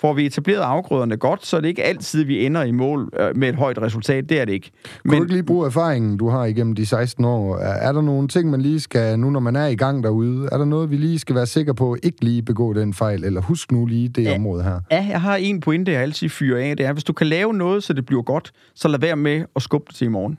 får 0.00 0.12
vi 0.12 0.26
etableret 0.26 0.60
afgrøderne 0.60 1.16
godt, 1.16 1.46
så 1.46 1.56
er 1.56 1.60
det 1.60 1.68
ikke 1.68 1.84
altid, 1.84 2.24
vi 2.24 2.46
ender 2.46 2.62
i 2.62 2.70
mål 2.70 3.10
øh, 3.20 3.36
med 3.36 3.48
et 3.48 3.54
højt 3.54 3.82
resultat. 3.82 4.28
Det 4.28 4.40
er 4.40 4.44
det 4.44 4.52
ikke. 4.52 4.70
Men... 5.04 5.10
Kan 5.10 5.18
du 5.18 5.24
ikke 5.24 5.34
lige 5.34 5.42
bruge 5.42 5.66
erfaringen, 5.66 6.16
du 6.16 6.28
har 6.28 6.44
igennem 6.44 6.74
de 6.74 6.86
16 6.86 7.24
år? 7.24 7.56
Er, 7.56 7.88
er 7.88 7.92
der 7.92 8.00
nogle 8.00 8.28
ting, 8.28 8.50
man 8.50 8.60
lige 8.60 8.80
skal, 8.80 9.18
nu 9.18 9.30
når 9.30 9.40
man 9.40 9.56
er 9.56 9.66
i 9.66 9.76
gang 9.76 10.04
derude, 10.04 10.48
er 10.52 10.58
der 10.58 10.64
noget, 10.64 10.90
vi 10.90 10.96
lige 10.96 11.18
skal 11.18 11.34
være 11.34 11.46
sikre 11.46 11.74
på, 11.74 11.96
ikke 12.02 12.24
lige 12.24 12.42
begå 12.42 12.72
den 12.72 12.94
fejl, 12.94 13.24
eller 13.24 13.40
husk 13.40 13.72
nu 13.72 13.86
lige 13.86 14.08
det 14.08 14.24
ja. 14.24 14.34
område 14.34 14.62
her? 14.62 14.80
Ja, 14.90 15.06
jeg 15.10 15.20
har 15.20 15.36
en 15.36 15.60
pointe, 15.60 15.92
jeg 15.92 16.02
altid 16.02 16.28
fyrer 16.28 16.70
af, 16.70 16.76
det 16.76 16.86
er, 16.86 16.92
hvis 16.92 17.04
du 17.04 17.12
kan 17.12 17.26
lave 17.26 17.54
noget, 17.54 17.82
så 17.82 17.92
det 17.92 18.06
bliver 18.06 18.22
godt, 18.22 18.52
så 18.74 18.88
lad 18.88 18.98
være 18.98 19.16
med 19.16 19.44
at 19.56 19.62
skubbe 19.62 19.86
det 19.88 19.94
til 19.94 20.04
i 20.04 20.08
morgen. 20.08 20.38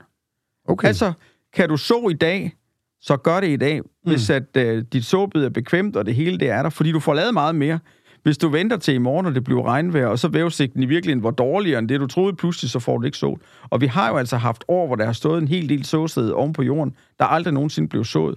Okay. 0.68 0.88
Altså, 0.88 1.12
kan 1.54 1.68
du 1.68 1.76
så 1.76 2.08
i 2.10 2.14
dag, 2.14 2.52
så 3.00 3.16
gør 3.16 3.40
det 3.40 3.48
i 3.48 3.56
dag, 3.56 3.80
mm. 3.80 4.10
hvis 4.10 4.30
at, 4.30 4.42
uh, 4.56 4.82
dit 4.92 5.04
såbed 5.04 5.44
er 5.44 5.48
bekvemt, 5.48 5.96
og 5.96 6.06
det 6.06 6.14
hele 6.14 6.38
det 6.38 6.50
er 6.50 6.62
der, 6.62 6.70
fordi 6.70 6.92
du 6.92 7.00
får 7.00 7.14
lavet 7.14 7.34
meget 7.34 7.54
mere. 7.54 7.78
Hvis 8.22 8.38
du 8.38 8.48
venter 8.48 8.76
til 8.76 8.94
i 8.94 8.98
morgen, 8.98 9.26
og 9.26 9.34
det 9.34 9.44
bliver 9.44 9.66
regnvejr, 9.66 10.06
og 10.06 10.18
så 10.18 10.28
vævesigten 10.28 10.82
i 10.82 10.86
virkeligheden 10.86 11.22
var 11.22 11.30
dårligere 11.30 11.78
end 11.78 11.88
det, 11.88 12.00
du 12.00 12.06
troede, 12.06 12.36
pludselig 12.36 12.70
så 12.70 12.78
får 12.78 12.98
du 12.98 13.04
ikke 13.04 13.18
sol. 13.18 13.40
Og 13.70 13.80
vi 13.80 13.86
har 13.86 14.08
jo 14.08 14.16
altså 14.16 14.36
haft 14.36 14.64
år, 14.68 14.86
hvor 14.86 14.96
der 14.96 15.04
har 15.04 15.12
stået 15.12 15.42
en 15.42 15.48
hel 15.48 15.68
del 15.68 15.84
såsæd 15.84 16.30
oven 16.30 16.52
på 16.52 16.62
jorden, 16.62 16.94
der 17.18 17.24
aldrig 17.24 17.54
nogensinde 17.54 17.88
blev 17.88 18.04
sået, 18.04 18.34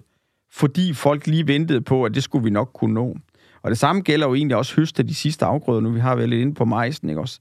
fordi 0.52 0.94
folk 0.94 1.28
lige 1.28 1.48
ventede 1.48 1.82
på, 1.82 2.04
at 2.04 2.16
det 2.16 2.24
skulle 2.24 2.44
vi 2.44 2.50
nok 2.50 2.72
kunne 2.74 2.94
nå. 2.94 3.18
Og 3.62 3.72
det 3.72 3.78
samme 3.78 4.02
gælder 4.02 4.28
jo 4.28 4.36
egentlig 4.36 4.58
også 4.58 4.76
høst 4.76 5.00
af 5.00 5.08
de 5.08 5.16
sidste 5.16 5.46
afgrøder, 5.46 5.82
nu 5.82 5.90
vi 5.90 6.00
har 6.00 6.16
været 6.16 6.30
lidt 6.30 6.42
inde 6.42 6.54
på 6.54 6.66
majsen, 6.66 7.10
ikke 7.10 7.22
også? 7.22 7.40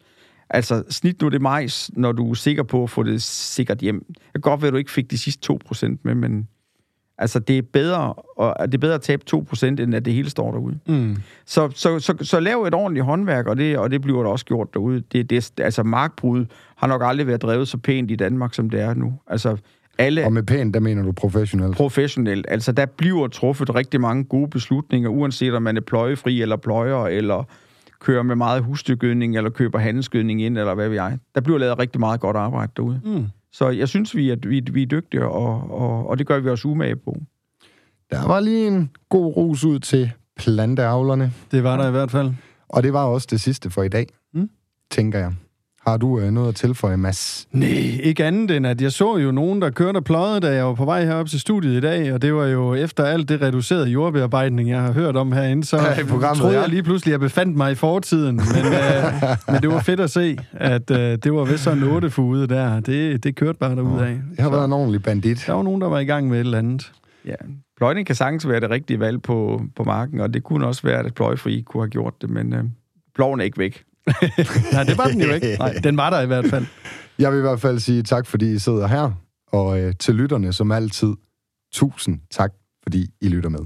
Altså, 0.50 0.84
snit 0.90 1.22
nu 1.22 1.28
det 1.28 1.42
majs, 1.42 1.90
når 1.96 2.12
du 2.12 2.30
er 2.30 2.34
sikker 2.34 2.62
på 2.62 2.82
at 2.82 2.90
få 2.90 3.02
det 3.02 3.22
sikkert 3.22 3.78
hjem. 3.78 4.04
Det 4.08 4.32
kan 4.32 4.40
godt 4.40 4.62
være, 4.62 4.68
at 4.68 4.72
du 4.72 4.78
ikke 4.78 4.90
fik 4.90 5.10
de 5.10 5.18
sidste 5.18 5.52
2% 5.52 5.96
med, 6.02 6.14
men 6.14 6.48
Altså, 7.18 7.38
det 7.38 7.58
er 7.58 7.62
bedre, 7.72 8.12
og 8.12 8.66
det 8.66 8.74
er 8.74 8.78
bedre 8.78 8.94
at 8.94 9.02
tabe 9.02 9.22
2%, 9.34 9.66
end 9.66 9.94
at 9.94 10.04
det 10.04 10.12
hele 10.12 10.30
står 10.30 10.50
derude. 10.52 10.78
Mm. 10.86 11.16
Så, 11.46 11.70
så, 11.74 11.98
så, 11.98 12.14
så 12.20 12.40
lav 12.40 12.62
et 12.62 12.74
ordentligt 12.74 13.04
håndværk, 13.04 13.46
og 13.46 13.56
det, 13.56 13.78
og 13.78 13.90
det 13.90 14.02
bliver 14.02 14.22
der 14.22 14.30
også 14.30 14.44
gjort 14.44 14.74
derude. 14.74 15.02
Det, 15.12 15.30
det, 15.30 15.52
altså, 15.60 15.82
markbrud 15.82 16.46
har 16.76 16.86
nok 16.86 17.02
aldrig 17.04 17.26
været 17.26 17.42
drevet 17.42 17.68
så 17.68 17.78
pænt 17.78 18.10
i 18.10 18.16
Danmark, 18.16 18.54
som 18.54 18.70
det 18.70 18.80
er 18.80 18.94
nu. 18.94 19.12
Altså, 19.26 19.56
alle, 19.98 20.24
og 20.24 20.32
med 20.32 20.42
pænt, 20.42 20.74
der 20.74 20.80
mener 20.80 21.02
du 21.02 21.12
professionelt? 21.12 21.76
Professionelt. 21.76 22.46
Altså, 22.48 22.72
der 22.72 22.86
bliver 22.86 23.28
truffet 23.28 23.74
rigtig 23.74 24.00
mange 24.00 24.24
gode 24.24 24.50
beslutninger, 24.50 25.08
uanset 25.08 25.54
om 25.54 25.62
man 25.62 25.76
er 25.76 25.80
pløjefri 25.80 26.42
eller 26.42 26.56
pløjer, 26.56 27.06
eller 27.06 27.44
kører 28.00 28.22
med 28.22 28.36
meget 28.36 28.62
husdyrgødning, 28.62 29.36
eller 29.36 29.50
køber 29.50 29.78
handelsgødning 29.78 30.42
ind, 30.42 30.58
eller 30.58 30.74
hvad 30.74 30.88
ved 30.88 30.96
jeg. 30.96 31.18
Der 31.34 31.40
bliver 31.40 31.58
lavet 31.58 31.78
rigtig 31.78 32.00
meget 32.00 32.20
godt 32.20 32.36
arbejde 32.36 32.72
derude. 32.76 33.00
Mm. 33.04 33.26
Så 33.54 33.68
jeg 33.68 33.88
synes, 33.88 34.16
vi 34.16 34.30
er, 34.30 34.36
vi, 34.46 34.60
vi 34.72 34.82
er 34.82 34.86
dygtige, 34.86 35.24
og, 35.24 35.70
og, 35.70 36.08
og 36.08 36.18
det 36.18 36.26
gør 36.26 36.40
vi 36.40 36.50
også 36.50 36.68
umage 36.68 36.96
på. 36.96 37.16
Der 38.10 38.26
var 38.26 38.40
lige 38.40 38.66
en 38.66 38.90
god 39.08 39.36
ros 39.36 39.64
ud 39.64 39.78
til 39.78 40.10
planteavlerne. 40.36 41.32
Det 41.50 41.64
var 41.64 41.76
der 41.76 41.88
i 41.88 41.90
hvert 41.90 42.10
fald. 42.10 42.32
Og 42.68 42.82
det 42.82 42.92
var 42.92 43.04
også 43.04 43.26
det 43.30 43.40
sidste 43.40 43.70
for 43.70 43.82
i 43.82 43.88
dag, 43.88 44.06
mm. 44.32 44.50
tænker 44.90 45.18
jeg. 45.18 45.34
Har 45.86 45.96
du 45.96 46.20
øh, 46.20 46.30
noget 46.30 46.48
at 46.48 46.54
tilføje, 46.54 46.96
Mads? 46.96 47.48
Nej, 47.52 47.68
ikke 48.02 48.24
andet 48.24 48.56
end, 48.56 48.66
at 48.66 48.80
jeg 48.80 48.92
så 48.92 49.16
jo 49.16 49.30
nogen, 49.30 49.62
der 49.62 49.70
kørte 49.70 49.96
og 49.96 50.04
pløjede, 50.04 50.40
da 50.40 50.54
jeg 50.54 50.66
var 50.66 50.74
på 50.74 50.84
vej 50.84 51.04
herop 51.04 51.26
til 51.26 51.40
studiet 51.40 51.76
i 51.76 51.80
dag, 51.80 52.12
og 52.12 52.22
det 52.22 52.34
var 52.34 52.46
jo 52.46 52.74
efter 52.74 53.04
alt 53.04 53.28
det 53.28 53.42
reducerede 53.42 53.88
jordbearbejdning, 53.88 54.70
jeg 54.70 54.80
har 54.80 54.92
hørt 54.92 55.16
om 55.16 55.32
herinde, 55.32 55.64
så 55.64 55.76
ja, 55.76 56.32
troede 56.34 56.54
ja. 56.54 56.60
jeg 56.60 56.68
lige 56.70 56.82
pludselig, 56.82 57.10
at 57.10 57.12
jeg 57.12 57.20
befandt 57.20 57.56
mig 57.56 57.72
i 57.72 57.74
fortiden. 57.74 58.36
Men, 58.36 58.66
øh, 58.66 59.22
men 59.52 59.62
det 59.62 59.70
var 59.70 59.80
fedt 59.80 60.00
at 60.00 60.10
se, 60.10 60.38
at 60.52 60.90
øh, 60.90 60.98
det 60.98 61.32
var 61.32 61.44
vist 61.44 61.62
sådan 61.62 61.78
en 61.78 61.84
otte 61.84 62.22
ude 62.22 62.46
der. 62.46 62.80
Det, 62.80 63.24
det 63.24 63.36
kørte 63.36 63.58
bare 63.58 63.76
derud 63.76 64.00
af. 64.00 64.20
Jeg 64.36 64.44
har 64.44 64.50
været 64.50 64.64
en 64.64 64.72
ordentlig 64.72 65.02
bandit. 65.02 65.44
Der 65.46 65.52
var 65.52 65.62
nogen, 65.62 65.80
der 65.80 65.88
var 65.88 65.98
i 65.98 66.04
gang 66.04 66.28
med 66.28 66.36
et 66.40 66.44
eller 66.44 66.58
andet. 66.58 66.92
Ja, 67.26 67.34
pløjning 67.76 68.06
kan 68.06 68.16
sagtens 68.16 68.48
være 68.48 68.60
det 68.60 68.70
rigtige 68.70 69.00
valg 69.00 69.22
på, 69.22 69.62
på 69.76 69.84
marken, 69.84 70.20
og 70.20 70.34
det 70.34 70.42
kunne 70.42 70.66
også 70.66 70.82
være, 70.82 70.98
at 70.98 71.14
pløjefri 71.14 71.62
kunne 71.66 71.82
have 71.82 71.90
gjort 71.90 72.14
det, 72.22 72.30
men 72.30 72.52
øh, 72.52 72.64
ploven 73.14 73.40
er 73.40 73.44
ikke 73.44 73.58
væk. 73.58 73.84
Nej, 74.72 74.84
det 74.84 74.98
var 74.98 75.06
den 75.06 75.20
jo 75.20 75.32
ikke. 75.32 75.56
Nej, 75.58 75.72
den 75.72 75.96
var 75.96 76.10
der 76.10 76.20
i 76.20 76.26
hvert 76.26 76.46
fald. 76.46 76.66
Jeg 77.18 77.32
vil 77.32 77.38
i 77.38 77.40
hvert 77.40 77.60
fald 77.60 77.78
sige 77.78 78.02
tak, 78.02 78.26
fordi 78.26 78.54
I 78.54 78.58
sidder 78.58 78.86
her, 78.86 79.12
og 79.52 79.80
øh, 79.80 79.94
til 80.00 80.14
lytterne 80.14 80.52
som 80.52 80.72
altid, 80.72 81.14
tusind 81.72 82.20
tak, 82.30 82.52
fordi 82.82 83.06
I 83.20 83.28
lytter 83.28 83.50
med. 83.50 83.60